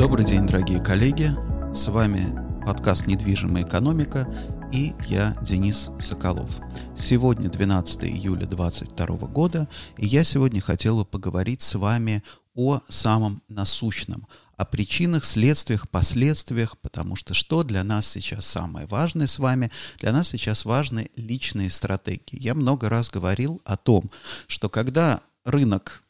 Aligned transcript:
Добрый 0.00 0.24
день, 0.24 0.46
дорогие 0.46 0.80
коллеги. 0.80 1.30
С 1.74 1.88
вами 1.88 2.24
подкаст 2.64 3.06
«Недвижимая 3.06 3.64
экономика» 3.64 4.26
и 4.72 4.94
я, 5.08 5.36
Денис 5.42 5.90
Соколов. 6.00 6.50
Сегодня 6.96 7.50
12 7.50 8.04
июля 8.04 8.46
2022 8.46 9.06
года, 9.28 9.68
и 9.98 10.06
я 10.06 10.24
сегодня 10.24 10.62
хотел 10.62 10.96
бы 10.96 11.04
поговорить 11.04 11.60
с 11.60 11.74
вами 11.74 12.24
о 12.54 12.80
самом 12.88 13.42
насущном, 13.48 14.26
о 14.56 14.64
причинах, 14.64 15.26
следствиях, 15.26 15.86
последствиях, 15.90 16.78
потому 16.78 17.14
что 17.14 17.34
что 17.34 17.62
для 17.62 17.84
нас 17.84 18.08
сейчас 18.08 18.46
самое 18.46 18.86
важное 18.86 19.26
с 19.26 19.38
вами? 19.38 19.70
Для 19.98 20.12
нас 20.12 20.28
сейчас 20.28 20.64
важны 20.64 21.10
личные 21.14 21.70
стратегии. 21.70 22.42
Я 22.42 22.54
много 22.54 22.88
раз 22.88 23.10
говорил 23.10 23.60
о 23.66 23.76
том, 23.76 24.10
что 24.46 24.70
когда 24.70 25.20
рынок 25.44 26.02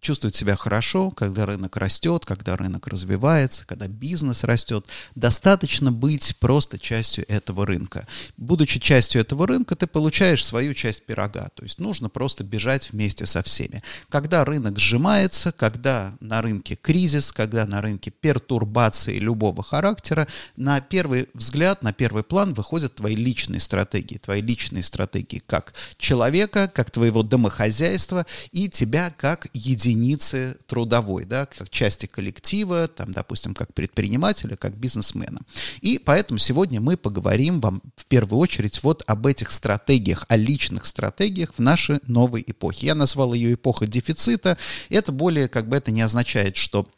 чувствовать 0.00 0.36
себя 0.36 0.56
хорошо, 0.56 1.10
когда 1.10 1.46
рынок 1.46 1.76
растет, 1.76 2.24
когда 2.24 2.56
рынок 2.56 2.86
развивается, 2.86 3.66
когда 3.66 3.88
бизнес 3.88 4.44
растет. 4.44 4.86
Достаточно 5.14 5.90
быть 5.90 6.36
просто 6.38 6.78
частью 6.78 7.24
этого 7.28 7.66
рынка. 7.66 8.06
Будучи 8.36 8.78
частью 8.78 9.20
этого 9.20 9.46
рынка, 9.46 9.74
ты 9.74 9.86
получаешь 9.86 10.44
свою 10.44 10.74
часть 10.74 11.04
пирога. 11.06 11.48
То 11.54 11.64
есть 11.64 11.80
нужно 11.80 12.08
просто 12.08 12.44
бежать 12.44 12.92
вместе 12.92 13.26
со 13.26 13.42
всеми. 13.42 13.82
Когда 14.08 14.44
рынок 14.44 14.78
сжимается, 14.78 15.52
когда 15.52 16.14
на 16.20 16.42
рынке 16.42 16.76
кризис, 16.76 17.32
когда 17.32 17.66
на 17.66 17.80
рынке 17.82 18.10
пертурбации 18.10 19.18
любого 19.18 19.62
характера, 19.62 20.28
на 20.56 20.80
первый 20.80 21.28
взгляд, 21.34 21.82
на 21.82 21.92
первый 21.92 22.22
план 22.22 22.54
выходят 22.54 22.94
твои 22.94 23.16
личные 23.16 23.60
стратегии. 23.60 24.18
Твои 24.18 24.40
личные 24.40 24.82
стратегии 24.82 25.42
как 25.44 25.74
человека, 25.96 26.70
как 26.72 26.90
твоего 26.90 27.22
домохозяйства 27.22 28.26
и 28.52 28.68
тебя 28.68 29.10
как 29.10 29.48
единицы 29.52 29.95
единицы 29.96 30.56
трудовой, 30.66 31.24
да, 31.24 31.46
как 31.46 31.70
части 31.70 32.06
коллектива, 32.06 32.88
там, 32.88 33.10
допустим, 33.10 33.54
как 33.54 33.72
предпринимателя, 33.74 34.56
как 34.56 34.76
бизнесмена. 34.76 35.40
И 35.80 35.98
поэтому 35.98 36.38
сегодня 36.38 36.80
мы 36.80 36.96
поговорим 36.96 37.60
вам 37.60 37.82
в 37.96 38.06
первую 38.06 38.40
очередь 38.40 38.82
вот 38.82 39.02
об 39.06 39.26
этих 39.26 39.50
стратегиях, 39.50 40.26
о 40.28 40.36
личных 40.36 40.86
стратегиях 40.86 41.54
в 41.56 41.60
нашей 41.60 42.00
новой 42.06 42.44
эпохе. 42.46 42.86
Я 42.86 42.94
назвал 42.94 43.34
ее 43.34 43.54
эпоха 43.54 43.86
дефицита. 43.86 44.58
Это 44.88 45.12
более, 45.12 45.48
как 45.48 45.68
бы 45.68 45.76
это 45.76 45.90
не 45.90 46.02
означает, 46.02 46.56
что 46.56 46.88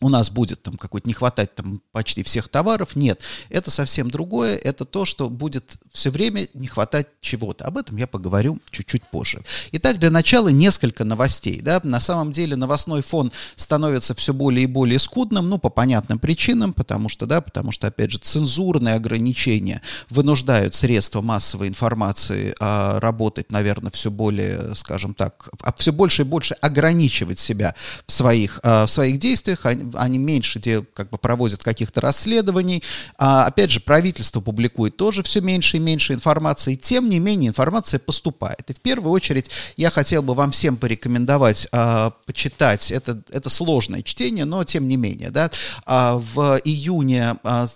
у 0.00 0.08
нас 0.08 0.30
будет 0.30 0.62
там 0.62 0.76
какой-то 0.76 1.06
не 1.06 1.14
хватать 1.14 1.54
там 1.54 1.82
почти 1.92 2.22
всех 2.22 2.48
товаров. 2.48 2.96
Нет, 2.96 3.20
это 3.50 3.70
совсем 3.70 4.10
другое. 4.10 4.56
Это 4.56 4.84
то, 4.84 5.04
что 5.04 5.28
будет 5.28 5.76
все 5.92 6.10
время 6.10 6.48
не 6.54 6.66
хватать 6.66 7.08
чего-то. 7.20 7.66
Об 7.66 7.76
этом 7.76 7.96
я 7.96 8.06
поговорю 8.06 8.58
чуть-чуть 8.70 9.02
позже. 9.10 9.42
Итак, 9.72 9.98
для 9.98 10.10
начала 10.10 10.48
несколько 10.48 11.04
новостей. 11.04 11.60
Да? 11.60 11.80
На 11.82 12.00
самом 12.00 12.32
деле 12.32 12.56
новостной 12.56 13.02
фон 13.02 13.30
становится 13.56 14.14
все 14.14 14.32
более 14.32 14.64
и 14.64 14.66
более 14.66 14.98
скудным, 14.98 15.48
ну, 15.48 15.58
по 15.58 15.68
понятным 15.68 16.18
причинам, 16.18 16.72
потому 16.72 17.08
что, 17.08 17.26
да, 17.26 17.40
потому 17.40 17.72
что, 17.72 17.86
опять 17.86 18.10
же, 18.10 18.18
цензурные 18.18 18.94
ограничения 18.94 19.82
вынуждают 20.08 20.74
средства 20.74 21.20
массовой 21.20 21.68
информации 21.68 22.54
а, 22.58 22.98
работать, 23.00 23.50
наверное, 23.52 23.90
все 23.90 24.10
более, 24.10 24.74
скажем 24.74 25.14
так, 25.14 25.50
а, 25.62 25.72
все 25.74 25.92
больше 25.92 26.22
и 26.22 26.24
больше 26.24 26.54
ограничивать 26.54 27.38
себя 27.38 27.74
в 28.06 28.12
своих, 28.12 28.60
а, 28.62 28.86
в 28.86 28.90
своих 28.90 29.18
действиях 29.18 29.66
они 29.70 30.18
меньше 30.18 30.58
где 30.58 30.82
как 30.82 31.10
бы 31.10 31.18
проводят 31.18 31.62
каких-то 31.62 32.00
расследований. 32.00 32.82
А, 33.18 33.46
опять 33.46 33.70
же, 33.70 33.80
правительство 33.80 34.40
публикует 34.40 34.96
тоже 34.96 35.22
все 35.22 35.40
меньше 35.40 35.76
и 35.76 35.80
меньше 35.80 36.12
информации. 36.12 36.74
Тем 36.74 37.08
не 37.08 37.18
менее, 37.18 37.48
информация 37.48 37.98
поступает. 37.98 38.68
И 38.68 38.74
в 38.74 38.80
первую 38.80 39.12
очередь 39.12 39.50
я 39.76 39.90
хотел 39.90 40.22
бы 40.22 40.34
вам 40.34 40.52
всем 40.52 40.76
порекомендовать 40.76 41.68
а, 41.72 42.10
почитать. 42.26 42.90
Это, 42.90 43.22
это 43.30 43.48
сложное 43.50 44.02
чтение, 44.02 44.44
но 44.44 44.64
тем 44.64 44.88
не 44.88 44.96
менее. 44.96 45.30
Да? 45.30 45.50
А, 45.86 46.16
в 46.16 46.60
июне 46.64 47.36
а, 47.44 47.66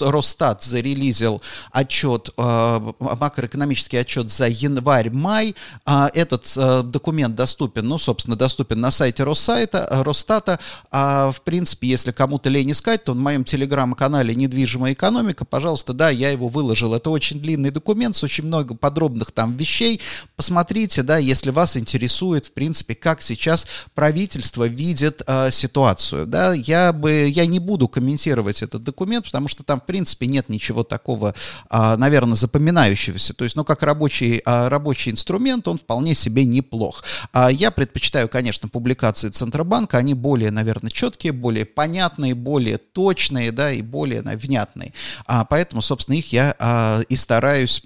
Росстат 0.00 0.62
зарелизил 0.62 1.42
отчет, 1.70 2.30
а, 2.36 2.80
макроэкономический 2.98 4.00
отчет 4.00 4.30
за 4.30 4.48
январь-май. 4.48 5.54
А, 5.84 6.10
этот 6.14 6.52
а, 6.56 6.82
документ 6.82 7.34
доступен, 7.34 7.86
ну, 7.86 7.98
собственно, 7.98 8.36
доступен 8.36 8.80
на 8.80 8.90
сайте 8.90 9.24
Россайта, 9.24 9.86
Росстата. 9.90 10.58
А, 10.90 11.32
в 11.34 11.42
принципе, 11.42 11.88
если 11.88 12.12
кому-то 12.12 12.48
лень 12.48 12.72
искать, 12.72 13.04
то 13.04 13.12
в 13.12 13.16
моем 13.16 13.44
телеграм-канале 13.44 14.34
«Недвижимая 14.34 14.92
экономика», 14.92 15.44
пожалуйста, 15.44 15.92
да, 15.92 16.10
я 16.10 16.30
его 16.30 16.48
выложил. 16.48 16.94
Это 16.94 17.10
очень 17.10 17.40
длинный 17.40 17.70
документ 17.70 18.16
с 18.16 18.22
очень 18.22 18.44
много 18.44 18.74
подробных 18.74 19.32
там 19.32 19.56
вещей. 19.56 20.00
Посмотрите, 20.36 21.02
да, 21.02 21.18
если 21.18 21.50
вас 21.50 21.76
интересует, 21.76 22.46
в 22.46 22.52
принципе, 22.52 22.94
как 22.94 23.22
сейчас 23.22 23.66
правительство 23.94 24.66
видит 24.66 25.22
э, 25.26 25.50
ситуацию, 25.50 26.26
да, 26.26 26.54
я 26.54 26.92
бы, 26.92 27.28
я 27.28 27.46
не 27.46 27.58
буду 27.58 27.88
комментировать 27.88 28.62
этот 28.62 28.82
документ, 28.82 29.26
потому 29.26 29.48
что 29.48 29.62
там, 29.62 29.80
в 29.80 29.86
принципе, 29.86 30.26
нет 30.26 30.48
ничего 30.48 30.84
такого, 30.84 31.34
э, 31.70 31.96
наверное, 31.96 32.36
запоминающегося. 32.36 33.34
То 33.34 33.44
есть, 33.44 33.56
ну, 33.56 33.64
как 33.64 33.82
рабочий, 33.82 34.42
э, 34.44 34.68
рабочий 34.68 35.10
инструмент, 35.10 35.68
он 35.68 35.78
вполне 35.78 36.14
себе 36.14 36.44
неплох. 36.44 37.04
А 37.32 37.50
я 37.50 37.70
предпочитаю, 37.70 38.28
конечно, 38.28 38.68
публикации 38.68 39.30
Центробанка, 39.30 39.98
они 39.98 40.14
более, 40.14 40.50
наверное, 40.50 40.90
четкие, 40.90 41.23
более 41.32 41.64
понятные, 41.64 42.34
более 42.34 42.78
точные, 42.78 43.52
да, 43.52 43.72
и 43.72 43.82
более 43.82 44.22
внятные. 44.22 44.92
А, 45.26 45.44
поэтому, 45.44 45.82
собственно, 45.82 46.16
их 46.16 46.32
я 46.32 46.54
а, 46.58 47.00
и 47.08 47.16
стараюсь 47.16 47.82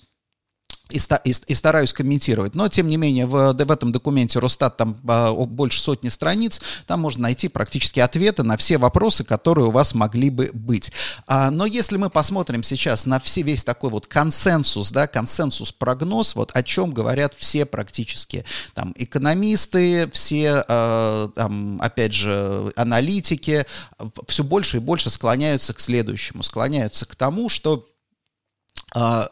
и, 0.90 0.98
и, 0.98 1.34
и 1.46 1.54
стараюсь 1.54 1.92
комментировать. 1.92 2.54
Но, 2.54 2.68
тем 2.68 2.88
не 2.88 2.96
менее, 2.96 3.26
в, 3.26 3.52
в 3.52 3.70
этом 3.70 3.92
документе 3.92 4.38
Росстат 4.38 4.76
там 4.76 4.96
а, 5.06 5.32
больше 5.32 5.80
сотни 5.80 6.08
страниц, 6.08 6.60
там 6.86 7.00
можно 7.00 7.22
найти 7.22 7.48
практически 7.48 8.00
ответы 8.00 8.42
на 8.42 8.56
все 8.56 8.78
вопросы, 8.78 9.24
которые 9.24 9.68
у 9.68 9.70
вас 9.70 9.94
могли 9.94 10.30
бы 10.30 10.50
быть. 10.52 10.92
А, 11.26 11.50
но 11.50 11.66
если 11.66 11.96
мы 11.96 12.10
посмотрим 12.10 12.62
сейчас 12.62 13.06
на 13.06 13.20
все, 13.20 13.42
весь 13.42 13.64
такой 13.64 13.90
вот 13.90 14.06
консенсус, 14.06 14.90
да, 14.92 15.06
консенсус-прогноз, 15.06 16.34
вот 16.34 16.50
о 16.54 16.62
чем 16.62 16.92
говорят 16.92 17.34
все 17.36 17.66
практически 17.66 18.44
там 18.74 18.94
экономисты, 18.96 20.10
все, 20.10 20.64
а, 20.68 21.28
там, 21.34 21.80
опять 21.82 22.14
же, 22.14 22.72
аналитики, 22.76 23.66
все 24.26 24.44
больше 24.44 24.78
и 24.78 24.80
больше 24.80 25.10
склоняются 25.10 25.74
к 25.74 25.80
следующему, 25.80 26.42
склоняются 26.42 27.06
к 27.06 27.14
тому, 27.14 27.48
что 27.48 27.86
а, 28.94 29.28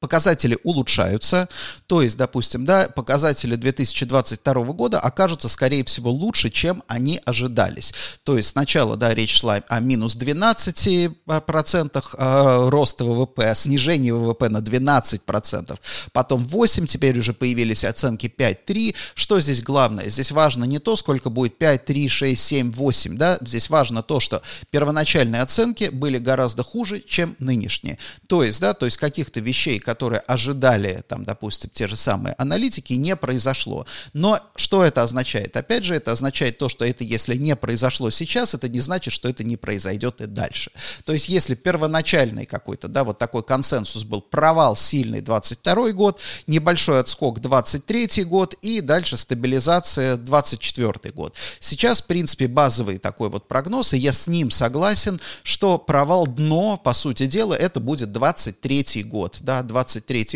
показатели 0.00 0.58
улучшаются, 0.64 1.48
то 1.86 2.00
есть, 2.00 2.16
допустим, 2.16 2.64
да, 2.64 2.88
показатели 2.88 3.54
2022 3.54 4.54
года 4.72 4.98
окажутся, 4.98 5.48
скорее 5.48 5.84
всего, 5.84 6.10
лучше, 6.10 6.48
чем 6.48 6.82
они 6.88 7.20
ожидались. 7.26 7.92
То 8.24 8.38
есть 8.38 8.50
сначала, 8.50 8.96
да, 8.96 9.14
речь 9.14 9.38
шла 9.38 9.62
о 9.68 9.80
минус 9.80 10.16
12% 10.16 12.04
а, 12.14 12.70
роста 12.70 13.04
ВВП, 13.04 13.52
снижении 13.54 14.10
ВВП 14.10 14.48
на 14.48 14.58
12%, 14.58 15.78
потом 16.12 16.44
8, 16.44 16.86
теперь 16.86 17.18
уже 17.18 17.34
появились 17.34 17.84
оценки 17.84 18.32
5-3. 18.34 18.94
Что 19.14 19.38
здесь 19.38 19.62
главное? 19.62 20.08
Здесь 20.08 20.32
важно 20.32 20.64
не 20.64 20.78
то, 20.78 20.96
сколько 20.96 21.28
будет 21.28 21.58
5, 21.58 21.84
3, 21.84 22.08
6, 22.08 22.42
7, 22.42 22.72
8, 22.72 23.16
да, 23.18 23.38
здесь 23.42 23.68
важно 23.68 24.02
то, 24.02 24.18
что 24.18 24.40
первоначальные 24.70 25.42
оценки 25.42 25.90
были 25.90 26.16
гораздо 26.16 26.62
хуже, 26.62 27.00
чем 27.00 27.36
нынешние. 27.38 27.98
То 28.28 28.42
есть, 28.42 28.60
да, 28.60 28.72
то 28.72 28.86
есть 28.86 28.96
каких-то 28.96 29.40
вещей, 29.40 29.78
которые 29.90 30.20
ожидали, 30.20 31.02
там, 31.08 31.24
допустим, 31.24 31.68
те 31.74 31.88
же 31.88 31.96
самые 31.96 32.36
аналитики, 32.38 32.92
не 32.92 33.16
произошло. 33.16 33.86
Но 34.12 34.38
что 34.54 34.84
это 34.84 35.02
означает? 35.02 35.56
Опять 35.56 35.82
же, 35.82 35.96
это 35.96 36.12
означает 36.12 36.58
то, 36.58 36.68
что 36.68 36.84
это 36.84 37.02
если 37.02 37.34
не 37.34 37.56
произошло 37.56 38.08
сейчас, 38.10 38.54
это 38.54 38.68
не 38.68 38.78
значит, 38.78 39.12
что 39.12 39.28
это 39.28 39.42
не 39.42 39.56
произойдет 39.56 40.20
и 40.20 40.26
дальше. 40.26 40.70
То 41.04 41.12
есть, 41.12 41.28
если 41.28 41.56
первоначальный 41.56 42.46
какой-то, 42.46 42.86
да, 42.86 43.02
вот 43.02 43.18
такой 43.18 43.42
консенсус 43.42 44.04
был 44.04 44.20
провал 44.20 44.76
сильный 44.76 45.22
22 45.22 45.90
год, 45.90 46.20
небольшой 46.46 47.00
отскок 47.00 47.40
23 47.40 48.22
год 48.22 48.54
и 48.62 48.80
дальше 48.80 49.16
стабилизация 49.16 50.16
24 50.16 51.12
год. 51.12 51.34
Сейчас, 51.58 52.00
в 52.00 52.06
принципе, 52.06 52.46
базовый 52.46 52.98
такой 52.98 53.28
вот 53.28 53.48
прогноз, 53.48 53.92
и 53.92 53.98
я 53.98 54.12
с 54.12 54.28
ним 54.28 54.52
согласен, 54.52 55.20
что 55.42 55.78
провал 55.78 56.28
дно, 56.28 56.76
по 56.76 56.92
сути 56.92 57.26
дела, 57.26 57.54
это 57.54 57.80
будет 57.80 58.12
23 58.12 59.02
год, 59.02 59.38
да, 59.40 59.64
23 59.64 59.79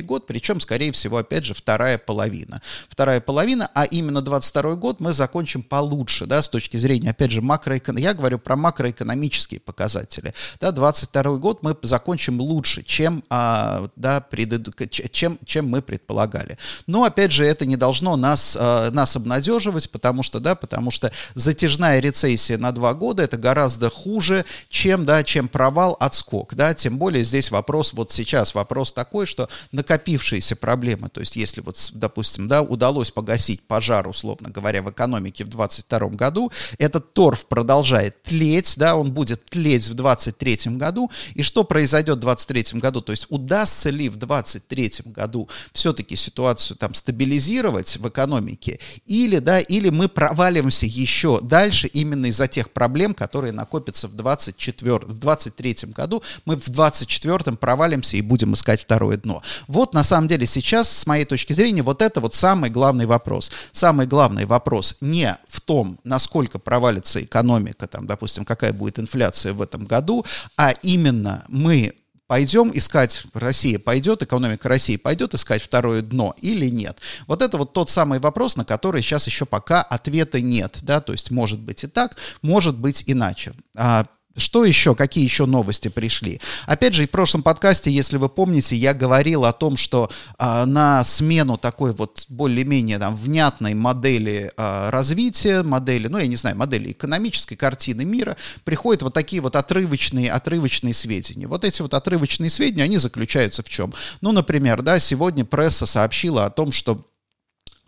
год, 0.03 0.27
причем, 0.27 0.61
скорее 0.61 0.93
всего, 0.93 1.19
опять 1.19 1.45
же, 1.45 1.55
вторая 1.55 1.99
половина. 1.99 2.61
Вторая 2.89 3.21
половина, 3.21 3.71
а 3.75 3.85
именно 3.85 4.23
22 4.23 4.77
год 4.77 5.01
мы 5.01 5.13
закончим 5.13 5.63
получше, 5.63 6.27
да, 6.27 6.43
с 6.43 6.49
точки 6.49 6.77
зрения, 6.77 7.11
опять 7.11 7.31
же, 7.31 7.43
макроэкон... 7.43 7.97
я 7.99 8.15
говорю 8.15 8.39
про 8.39 8.57
макроэкономические 8.57 9.61
показатели. 9.61 10.33
Да, 10.61 10.71
22 10.71 11.37
год 11.37 11.63
мы 11.63 11.77
закончим 11.83 12.41
лучше, 12.41 12.83
чем, 12.83 13.25
а, 13.29 13.89
да, 13.97 14.21
предыду... 14.21 14.73
чем, 14.89 15.39
чем 15.45 15.69
мы 15.69 15.83
предполагали. 15.83 16.59
Но, 16.87 17.05
опять 17.05 17.33
же, 17.33 17.45
это 17.45 17.67
не 17.67 17.77
должно 17.77 18.17
нас, 18.17 18.57
а, 18.59 18.91
нас 18.91 19.17
обнадеживать, 19.17 19.91
потому 19.91 20.23
что, 20.23 20.41
да, 20.41 20.55
потому 20.55 20.91
что 20.91 21.13
затяжная 21.35 22.01
рецессия 22.01 22.59
на 22.59 22.73
два 22.73 22.95
года 22.95 23.23
это 23.23 23.37
гораздо 23.37 23.91
хуже, 23.91 24.45
чем, 24.69 25.05
да, 25.05 25.23
чем 25.25 25.49
провал, 25.49 25.97
отскок, 26.01 26.55
да, 26.55 26.75
тем 26.75 26.99
более 26.99 27.25
здесь 27.25 27.51
вопрос, 27.51 27.93
вот 27.93 28.13
сейчас 28.13 28.55
вопрос 28.55 28.93
такой, 28.93 29.27
что 29.27 29.34
накопившиеся 29.73 30.57
проблемы, 30.57 31.09
то 31.09 31.21
есть 31.21 31.37
если 31.37 31.61
вот, 31.61 31.91
допустим, 31.95 32.49
да, 32.49 32.63
удалось 32.63 33.11
погасить 33.11 33.63
пожар, 33.67 34.09
условно 34.09 34.51
говоря, 34.51 34.83
в 34.83 34.91
экономике 34.91 35.45
в 35.45 35.49
2022 35.49 36.09
году, 36.11 36.53
этот 36.79 37.13
торф 37.15 37.47
продолжает 37.47 38.23
тлеть, 38.23 38.75
да, 38.77 38.97
он 38.97 39.13
будет 39.13 39.45
тлеть 39.45 39.85
в 39.85 39.95
2023 39.95 40.77
году, 40.77 41.11
и 41.35 41.43
что 41.43 41.65
произойдет 41.65 42.19
в 42.19 42.21
2023 42.21 42.81
году, 42.81 43.01
то 43.01 43.13
есть 43.13 43.27
удастся 43.29 43.91
ли 43.91 44.09
в 44.09 44.17
2023 44.17 45.13
году 45.13 45.49
все-таки 45.73 46.17
ситуацию 46.17 46.77
там 46.77 46.95
стабилизировать 46.95 47.97
в 47.97 48.09
экономике, 48.09 48.81
или, 49.07 49.39
да, 49.39 49.59
или 49.59 49.91
мы 49.91 50.09
проваливаемся 50.09 50.87
еще 50.87 51.41
дальше 51.41 51.87
именно 51.89 52.27
из-за 52.27 52.47
тех 52.47 52.71
проблем, 52.71 53.15
которые 53.15 53.53
накопятся 53.53 54.09
в 54.09 54.15
24, 54.15 54.99
в 54.99 55.19
23 55.19 55.77
году, 55.95 56.23
мы 56.45 56.57
в 56.57 56.69
24 56.69 57.57
провалимся 57.57 58.17
и 58.17 58.23
будем 58.23 58.55
искать 58.55 58.81
второе 58.83 59.17
дно. 59.25 59.43
Вот 59.67 59.95
на 59.95 60.05
самом 60.05 60.29
деле 60.29 60.47
сейчас, 60.47 60.89
с 60.89 61.07
моей 61.07 61.25
точки 61.25 61.53
зрения, 61.53 61.83
вот 61.83 62.01
это 62.03 62.21
вот 62.21 62.35
самый 62.35 62.71
главный 62.71 63.07
вопрос. 63.07 63.51
Самый 63.73 64.07
главный 64.07 64.45
вопрос 64.45 64.97
не 65.01 65.37
в 65.49 65.61
том, 65.61 65.99
насколько 66.05 66.59
провалится 66.59 67.23
экономика, 67.23 67.89
там, 67.89 68.07
допустим, 68.07 68.45
какая 68.45 68.73
будет 68.73 68.99
инфляция 68.99 69.53
в 69.53 69.61
этом 69.61 69.85
году, 69.85 70.25
а 70.57 70.71
именно 70.83 71.45
мы 71.49 71.95
пойдем 72.27 72.71
искать, 72.75 73.25
Россия 73.35 73.79
пойдет, 73.79 74.23
экономика 74.23 74.69
России 74.69 74.97
пойдет 74.97 75.35
искать 75.35 75.63
второе 75.63 76.03
дно 76.03 76.35
или 76.41 76.69
нет? 76.69 76.99
Вот 77.27 77.43
это 77.43 77.59
вот 77.59 77.73
тот 77.73 77.91
самый 77.91 78.19
вопрос, 78.19 78.57
на 78.57 78.65
который 78.65 79.03
сейчас 79.03 79.27
еще 79.27 79.45
пока 79.45 79.83
ответа 79.83 80.41
нет, 80.41 80.79
да, 80.83 81.01
то 81.01 81.13
есть 81.13 81.31
может 81.31 81.61
быть 81.61 81.85
и 81.85 81.87
так, 81.87 82.17
может 82.43 82.77
быть 82.77 83.05
иначе. 83.07 83.55
А 83.77 84.07
что 84.37 84.65
еще? 84.65 84.95
Какие 84.95 85.25
еще 85.25 85.47
новости 85.47 85.89
пришли? 85.89 86.41
Опять 86.67 86.95
же, 86.95 87.07
в 87.07 87.11
прошлом 87.11 87.43
подкасте, 87.43 87.91
если 87.91 88.17
вы 88.17 88.29
помните, 88.29 88.77
я 88.77 88.93
говорил 88.93 89.45
о 89.45 89.53
том, 89.53 89.77
что 89.77 90.11
э, 90.39 90.65
на 90.65 91.05
смену 91.05 91.57
такой 91.57 91.93
вот 91.95 92.27
более-менее 92.29 92.99
там 92.99 93.15
внятной 93.15 93.75
модели 93.75 94.53
э, 94.57 94.91
развития, 94.91 95.63
модели, 95.63 96.09
ну, 96.09 96.19
я 96.19 96.27
не 96.27 96.37
знаю, 96.37 96.57
модели 96.57 96.91
экономической 96.91 97.57
картины 97.57 98.05
мира, 98.05 98.37
приходят 98.65 99.03
вот 99.03 99.15
такие 99.15 99.41
вот 99.41 99.55
отрывочные, 99.55 100.33
отрывочные 100.33 100.95
сведения. 100.95 101.47
Вот 101.47 101.65
эти 101.65 101.83
вот 101.83 101.95
отрывочные 101.95 102.51
сведения, 102.51 102.85
они 102.85 102.97
заключаются 102.97 103.63
в 103.63 103.69
чем? 103.69 103.95
Ну, 104.21 104.33
например, 104.33 104.83
да, 104.83 104.99
сегодня 104.99 105.45
пресса 105.45 105.87
сообщила 105.87 106.47
о 106.47 106.51
том, 106.51 106.73
что 106.73 107.07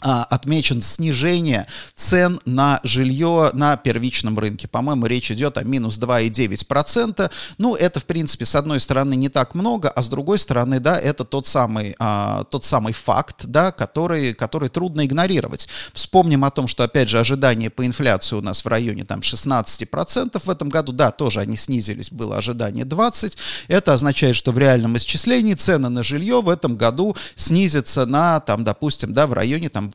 отмечен 0.00 0.82
снижение 0.82 1.66
цен 1.94 2.40
на 2.44 2.80
жилье 2.82 3.50
на 3.54 3.76
первичном 3.76 4.38
рынке. 4.38 4.68
По-моему, 4.68 5.06
речь 5.06 5.30
идет 5.30 5.56
о 5.56 5.64
минус 5.64 5.98
2,9%. 5.98 7.30
Ну, 7.58 7.74
это, 7.74 8.00
в 8.00 8.04
принципе, 8.04 8.44
с 8.44 8.54
одной 8.54 8.80
стороны 8.80 9.14
не 9.14 9.28
так 9.28 9.54
много, 9.54 9.88
а 9.88 10.02
с 10.02 10.08
другой 10.08 10.38
стороны, 10.38 10.80
да, 10.80 10.98
это 10.98 11.24
тот 11.24 11.46
самый, 11.46 11.96
а, 11.98 12.44
тот 12.44 12.64
самый 12.64 12.92
факт, 12.92 13.46
да, 13.46 13.72
который, 13.72 14.34
который 14.34 14.68
трудно 14.68 15.06
игнорировать. 15.06 15.68
Вспомним 15.92 16.44
о 16.44 16.50
том, 16.50 16.68
что, 16.68 16.84
опять 16.84 17.08
же, 17.08 17.18
ожидания 17.18 17.70
по 17.70 17.86
инфляции 17.86 18.36
у 18.36 18.42
нас 18.42 18.64
в 18.64 18.68
районе 18.68 19.04
там 19.04 19.20
16% 19.20 20.40
в 20.44 20.50
этом 20.50 20.68
году. 20.68 20.92
Да, 20.92 21.10
тоже 21.10 21.40
они 21.40 21.56
снизились, 21.56 22.10
было 22.10 22.36
ожидание 22.36 22.84
20%. 22.84 23.36
Это 23.68 23.94
означает, 23.94 24.36
что 24.36 24.52
в 24.52 24.58
реальном 24.58 24.96
исчислении 24.98 25.54
цены 25.54 25.88
на 25.88 26.02
жилье 26.02 26.42
в 26.42 26.48
этом 26.48 26.76
году 26.76 27.16
снизятся 27.34 28.04
на, 28.06 28.40
там, 28.40 28.62
допустим, 28.62 29.14
да, 29.14 29.26
в 29.26 29.32
районе 29.32 29.68
там 29.68 29.85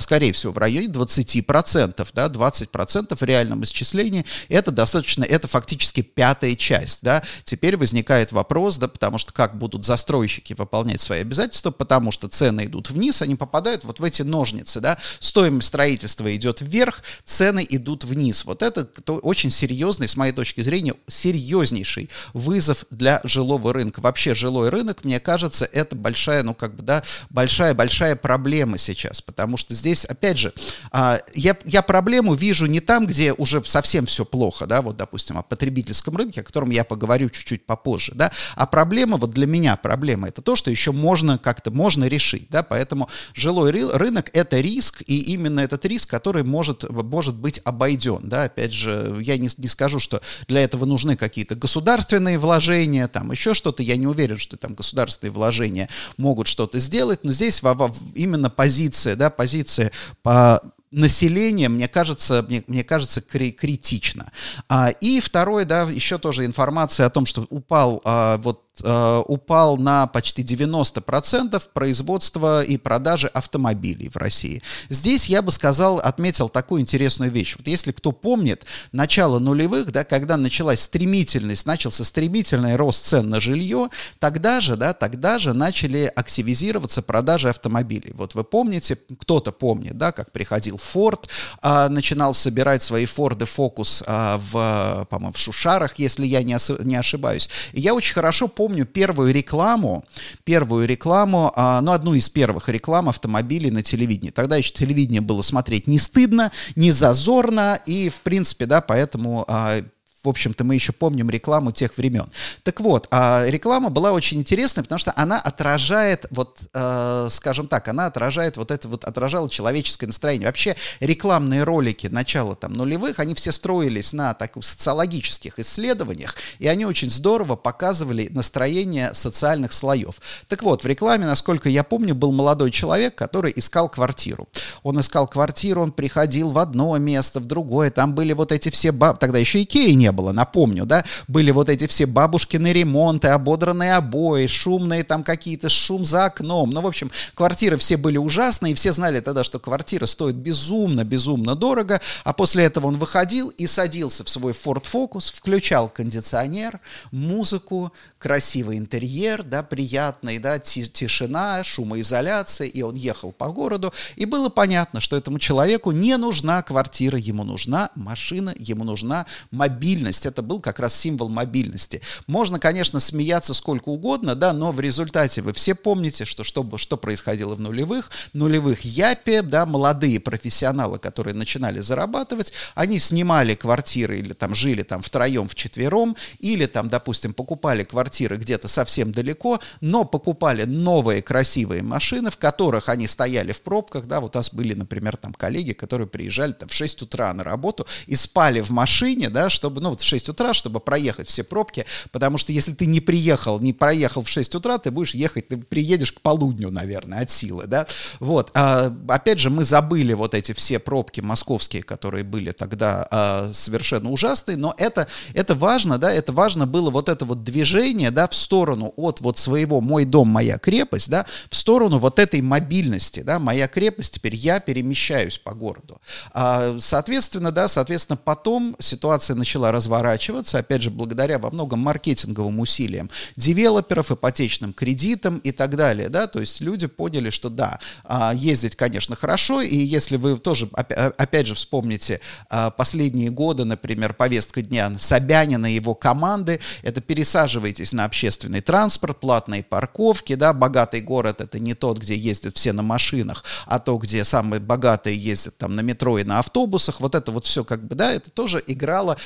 скорее 0.00 0.32
всего, 0.32 0.52
в 0.52 0.58
районе 0.58 0.88
20%, 0.88 2.08
да, 2.12 2.26
20% 2.26 3.16
в 3.16 3.22
реальном 3.22 3.64
исчислении, 3.64 4.24
это 4.48 4.70
достаточно, 4.70 5.24
это 5.24 5.48
фактически 5.48 6.02
пятая 6.02 6.54
часть, 6.56 7.00
да. 7.02 7.22
Теперь 7.44 7.76
возникает 7.76 8.32
вопрос, 8.32 8.78
да, 8.78 8.88
потому 8.88 9.18
что 9.18 9.32
как 9.32 9.56
будут 9.56 9.84
застройщики 9.84 10.52
выполнять 10.52 11.00
свои 11.00 11.20
обязательства, 11.20 11.70
потому 11.70 12.12
что 12.12 12.28
цены 12.28 12.66
идут 12.66 12.90
вниз, 12.90 13.22
они 13.22 13.34
попадают 13.34 13.84
вот 13.84 13.98
в 14.00 14.04
эти 14.04 14.22
ножницы, 14.22 14.80
да, 14.80 14.98
стоимость 15.20 15.68
строительства 15.68 16.34
идет 16.34 16.60
вверх, 16.60 17.02
цены 17.24 17.66
идут 17.68 18.04
вниз. 18.04 18.44
Вот 18.44 18.62
это 18.62 18.88
очень 19.06 19.50
серьезный, 19.50 20.08
с 20.08 20.16
моей 20.16 20.32
точки 20.32 20.60
зрения, 20.60 20.94
серьезнейший 21.06 22.10
вызов 22.34 22.84
для 22.90 23.20
жилого 23.24 23.72
рынка. 23.72 24.00
Вообще 24.00 24.34
жилой 24.34 24.68
рынок, 24.68 25.04
мне 25.04 25.18
кажется, 25.20 25.64
это 25.64 25.96
большая, 25.96 26.42
ну, 26.42 26.54
как 26.54 26.74
бы, 26.74 26.82
да, 26.82 27.02
большая-большая 27.30 28.16
проблема 28.16 28.78
сейчас, 28.78 29.22
потому 29.22 29.56
что 29.56 29.61
здесь, 29.68 30.04
опять 30.04 30.38
же, 30.38 30.52
а, 30.90 31.20
я, 31.34 31.56
я 31.64 31.82
проблему 31.82 32.34
вижу 32.34 32.66
не 32.66 32.80
там, 32.80 33.06
где 33.06 33.32
уже 33.32 33.62
совсем 33.64 34.06
все 34.06 34.24
плохо, 34.24 34.66
да, 34.66 34.82
вот, 34.82 34.96
допустим, 34.96 35.38
о 35.38 35.42
потребительском 35.42 36.16
рынке, 36.16 36.40
о 36.40 36.44
котором 36.44 36.70
я 36.70 36.84
поговорю 36.84 37.30
чуть-чуть 37.30 37.66
попозже, 37.66 38.12
да, 38.14 38.32
а 38.54 38.66
проблема, 38.66 39.16
вот 39.16 39.30
для 39.30 39.46
меня 39.46 39.76
проблема, 39.76 40.28
это 40.28 40.42
то, 40.42 40.56
что 40.56 40.70
еще 40.70 40.92
можно 40.92 41.38
как-то, 41.38 41.70
можно 41.70 42.04
решить, 42.06 42.48
да, 42.50 42.62
поэтому 42.62 43.08
жилой 43.34 43.70
рынок— 43.70 44.30
это 44.32 44.60
риск, 44.60 45.02
и 45.06 45.18
именно 45.18 45.60
этот 45.60 45.84
риск, 45.84 46.10
который 46.10 46.44
может, 46.44 46.88
может 46.88 47.34
быть 47.36 47.60
обойден, 47.64 48.28
да, 48.28 48.44
опять 48.44 48.72
же, 48.72 49.18
я 49.20 49.38
не, 49.38 49.48
не 49.56 49.68
скажу, 49.68 49.98
что 49.98 50.22
для 50.48 50.60
этого 50.60 50.84
нужны 50.84 51.16
какие-то 51.16 51.54
государственные 51.54 52.38
вложения, 52.38 53.08
там 53.08 53.32
еще 53.32 53.54
что-то, 53.54 53.82
я 53.82 53.96
не 53.96 54.06
уверен, 54.06 54.38
что 54.38 54.56
там 54.56 54.74
государственные 54.74 55.32
вложения 55.32 55.88
могут 56.16 56.46
что-то 56.46 56.78
сделать, 56.78 57.24
но 57.24 57.32
здесь 57.32 57.62
во, 57.62 57.74
во, 57.74 57.92
именно 58.14 58.50
позиция, 58.50 59.16
да, 59.16 59.30
позиция 59.30 59.51
позиции 59.52 59.90
по 60.22 60.62
населения, 60.90 61.68
мне 61.68 61.88
кажется, 61.88 62.44
мне, 62.48 62.62
мне 62.66 62.84
кажется, 62.84 63.20
кри 63.20 63.50
критично. 63.52 64.30
А, 64.68 64.90
и 64.90 65.20
второе, 65.20 65.64
да, 65.64 65.82
еще 65.82 66.18
тоже 66.18 66.44
информация 66.44 67.06
о 67.06 67.10
том, 67.10 67.26
что 67.26 67.46
упал 67.50 68.00
а, 68.04 68.38
вот 68.38 68.62
Э, 68.80 69.22
упал 69.26 69.76
на 69.76 70.06
почти 70.06 70.42
90% 70.42 71.62
производства 71.74 72.64
и 72.64 72.78
продажи 72.78 73.26
автомобилей 73.26 74.08
в 74.08 74.16
России. 74.16 74.62
Здесь 74.88 75.26
я 75.26 75.42
бы 75.42 75.50
сказал, 75.50 75.98
отметил 75.98 76.48
такую 76.48 76.80
интересную 76.80 77.30
вещь. 77.30 77.54
Вот 77.58 77.66
если 77.66 77.92
кто 77.92 78.12
помнит, 78.12 78.64
начало 78.90 79.38
нулевых, 79.38 79.92
да, 79.92 80.04
когда 80.04 80.38
началась 80.38 80.80
стремительность, 80.80 81.66
начался 81.66 82.02
стремительный 82.02 82.76
рост 82.76 83.04
цен 83.04 83.28
на 83.28 83.40
жилье, 83.40 83.90
тогда 84.18 84.62
же, 84.62 84.76
да, 84.76 84.94
тогда 84.94 85.38
же 85.38 85.52
начали 85.52 86.10
активизироваться 86.16 87.02
продажи 87.02 87.50
автомобилей. 87.50 88.12
Вот 88.14 88.34
вы 88.34 88.42
помните, 88.42 88.96
кто-то 89.18 89.52
помнит, 89.52 89.98
да, 89.98 90.12
как 90.12 90.32
приходил 90.32 90.76
Ford, 90.76 91.28
а, 91.60 91.90
начинал 91.90 92.32
собирать 92.32 92.82
свои 92.82 93.04
Ford 93.04 93.38
Focus 93.40 94.02
а, 94.06 94.38
в, 94.38 95.06
по-моему, 95.10 95.34
в 95.34 95.38
Шушарах, 95.38 95.98
если 95.98 96.24
я 96.24 96.42
не, 96.42 96.56
не 96.82 96.96
ошибаюсь. 96.96 97.50
И 97.72 97.80
я 97.82 97.92
очень 97.92 98.14
хорошо 98.14 98.48
помню, 98.48 98.61
помню 98.62 98.86
первую 98.86 99.34
рекламу, 99.34 100.04
первую 100.44 100.86
рекламу, 100.86 101.52
а, 101.56 101.80
ну, 101.80 101.90
одну 101.90 102.14
из 102.14 102.30
первых 102.30 102.68
реклам 102.68 103.08
автомобилей 103.08 103.72
на 103.72 103.82
телевидении. 103.82 104.30
Тогда 104.30 104.54
еще 104.54 104.72
телевидение 104.72 105.20
было 105.20 105.42
смотреть 105.42 105.88
не 105.88 105.98
стыдно, 105.98 106.52
не 106.76 106.92
зазорно, 106.92 107.80
и, 107.86 108.08
в 108.08 108.20
принципе, 108.20 108.66
да, 108.66 108.80
поэтому 108.80 109.44
а, 109.48 109.82
в 110.24 110.28
общем-то, 110.28 110.64
мы 110.64 110.74
еще 110.74 110.92
помним 110.92 111.30
рекламу 111.30 111.72
тех 111.72 111.96
времен. 111.96 112.26
Так 112.62 112.80
вот, 112.80 113.08
а 113.10 113.44
реклама 113.46 113.90
была 113.90 114.12
очень 114.12 114.38
интересная, 114.38 114.84
потому 114.84 114.98
что 114.98 115.12
она 115.16 115.38
отражает, 115.38 116.26
вот, 116.30 116.58
э, 116.72 117.28
скажем 117.30 117.66
так, 117.66 117.88
она 117.88 118.06
отражает 118.06 118.56
вот 118.56 118.70
это 118.70 118.88
вот, 118.88 119.04
отражала 119.04 119.50
человеческое 119.50 120.06
настроение. 120.06 120.46
Вообще 120.46 120.76
рекламные 121.00 121.64
ролики 121.64 122.06
начала 122.06 122.54
там 122.54 122.72
нулевых, 122.72 123.18
они 123.18 123.34
все 123.34 123.50
строились 123.50 124.12
на 124.12 124.34
таких 124.34 124.64
социологических 124.64 125.58
исследованиях, 125.58 126.36
и 126.58 126.68
они 126.68 126.86
очень 126.86 127.10
здорово 127.10 127.56
показывали 127.56 128.28
настроение 128.28 129.14
социальных 129.14 129.72
слоев. 129.72 130.16
Так 130.46 130.62
вот, 130.62 130.84
в 130.84 130.86
рекламе, 130.86 131.26
насколько 131.26 131.68
я 131.68 131.82
помню, 131.82 132.14
был 132.14 132.30
молодой 132.30 132.70
человек, 132.70 133.16
который 133.16 133.52
искал 133.56 133.88
квартиру. 133.88 134.48
Он 134.84 135.00
искал 135.00 135.26
квартиру, 135.26 135.82
он 135.82 135.90
приходил 135.90 136.50
в 136.50 136.58
одно 136.58 136.96
место, 136.98 137.40
в 137.40 137.46
другое, 137.46 137.90
там 137.90 138.14
были 138.14 138.32
вот 138.32 138.52
эти 138.52 138.70
все 138.70 138.92
баб... 138.92 139.18
Тогда 139.18 139.38
еще 139.38 139.62
Икеи 139.62 139.92
не 139.92 140.11
было, 140.12 140.32
напомню, 140.32 140.86
да, 140.86 141.04
были 141.28 141.50
вот 141.50 141.68
эти 141.68 141.86
все 141.86 142.06
бабушкины 142.06 142.72
ремонты, 142.72 143.28
ободранные 143.28 143.94
обои, 143.94 144.46
шумные 144.46 145.04
там 145.04 145.24
какие-то, 145.24 145.68
шум 145.68 146.04
за 146.04 146.26
окном, 146.26 146.70
ну, 146.70 146.80
в 146.80 146.86
общем, 146.86 147.10
квартиры 147.34 147.76
все 147.76 147.96
были 147.96 148.18
ужасные, 148.18 148.72
и 148.72 148.74
все 148.74 148.92
знали 148.92 149.20
тогда, 149.20 149.44
что 149.44 149.58
квартира 149.58 150.06
стоит 150.06 150.36
безумно, 150.36 151.04
безумно 151.04 151.54
дорого, 151.54 152.00
а 152.24 152.32
после 152.32 152.64
этого 152.64 152.86
он 152.86 152.98
выходил 152.98 153.48
и 153.48 153.66
садился 153.66 154.24
в 154.24 154.28
свой 154.28 154.52
Ford 154.52 154.84
Focus, 154.84 155.34
включал 155.34 155.88
кондиционер, 155.88 156.80
музыку, 157.10 157.92
красивый 158.18 158.78
интерьер, 158.78 159.42
да, 159.42 159.62
приятный, 159.62 160.38
да, 160.38 160.58
тишина, 160.58 161.64
шумоизоляция, 161.64 162.68
и 162.68 162.82
он 162.82 162.94
ехал 162.94 163.32
по 163.32 163.48
городу, 163.48 163.92
и 164.16 164.26
было 164.26 164.48
понятно, 164.48 165.00
что 165.00 165.16
этому 165.16 165.38
человеку 165.38 165.90
не 165.90 166.16
нужна 166.16 166.62
квартира, 166.62 167.18
ему 167.18 167.44
нужна 167.44 167.90
машина, 167.94 168.54
ему 168.58 168.84
нужна 168.84 169.26
мобильность 169.50 170.01
мобильность, 170.02 170.26
это 170.26 170.42
был 170.42 170.60
как 170.60 170.80
раз 170.80 170.94
символ 170.94 171.28
мобильности. 171.28 172.02
Можно, 172.26 172.58
конечно, 172.58 173.00
смеяться 173.00 173.54
сколько 173.54 173.88
угодно, 173.88 174.34
да, 174.34 174.52
но 174.52 174.72
в 174.72 174.80
результате 174.80 175.42
вы 175.42 175.52
все 175.52 175.74
помните, 175.74 176.24
что, 176.24 176.44
что, 176.44 176.66
что 176.76 176.96
происходило 176.96 177.54
в 177.54 177.60
нулевых. 177.60 178.10
Нулевых 178.32 178.80
Япи, 178.80 179.40
да, 179.42 179.64
молодые 179.64 180.18
профессионалы, 180.18 180.98
которые 180.98 181.34
начинали 181.34 181.80
зарабатывать, 181.80 182.52
они 182.74 182.98
снимали 182.98 183.54
квартиры 183.54 184.18
или 184.18 184.32
там 184.32 184.54
жили 184.54 184.82
там 184.82 185.02
втроем, 185.02 185.46
вчетвером, 185.48 186.16
или 186.40 186.66
там, 186.66 186.88
допустим, 186.88 187.32
покупали 187.32 187.84
квартиры 187.84 188.36
где-то 188.36 188.68
совсем 188.68 189.12
далеко, 189.12 189.60
но 189.80 190.04
покупали 190.04 190.64
новые 190.64 191.22
красивые 191.22 191.82
машины, 191.82 192.30
в 192.30 192.36
которых 192.38 192.88
они 192.88 193.06
стояли 193.06 193.52
в 193.52 193.62
пробках, 193.62 194.06
да, 194.06 194.20
вот 194.20 194.34
у 194.34 194.38
нас 194.38 194.52
были, 194.52 194.74
например, 194.74 195.16
там 195.16 195.32
коллеги, 195.32 195.72
которые 195.72 196.08
приезжали 196.08 196.52
там 196.52 196.68
в 196.68 196.74
6 196.74 197.02
утра 197.02 197.32
на 197.32 197.44
работу 197.44 197.86
и 198.06 198.16
спали 198.16 198.60
в 198.60 198.70
машине, 198.70 199.30
да, 199.30 199.50
чтобы, 199.50 199.80
ну, 199.80 199.91
вот 199.92 200.00
в 200.00 200.04
6 200.04 200.30
утра, 200.30 200.54
чтобы 200.54 200.80
проехать 200.80 201.28
все 201.28 201.44
пробки, 201.44 201.84
потому 202.10 202.38
что 202.38 202.50
если 202.52 202.72
ты 202.72 202.86
не 202.86 203.00
приехал, 203.00 203.60
не 203.60 203.74
проехал 203.74 204.22
в 204.22 204.28
6 204.28 204.54
утра, 204.54 204.78
ты 204.78 204.90
будешь 204.90 205.14
ехать, 205.14 205.48
ты 205.48 205.58
приедешь 205.58 206.12
к 206.12 206.20
полудню, 206.22 206.70
наверное, 206.70 207.20
от 207.22 207.30
силы, 207.30 207.66
да, 207.66 207.86
вот. 208.18 208.50
А, 208.54 208.92
опять 209.08 209.38
же, 209.38 209.50
мы 209.50 209.64
забыли 209.64 210.14
вот 210.14 210.34
эти 210.34 210.52
все 210.52 210.78
пробки 210.78 211.20
московские, 211.20 211.82
которые 211.82 212.24
были 212.24 212.52
тогда 212.52 213.06
а, 213.10 213.50
совершенно 213.52 214.10
ужасные, 214.10 214.56
но 214.56 214.74
это, 214.78 215.08
это 215.34 215.54
важно, 215.54 215.98
да, 215.98 216.10
это 216.10 216.32
важно 216.32 216.66
было 216.66 216.88
вот 216.90 217.10
это 217.10 217.26
вот 217.26 217.44
движение, 217.44 218.10
да, 218.10 218.26
в 218.26 218.34
сторону 218.34 218.94
от 218.96 219.20
вот 219.20 219.36
своего 219.36 219.82
«мой 219.82 220.06
дом, 220.06 220.28
моя 220.28 220.56
крепость», 220.56 221.10
да, 221.10 221.26
в 221.50 221.56
сторону 221.56 221.98
вот 221.98 222.18
этой 222.18 222.40
мобильности, 222.40 223.20
да, 223.20 223.38
«моя 223.38 223.68
крепость», 223.68 224.14
теперь 224.14 224.36
я 224.36 224.58
перемещаюсь 224.58 225.36
по 225.36 225.52
городу. 225.52 226.00
А, 226.32 226.76
соответственно, 226.80 227.52
да, 227.52 227.68
соответственно, 227.68 228.16
потом 228.16 228.74
ситуация 228.78 229.36
начала 229.36 229.70
разворачиваться, 229.82 230.58
опять 230.58 230.82
же, 230.82 230.90
благодаря 230.90 231.38
во 231.38 231.50
многом 231.50 231.80
маркетинговым 231.80 232.60
усилиям 232.60 233.10
девелоперов, 233.36 234.12
ипотечным 234.12 234.72
кредитам 234.72 235.38
и 235.38 235.50
так 235.50 235.76
далее, 235.76 236.08
да, 236.08 236.26
то 236.28 236.40
есть 236.40 236.60
люди 236.60 236.86
поняли, 236.86 237.30
что 237.30 237.48
да, 237.48 237.80
а, 238.04 238.32
ездить, 238.32 238.76
конечно, 238.76 239.16
хорошо, 239.16 239.60
и 239.60 239.76
если 239.76 240.16
вы 240.16 240.38
тоже, 240.38 240.68
опять 240.72 241.48
же, 241.48 241.54
вспомните 241.54 242.20
а, 242.48 242.70
последние 242.70 243.30
годы, 243.30 243.64
например, 243.64 244.14
повестка 244.14 244.62
дня 244.62 244.92
Собянина 244.98 245.66
и 245.66 245.74
его 245.74 245.94
команды, 245.94 246.60
это 246.82 247.00
пересаживайтесь 247.00 247.92
на 247.92 248.04
общественный 248.04 248.60
транспорт, 248.60 249.18
платные 249.18 249.64
парковки, 249.64 250.36
да, 250.36 250.52
богатый 250.52 251.00
город 251.00 251.40
это 251.40 251.58
не 251.58 251.74
тот, 251.74 251.98
где 251.98 252.16
ездят 252.16 252.56
все 252.56 252.72
на 252.72 252.82
машинах, 252.82 253.44
а 253.66 253.80
то, 253.80 253.96
где 253.96 254.24
самые 254.24 254.60
богатые 254.60 255.16
ездят 255.16 255.58
там 255.58 255.74
на 255.74 255.80
метро 255.80 256.18
и 256.18 256.24
на 256.24 256.38
автобусах, 256.38 257.00
вот 257.00 257.16
это 257.16 257.32
вот 257.32 257.44
все 257.44 257.64
как 257.64 257.84
бы, 257.84 257.96
да, 257.96 258.12
это 258.12 258.30
тоже 258.30 258.62
играло, 258.66 259.16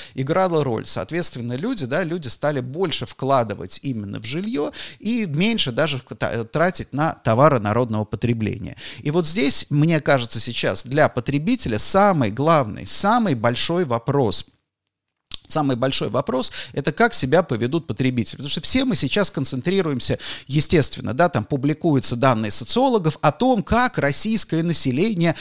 играло 0.46 0.64
роль. 0.64 0.86
Соответственно, 0.86 1.54
люди, 1.54 1.86
да, 1.86 2.04
люди 2.04 2.28
стали 2.28 2.60
больше 2.60 3.06
вкладывать 3.06 3.80
именно 3.82 4.20
в 4.20 4.24
жилье 4.24 4.72
и 4.98 5.26
меньше 5.26 5.72
даже 5.72 6.00
тратить 6.52 6.92
на 6.92 7.14
товары 7.14 7.58
народного 7.60 8.04
потребления. 8.04 8.76
И 9.02 9.10
вот 9.10 9.26
здесь, 9.26 9.66
мне 9.70 10.00
кажется, 10.00 10.40
сейчас 10.40 10.84
для 10.84 11.08
потребителя 11.08 11.78
самый 11.78 12.30
главный, 12.30 12.86
самый 12.86 13.34
большой 13.34 13.84
вопрос– 13.84 14.46
Самый 15.48 15.76
большой 15.76 16.08
вопрос– 16.08 16.50
это 16.72 16.90
как 16.90 17.14
себя 17.14 17.44
поведут 17.44 17.86
потребители. 17.86 18.34
Потому 18.34 18.48
что 18.48 18.60
все 18.62 18.84
мы 18.84 18.96
сейчас 18.96 19.30
концентрируемся, 19.30 20.18
естественно, 20.48 21.14
да, 21.14 21.28
там 21.28 21.44
публикуются 21.44 22.16
данные 22.16 22.50
социологов 22.50 23.16
о 23.20 23.30
том, 23.30 23.62
как 23.62 23.96
российское 23.98 24.64
население 24.64 25.36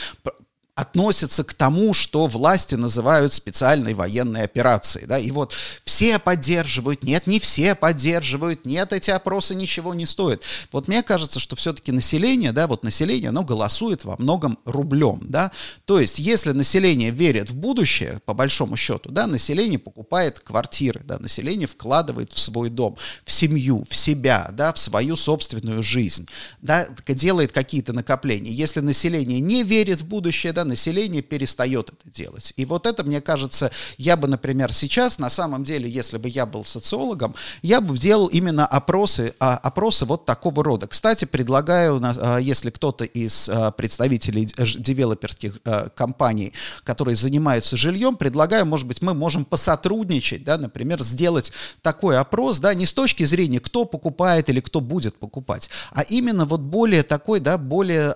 относятся 0.76 1.42
к 1.42 1.54
тому, 1.54 1.94
что 1.94 2.26
власти 2.26 2.74
называют 2.74 3.32
специальной 3.32 3.94
военной 3.94 4.42
операцией. 4.42 5.06
Да? 5.06 5.18
И 5.18 5.30
вот 5.30 5.54
все 5.84 6.18
поддерживают, 6.18 7.02
нет, 7.02 7.26
не 7.26 7.40
все 7.40 7.74
поддерживают, 7.74 8.66
нет, 8.66 8.92
эти 8.92 9.10
опросы 9.10 9.54
ничего 9.54 9.94
не 9.94 10.04
стоят. 10.04 10.42
Вот 10.70 10.86
мне 10.86 11.02
кажется, 11.02 11.40
что 11.40 11.56
все-таки 11.56 11.92
население, 11.92 12.52
да, 12.52 12.66
вот 12.66 12.84
население, 12.84 13.30
оно 13.30 13.42
голосует 13.42 14.04
во 14.04 14.16
многом 14.18 14.58
рублем. 14.66 15.20
Да? 15.22 15.50
То 15.86 15.98
есть, 15.98 16.18
если 16.18 16.52
население 16.52 17.10
верит 17.10 17.48
в 17.48 17.56
будущее, 17.56 18.20
по 18.26 18.34
большому 18.34 18.76
счету, 18.76 19.10
да, 19.10 19.26
население 19.26 19.78
покупает 19.78 20.40
квартиры, 20.40 21.00
да, 21.04 21.18
население 21.18 21.66
вкладывает 21.66 22.32
в 22.32 22.38
свой 22.38 22.68
дом, 22.68 22.98
в 23.24 23.32
семью, 23.32 23.86
в 23.88 23.96
себя, 23.96 24.50
да, 24.52 24.74
в 24.74 24.78
свою 24.78 25.16
собственную 25.16 25.82
жизнь, 25.82 26.28
да, 26.60 26.86
делает 27.08 27.52
какие-то 27.52 27.94
накопления. 27.94 28.52
Если 28.52 28.80
население 28.80 29.40
не 29.40 29.62
верит 29.62 30.00
в 30.00 30.06
будущее, 30.06 30.52
да, 30.52 30.65
население 30.66 31.22
перестает 31.22 31.88
это 31.88 32.10
делать. 32.10 32.52
И 32.56 32.64
вот 32.64 32.86
это, 32.86 33.04
мне 33.04 33.20
кажется, 33.20 33.70
я 33.96 34.16
бы, 34.16 34.28
например, 34.28 34.72
сейчас, 34.72 35.18
на 35.18 35.30
самом 35.30 35.64
деле, 35.64 35.88
если 35.88 36.18
бы 36.18 36.28
я 36.28 36.46
был 36.46 36.64
социологом, 36.64 37.34
я 37.62 37.80
бы 37.80 37.96
делал 37.96 38.26
именно 38.26 38.66
опросы, 38.66 39.34
а, 39.40 39.56
опросы 39.56 40.04
вот 40.04 40.26
такого 40.26 40.62
рода. 40.62 40.86
Кстати, 40.86 41.24
предлагаю, 41.24 42.00
а, 42.02 42.38
если 42.38 42.70
кто-то 42.70 43.04
из 43.04 43.48
а, 43.48 43.70
представителей 43.70 44.46
девелоперских 44.46 45.58
компаний, 45.94 46.52
которые 46.84 47.16
занимаются 47.16 47.76
жильем, 47.76 48.16
предлагаю, 48.16 48.66
может 48.66 48.86
быть, 48.86 49.02
мы 49.02 49.14
можем 49.14 49.44
посотрудничать, 49.44 50.44
да, 50.44 50.58
например, 50.58 51.02
сделать 51.02 51.52
такой 51.82 52.18
опрос, 52.18 52.58
да, 52.58 52.74
не 52.74 52.86
с 52.86 52.92
точки 52.92 53.24
зрения, 53.24 53.60
кто 53.60 53.84
покупает 53.84 54.48
или 54.48 54.60
кто 54.60 54.80
будет 54.80 55.18
покупать, 55.18 55.70
а 55.92 56.02
именно 56.02 56.44
вот 56.44 56.60
более 56.60 57.02
такой, 57.02 57.40
да, 57.40 57.58
более 57.58 58.14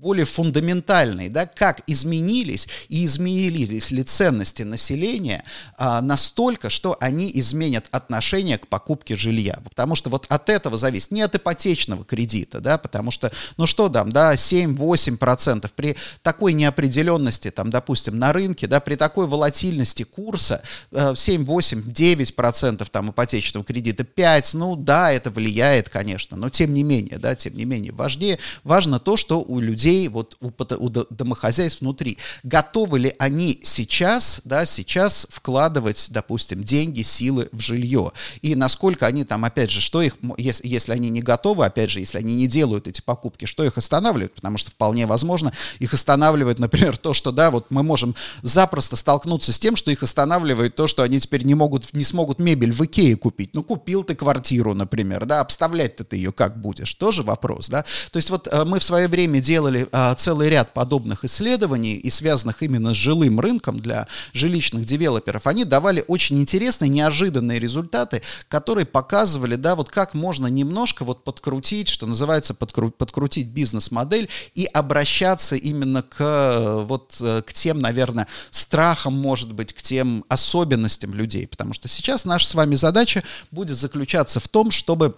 более 0.00 0.24
фундаментальный, 0.24 1.28
да, 1.28 1.46
как 1.46 1.82
изменились 1.86 2.66
и 2.88 3.04
изменились 3.04 3.90
ли 3.90 4.02
ценности 4.02 4.62
населения 4.62 5.44
а, 5.76 6.00
настолько, 6.00 6.70
что 6.70 6.96
они 7.00 7.30
изменят 7.34 7.86
отношение 7.90 8.56
к 8.56 8.66
покупке 8.66 9.14
жилья. 9.14 9.60
Потому 9.62 9.94
что 9.94 10.08
вот 10.08 10.24
от 10.28 10.48
этого 10.48 10.78
зависит, 10.78 11.10
не 11.10 11.20
от 11.20 11.34
ипотечного 11.34 12.04
кредита, 12.04 12.60
да, 12.60 12.78
потому 12.78 13.10
что, 13.10 13.30
ну 13.58 13.66
что 13.66 13.90
там, 13.90 14.10
да, 14.10 14.34
7-8% 14.34 15.70
при 15.76 15.96
такой 16.22 16.54
неопределенности, 16.54 17.50
там, 17.50 17.68
допустим, 17.68 18.18
на 18.18 18.32
рынке, 18.32 18.66
да, 18.66 18.80
при 18.80 18.94
такой 18.94 19.26
волатильности 19.26 20.04
курса 20.04 20.62
7, 20.92 21.44
8, 21.44 21.80
9% 21.82 22.86
там 22.90 23.10
ипотечного 23.10 23.64
кредита, 23.66 24.04
5, 24.04 24.54
ну 24.54 24.76
да, 24.76 25.12
это 25.12 25.30
влияет, 25.30 25.90
конечно, 25.90 26.38
но 26.38 26.48
тем 26.48 26.72
не 26.72 26.82
менее, 26.82 27.18
да, 27.18 27.34
тем 27.34 27.54
не 27.54 27.66
менее, 27.66 27.92
важнее, 27.92 28.38
важно 28.64 28.98
то, 28.98 29.18
что 29.18 29.42
у 29.42 29.60
людей 29.60 29.89
людей, 29.90 30.08
вот 30.08 30.36
у, 30.40 30.48
у 30.48 30.88
домохозяйств 30.88 31.80
внутри, 31.80 32.18
готовы 32.42 32.98
ли 32.98 33.14
они 33.18 33.60
сейчас, 33.62 34.40
да, 34.44 34.66
сейчас 34.66 35.26
вкладывать, 35.30 36.06
допустим, 36.10 36.62
деньги, 36.62 37.02
силы 37.02 37.48
в 37.52 37.60
жилье, 37.60 38.12
и 38.42 38.54
насколько 38.54 39.06
они 39.06 39.24
там, 39.24 39.44
опять 39.44 39.70
же, 39.70 39.80
что 39.80 40.02
их, 40.02 40.16
если, 40.38 40.66
если 40.68 40.92
они 40.92 41.10
не 41.10 41.22
готовы, 41.22 41.64
опять 41.64 41.90
же, 41.90 42.00
если 42.00 42.18
они 42.18 42.36
не 42.36 42.46
делают 42.46 42.88
эти 42.88 43.00
покупки, 43.00 43.44
что 43.44 43.64
их 43.64 43.78
останавливает, 43.78 44.34
потому 44.34 44.58
что 44.58 44.70
вполне 44.70 45.06
возможно, 45.06 45.52
их 45.78 45.94
останавливает, 45.94 46.58
например, 46.58 46.96
то, 46.96 47.12
что, 47.12 47.32
да, 47.32 47.50
вот 47.50 47.66
мы 47.70 47.82
можем 47.82 48.14
запросто 48.42 48.96
столкнуться 48.96 49.52
с 49.52 49.58
тем, 49.58 49.76
что 49.76 49.90
их 49.90 50.02
останавливает 50.02 50.76
то, 50.76 50.86
что 50.86 51.02
они 51.02 51.20
теперь 51.20 51.44
не 51.44 51.54
могут, 51.54 51.92
не 51.92 52.04
смогут 52.04 52.38
мебель 52.38 52.72
в 52.72 52.84
Икее 52.84 53.16
купить, 53.16 53.54
ну, 53.54 53.62
купил 53.62 54.04
ты 54.04 54.14
квартиру, 54.14 54.74
например, 54.74 55.24
да, 55.24 55.40
обставлять-то 55.40 56.04
ты 56.04 56.16
ее 56.16 56.32
как 56.32 56.60
будешь, 56.60 56.94
тоже 56.94 57.22
вопрос, 57.22 57.68
да, 57.68 57.84
то 58.10 58.16
есть 58.16 58.30
вот 58.30 58.48
э, 58.50 58.64
мы 58.64 58.78
в 58.78 58.84
свое 58.84 59.08
время 59.08 59.40
делали 59.40 59.79
а, 59.92 60.14
целый 60.14 60.48
ряд 60.48 60.74
подобных 60.74 61.24
исследований 61.24 61.94
и 61.94 62.10
связанных 62.10 62.62
именно 62.62 62.94
с 62.94 62.96
жилым 62.96 63.40
рынком 63.40 63.78
для 63.78 64.06
жилищных 64.32 64.84
девелоперов, 64.84 65.46
они 65.46 65.64
давали 65.64 66.04
очень 66.06 66.38
интересные, 66.38 66.88
неожиданные 66.88 67.58
результаты, 67.58 68.22
которые 68.48 68.86
показывали, 68.86 69.56
да, 69.56 69.74
вот 69.74 69.90
как 69.90 70.14
можно 70.14 70.46
немножко 70.46 71.04
вот 71.04 71.24
подкрутить, 71.24 71.88
что 71.88 72.06
называется, 72.06 72.54
подкру 72.54 72.90
подкрутить 72.90 73.48
бизнес-модель 73.48 74.28
и 74.54 74.64
обращаться 74.64 75.56
именно 75.56 76.02
к 76.02 76.84
вот 76.86 77.16
к 77.18 77.52
тем, 77.52 77.78
наверное, 77.78 78.26
страхам, 78.50 79.14
может 79.14 79.52
быть, 79.52 79.72
к 79.72 79.82
тем 79.82 80.24
особенностям 80.28 81.14
людей, 81.14 81.46
потому 81.46 81.74
что 81.74 81.88
сейчас 81.88 82.24
наша 82.24 82.46
с 82.46 82.54
вами 82.54 82.74
задача 82.74 83.22
будет 83.50 83.76
заключаться 83.76 84.40
в 84.40 84.48
том, 84.48 84.70
чтобы 84.70 85.16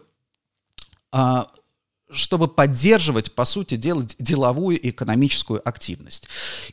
а, 1.13 1.47
чтобы 2.13 2.49
поддерживать, 2.49 3.35
по 3.35 3.45
сути, 3.45 3.77
делать 3.77 4.15
деловую 4.19 4.79
и 4.79 4.91
экономическую 4.91 5.67
активность. 5.67 6.29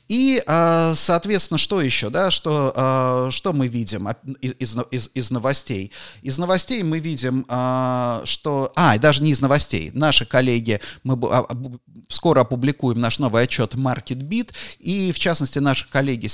И, 0.08 0.43
а, 0.46 0.93
соответственно, 0.96 1.58
что 1.58 1.81
еще, 1.81 2.10
да, 2.10 2.31
что, 2.31 2.74
а, 2.75 3.31
что 3.31 3.53
мы 3.53 3.67
видим 3.67 4.08
из, 4.41 4.75
из, 4.91 5.10
из 5.13 5.31
новостей? 5.31 5.91
Из 6.22 6.38
новостей 6.38 6.84
мы 6.84 7.00
видим, 7.00 7.46
а, 7.48 8.22
что, 8.25 8.72
а, 8.75 8.98
даже 8.98 9.24
не 9.24 9.31
из 9.31 9.41
новостей, 9.41 9.91
наши 9.93 10.25
коллеги, 10.25 10.81
мы 11.03 11.79
скоро 12.10 12.41
опубликуем 12.41 13.00
наш 13.00 13.19
новый 13.19 13.43
отчет 13.43 13.75
MarketBeat, 13.75 14.51
и, 14.79 15.12
в 15.12 15.19
частности, 15.19 15.60
наши 15.60 15.88
коллеги 15.89 16.27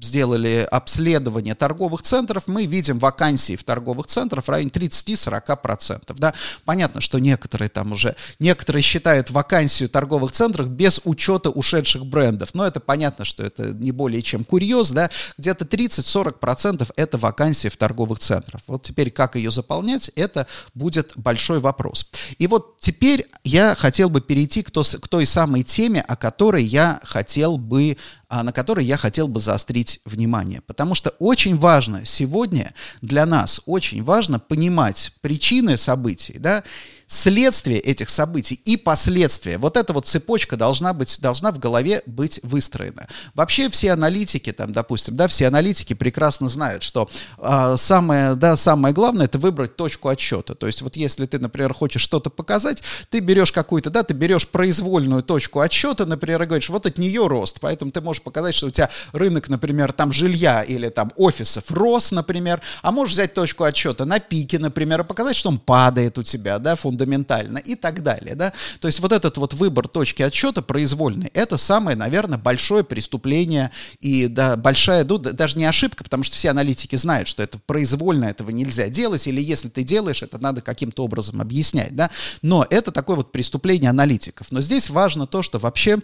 сделали 0.00 0.66
обследование 0.70 1.54
торговых 1.54 2.02
центров, 2.02 2.46
мы 2.46 2.66
видим 2.66 2.98
вакансии 2.98 3.56
в 3.56 3.64
торговых 3.64 4.06
центрах 4.06 4.44
в 4.44 4.48
районе 4.48 4.70
30-40%, 4.70 6.14
да, 6.18 6.34
понятно, 6.64 7.00
что 7.00 7.18
некоторые 7.18 7.68
там 7.68 7.95
уже 7.96 8.14
некоторые 8.38 8.82
считают 8.82 9.30
вакансию 9.30 9.88
в 9.88 9.92
торговых 9.92 10.32
центрах 10.32 10.68
без 10.68 11.00
учета 11.04 11.50
ушедших 11.50 12.06
брендов. 12.06 12.50
Но 12.54 12.66
это 12.66 12.78
понятно, 12.78 13.24
что 13.24 13.42
это 13.42 13.74
не 13.74 13.90
более 13.90 14.22
чем 14.22 14.44
курьез, 14.44 14.90
да, 14.90 15.10
где-то 15.38 15.64
30-40% 15.64 16.88
это 16.94 17.18
вакансия 17.18 17.70
в 17.70 17.76
торговых 17.76 18.18
центрах. 18.18 18.60
Вот 18.66 18.82
теперь 18.82 19.10
как 19.10 19.36
ее 19.36 19.50
заполнять, 19.50 20.10
это 20.14 20.46
будет 20.74 21.12
большой 21.16 21.58
вопрос. 21.58 22.08
И 22.38 22.46
вот 22.46 22.78
теперь 22.78 23.26
я 23.42 23.74
хотел 23.74 24.10
бы 24.10 24.20
перейти 24.20 24.62
к, 24.62 24.70
то, 24.70 24.82
к 24.82 25.08
той 25.08 25.26
самой 25.26 25.62
теме, 25.62 26.02
о 26.02 26.16
которой 26.16 26.64
я 26.64 27.00
хотел 27.02 27.58
бы 27.58 27.96
а, 28.28 28.42
на 28.42 28.52
которой 28.52 28.84
я 28.84 28.96
хотел 28.96 29.28
бы 29.28 29.38
заострить 29.38 30.00
внимание. 30.04 30.60
Потому 30.60 30.96
что 30.96 31.10
очень 31.20 31.56
важно 31.56 32.04
сегодня 32.04 32.74
для 33.00 33.24
нас, 33.24 33.60
очень 33.66 34.02
важно 34.02 34.40
понимать 34.40 35.12
причины 35.20 35.76
событий, 35.76 36.36
да, 36.38 36.64
следствие 37.06 37.78
этих 37.78 38.10
событий 38.10 38.60
и 38.64 38.76
последствия. 38.76 39.58
Вот 39.58 39.76
эта 39.76 39.92
вот 39.92 40.06
цепочка 40.06 40.56
должна 40.56 40.92
быть, 40.92 41.20
должна 41.20 41.52
в 41.52 41.58
голове 41.58 42.02
быть 42.06 42.40
выстроена. 42.42 43.06
Вообще 43.34 43.68
все 43.70 43.92
аналитики, 43.92 44.52
там, 44.52 44.72
допустим, 44.72 45.16
да, 45.16 45.28
все 45.28 45.46
аналитики 45.46 45.94
прекрасно 45.94 46.48
знают, 46.48 46.82
что 46.82 47.08
э, 47.38 47.76
самое, 47.78 48.34
да, 48.34 48.56
самое 48.56 48.92
главное 48.92 49.26
это 49.26 49.38
выбрать 49.38 49.76
точку 49.76 50.08
отсчета. 50.08 50.54
То 50.54 50.66
есть 50.66 50.82
вот 50.82 50.96
если 50.96 51.26
ты, 51.26 51.38
например, 51.38 51.72
хочешь 51.72 52.02
что-то 52.02 52.30
показать, 52.30 52.82
ты 53.08 53.20
берешь 53.20 53.52
какую-то, 53.52 53.90
да, 53.90 54.02
ты 54.02 54.14
берешь 54.14 54.48
произвольную 54.48 55.22
точку 55.22 55.60
отсчета, 55.60 56.06
например, 56.06 56.42
и 56.42 56.46
говоришь, 56.46 56.68
вот 56.70 56.86
от 56.86 56.98
нее 56.98 57.26
рост, 57.28 57.58
поэтому 57.60 57.92
ты 57.92 58.00
можешь 58.00 58.22
показать, 58.22 58.54
что 58.54 58.66
у 58.66 58.70
тебя 58.70 58.90
рынок, 59.12 59.48
например, 59.48 59.92
там 59.92 60.12
жилья 60.12 60.62
или 60.62 60.88
там 60.88 61.12
офисов 61.16 61.70
рос, 61.70 62.10
например, 62.10 62.60
а 62.82 62.90
можешь 62.90 63.14
взять 63.14 63.34
точку 63.34 63.64
отсчета 63.64 64.04
на 64.04 64.18
пике, 64.18 64.58
например, 64.58 65.02
и 65.02 65.04
показать, 65.04 65.36
что 65.36 65.50
он 65.50 65.58
падает 65.58 66.18
у 66.18 66.24
тебя, 66.24 66.58
да, 66.58 66.74
фундаментально 66.74 66.95
фундаментально 66.96 67.58
и 67.58 67.74
так 67.74 68.02
далее, 68.02 68.34
да. 68.34 68.52
То 68.80 68.88
есть 68.88 69.00
вот 69.00 69.12
этот 69.12 69.36
вот 69.36 69.52
выбор 69.54 69.86
точки 69.86 70.22
отсчета 70.22 70.62
произвольный, 70.62 71.30
это 71.34 71.56
самое, 71.56 71.96
наверное, 71.96 72.38
большое 72.38 72.84
преступление 72.84 73.70
и, 74.00 74.26
да, 74.26 74.56
большая, 74.56 75.04
ну, 75.04 75.18
даже 75.18 75.58
не 75.58 75.64
ошибка, 75.64 76.02
потому 76.04 76.24
что 76.24 76.34
все 76.36 76.50
аналитики 76.50 76.96
знают, 76.96 77.28
что 77.28 77.42
это 77.42 77.58
произвольно, 77.58 78.24
этого 78.24 78.50
нельзя 78.50 78.88
делать, 78.88 79.26
или 79.26 79.40
если 79.40 79.68
ты 79.68 79.82
делаешь, 79.82 80.22
это 80.22 80.38
надо 80.38 80.62
каким-то 80.62 81.04
образом 81.04 81.40
объяснять, 81.40 81.94
да. 81.94 82.10
Но 82.42 82.66
это 82.68 82.90
такое 82.90 83.16
вот 83.16 83.32
преступление 83.32 83.90
аналитиков. 83.90 84.50
Но 84.50 84.62
здесь 84.62 84.88
важно 84.88 85.26
то, 85.26 85.42
что 85.42 85.58
вообще 85.58 85.98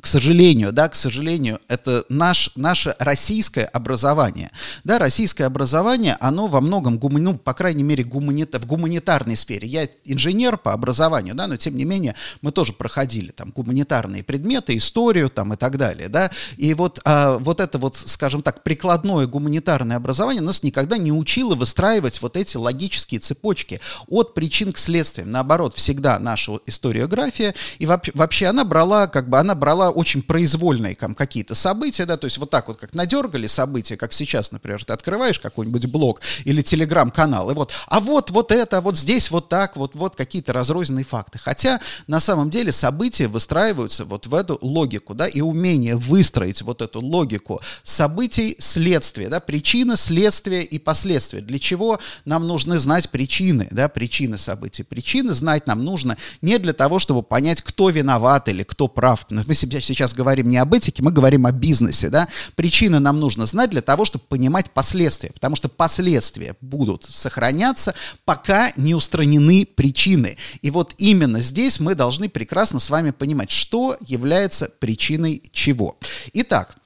к 0.00 0.06
сожалению, 0.06 0.72
да, 0.72 0.88
к 0.88 0.94
сожалению, 0.94 1.60
это 1.68 2.04
наш, 2.08 2.50
наше 2.56 2.96
российское 2.98 3.64
образование. 3.64 4.50
Да, 4.84 4.98
российское 4.98 5.44
образование, 5.44 6.16
оно 6.18 6.48
во 6.48 6.60
многом, 6.60 6.98
гумани, 6.98 7.22
ну, 7.22 7.38
по 7.38 7.54
крайней 7.54 7.82
мере, 7.82 8.02
гуманита, 8.02 8.58
в 8.58 8.66
гуманитарной 8.66 9.36
сфере. 9.36 9.68
Я 9.68 9.88
инженер 10.04 10.56
по 10.56 10.72
образованию, 10.72 11.34
да, 11.34 11.46
но 11.46 11.56
тем 11.56 11.76
не 11.76 11.84
менее 11.84 12.16
мы 12.40 12.52
тоже 12.52 12.72
проходили 12.72 13.30
там 13.30 13.50
гуманитарные 13.50 14.24
предметы, 14.24 14.76
историю 14.76 15.28
там 15.28 15.52
и 15.54 15.56
так 15.56 15.76
далее, 15.76 16.08
да. 16.08 16.30
И 16.56 16.74
вот, 16.74 16.98
а, 17.04 17.38
вот 17.38 17.60
это 17.60 17.78
вот, 17.78 17.96
скажем 17.96 18.42
так, 18.42 18.62
прикладное 18.64 19.26
гуманитарное 19.26 19.98
образование 19.98 20.42
нас 20.42 20.62
никогда 20.62 20.96
не 20.96 21.12
учило 21.12 21.54
выстраивать 21.54 22.20
вот 22.22 22.36
эти 22.36 22.56
логические 22.56 23.20
цепочки 23.20 23.80
от 24.08 24.34
причин 24.34 24.72
к 24.72 24.78
следствиям. 24.78 25.30
Наоборот, 25.30 25.74
всегда 25.76 26.18
наша 26.18 26.58
историография, 26.66 27.54
и 27.78 27.86
вообще, 27.86 28.10
вообще 28.14 28.46
она 28.46 28.64
брала, 28.64 29.06
как 29.06 29.28
бы, 29.28 29.38
она 29.38 29.54
брала 29.54 29.81
очень 29.90 30.22
произвольные 30.22 30.94
там, 30.94 31.14
какие-то 31.14 31.54
события, 31.54 32.06
да, 32.06 32.16
то 32.16 32.26
есть 32.26 32.38
вот 32.38 32.50
так 32.50 32.68
вот, 32.68 32.78
как 32.78 32.94
надергали 32.94 33.46
события, 33.46 33.96
как 33.96 34.12
сейчас, 34.12 34.52
например, 34.52 34.84
ты 34.84 34.92
открываешь 34.92 35.38
какой-нибудь 35.38 35.86
блог 35.86 36.20
или 36.44 36.62
телеграм-канал, 36.62 37.50
и 37.50 37.54
вот, 37.54 37.72
а 37.86 38.00
вот, 38.00 38.30
вот 38.30 38.52
это, 38.52 38.80
вот 38.80 38.96
здесь 38.96 39.30
вот 39.30 39.48
так, 39.48 39.76
вот, 39.76 39.94
вот 39.94 40.16
какие-то 40.16 40.52
разрозненные 40.52 41.04
факты. 41.04 41.38
Хотя 41.38 41.80
на 42.06 42.20
самом 42.20 42.50
деле 42.50 42.72
события 42.72 43.28
выстраиваются 43.28 44.04
вот 44.04 44.26
в 44.26 44.34
эту 44.34 44.58
логику, 44.60 45.14
да, 45.14 45.26
и 45.26 45.40
умение 45.40 45.96
выстроить 45.96 46.62
вот 46.62 46.82
эту 46.82 47.00
логику 47.00 47.60
событий, 47.82 48.56
следствия, 48.58 49.28
да, 49.28 49.40
причины, 49.40 49.96
следствия 49.96 50.62
и 50.62 50.78
последствия. 50.78 51.40
Для 51.40 51.58
чего 51.58 51.98
нам 52.24 52.46
нужны 52.46 52.78
знать 52.78 53.10
причины, 53.10 53.68
да, 53.70 53.88
причины 53.88 54.38
событий. 54.38 54.82
Причины 54.82 55.32
знать 55.32 55.66
нам 55.66 55.84
нужно 55.84 56.16
не 56.40 56.58
для 56.58 56.72
того, 56.72 56.98
чтобы 56.98 57.22
понять, 57.22 57.62
кто 57.62 57.90
виноват 57.90 58.48
или 58.48 58.62
кто 58.62 58.88
прав. 58.88 59.26
Мы 59.30 59.54
себе 59.54 59.71
сейчас 59.80 60.14
говорим 60.14 60.50
не 60.50 60.58
об 60.58 60.74
этике, 60.74 61.02
мы 61.02 61.10
говорим 61.10 61.46
о 61.46 61.52
бизнесе, 61.52 62.08
да. 62.10 62.28
Причины 62.54 62.98
нам 62.98 63.20
нужно 63.20 63.46
знать 63.46 63.70
для 63.70 63.82
того, 63.82 64.04
чтобы 64.04 64.24
понимать 64.28 64.70
последствия, 64.70 65.30
потому 65.32 65.56
что 65.56 65.68
последствия 65.68 66.56
будут 66.60 67.04
сохраняться, 67.04 67.94
пока 68.24 68.72
не 68.76 68.94
устранены 68.94 69.66
причины. 69.66 70.36
И 70.60 70.70
вот 70.70 70.94
именно 70.98 71.40
здесь 71.40 71.80
мы 71.80 71.94
должны 71.94 72.28
прекрасно 72.28 72.78
с 72.78 72.90
вами 72.90 73.10
понимать, 73.10 73.50
что 73.50 73.96
является 74.06 74.70
причиной 74.78 75.42
чего. 75.52 75.98
Итак, 76.32 76.76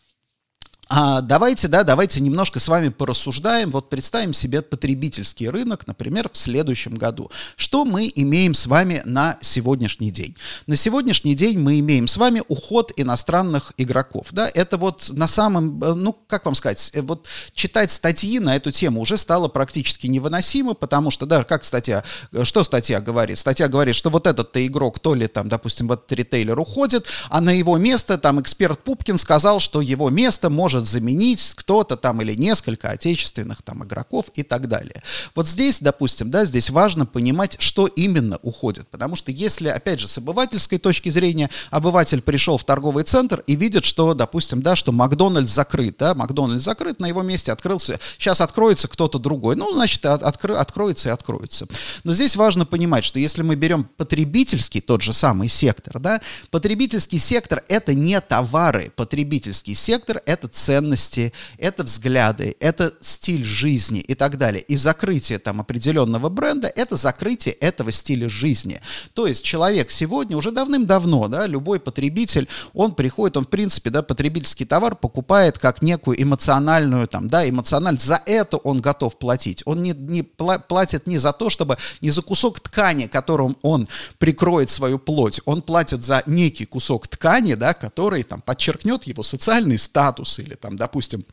а 0.88 1.21
давайте, 1.21 1.66
да, 1.66 1.83
давайте 1.83 2.21
немножко 2.21 2.61
с 2.61 2.69
вами 2.69 2.90
порассуждаем. 2.90 3.71
Вот 3.71 3.90
представим 3.90 4.33
себе 4.33 4.63
потребительский 4.63 5.49
рынок, 5.49 5.87
например, 5.89 6.30
в 6.32 6.37
следующем 6.37 6.95
году. 6.95 7.28
Что 7.56 7.84
мы 7.84 8.11
имеем 8.15 8.54
с 8.54 8.67
вами 8.67 9.02
на 9.04 9.37
сегодняшний 9.41 10.13
день? 10.13 10.37
На 10.69 10.76
сегодняшний 10.76 11.34
день 11.34 11.58
мы 11.58 11.80
имеем 11.80 12.06
с 12.06 12.17
вами 12.17 12.43
уход 12.47 12.93
иностранных 12.97 13.73
игроков. 13.78 14.28
Да? 14.30 14.49
Это 14.49 14.76
вот 14.76 15.11
на 15.11 15.26
самом, 15.26 15.82
э, 15.82 15.95
ну, 15.95 16.13
как 16.13 16.45
вам 16.45 16.54
сказать, 16.54 16.93
э, 16.95 17.02
вот 17.02 17.26
читать 17.52 17.91
статьи 17.91 18.39
на 18.39 18.54
эту 18.54 18.71
тему 18.71 19.00
уже 19.00 19.17
стало 19.17 19.49
практически 19.49 20.06
невыносимо, 20.06 20.75
потому 20.75 21.11
что, 21.11 21.26
да, 21.26 21.43
как 21.43 21.65
статья, 21.65 22.04
э, 22.30 22.45
что 22.45 22.63
статья 22.63 23.00
говорит? 23.00 23.39
Статья 23.39 23.67
говорит, 23.67 23.97
что 23.97 24.08
вот 24.08 24.28
этот-то 24.28 24.65
игрок, 24.65 25.00
то 25.00 25.15
ли 25.15 25.26
там, 25.26 25.49
допустим, 25.49 25.89
вот 25.89 26.11
ритейлер 26.13 26.56
уходит, 26.58 27.08
а 27.28 27.41
на 27.41 27.50
его 27.50 27.76
место 27.76 28.19
там 28.19 28.41
эксперт 28.41 28.84
Пупкин 28.84 29.19
сказал, 29.19 29.58
что 29.58 29.80
его 29.80 30.11
место 30.11 30.49
может 30.49 30.75
может 30.76 30.89
заменить 30.89 31.54
кто-то 31.56 31.97
там 31.97 32.21
или 32.23 32.34
несколько 32.34 32.91
отечественных 32.91 33.62
там 33.62 33.84
игроков 33.84 34.26
и 34.34 34.43
так 34.43 34.69
далее. 34.69 35.02
Вот 35.34 35.49
здесь, 35.49 35.78
допустим, 35.80 36.30
да, 36.30 36.45
здесь 36.45 36.71
важно 36.71 37.06
понимать, 37.06 37.56
что 37.58 37.86
именно 37.86 38.39
уходит, 38.43 38.89
потому 38.89 39.17
что 39.17 39.32
если, 39.32 39.69
опять 39.69 40.00
же, 40.00 40.08
с 40.08 40.19
обывательской 40.19 40.78
точки 40.78 41.08
зрения, 41.08 41.50
обыватель 41.71 42.21
пришел 42.21 42.58
в 42.58 42.65
торговый 42.65 43.04
центр 43.04 43.43
и 43.47 43.56
видит, 43.56 43.84
что, 43.84 44.15
допустим, 44.15 44.62
да, 44.62 44.76
что 44.76 44.93
Макдональдс 44.93 45.52
закрыт, 45.52 45.97
да, 45.99 46.15
Макдональдс 46.15 46.62
закрыт, 46.62 47.00
на 47.00 47.06
его 47.06 47.23
месте 47.23 47.52
открылся, 47.52 47.99
сейчас 48.19 48.41
откроется 48.41 48.89
кто-то 48.89 49.19
другой, 49.19 49.56
ну, 49.56 49.73
значит, 49.73 50.04
откро, 50.04 50.56
откроется 50.56 51.08
и 51.08 51.12
откроется. 51.12 51.67
Но 52.04 52.15
здесь 52.15 52.36
важно 52.36 52.67
понимать, 52.67 53.04
что 53.04 53.19
если 53.19 53.43
мы 53.43 53.54
берем 53.56 53.84
потребительский, 53.97 54.80
тот 54.80 55.02
же 55.02 55.12
самый 55.12 55.49
сектор, 55.49 55.99
да, 55.99 56.21
потребительский 56.50 57.19
сектор 57.19 57.65
это 57.69 57.95
не 57.95 58.21
товары, 58.21 58.93
потребительский 58.95 59.75
сектор 59.75 60.21
это 60.26 60.49
ценности, 60.49 60.66
это 60.69 61.85
взгляды, 61.85 62.57
это 62.61 62.95
стиль 63.00 63.45
жизни 63.45 64.00
и 64.00 64.15
так 64.15 64.39
далее. 64.39 64.63
И 64.63 64.76
закрытие 64.76 65.39
там 65.39 65.61
определенного 65.61 66.29
бренда— 66.29 66.69
это 66.76 66.97
закрытие 66.97 67.55
этого 67.55 67.93
стиля 67.93 68.29
жизни. 68.29 68.81
То 69.15 69.26
есть 69.26 69.45
человек 69.45 69.91
сегодня 69.91 70.37
уже 70.37 70.50
давным-давно, 70.50 71.29
да, 71.29 71.47
любой 71.47 71.81
потребитель, 71.81 72.49
он 72.75 72.95
приходит, 72.95 73.37
он 73.37 73.45
в 73.45 73.49
принципе, 73.49 73.91
да, 73.91 74.02
потребительский 74.02 74.65
товар 74.65 74.97
покупает 74.97 75.59
как 75.59 75.83
некую 75.83 76.21
эмоциональную 76.23 77.07
там, 77.07 77.29
да, 77.29 77.49
эмоциональность. 77.49 78.07
За 78.07 78.21
это 78.26 78.57
он 78.57 78.81
готов 78.81 79.19
платить. 79.19 79.63
Он 79.65 79.83
не, 79.83 79.93
не 79.93 80.23
платит 80.23 81.07
не 81.07 81.19
за 81.19 81.33
то, 81.33 81.50
чтобы, 81.50 81.79
не 82.00 82.11
за 82.11 82.23
кусок 82.23 82.61
ткани, 82.61 83.07
которым 83.07 83.57
он 83.63 83.89
прикроет 84.19 84.71
свою 84.71 84.99
плоть. 84.99 85.41
Он 85.45 85.63
платит 85.63 86.05
за 86.05 86.23
некий 86.26 86.65
кусок 86.65 87.09
ткани, 87.09 87.55
да, 87.55 87.75
который 87.75 88.23
там 88.25 88.41
подчеркнет 88.41 89.05
его 89.05 89.23
социальный 89.23 89.79
статус 89.79 90.39
или 90.39 90.55
там, 90.60 90.76
допустим, 90.76 91.25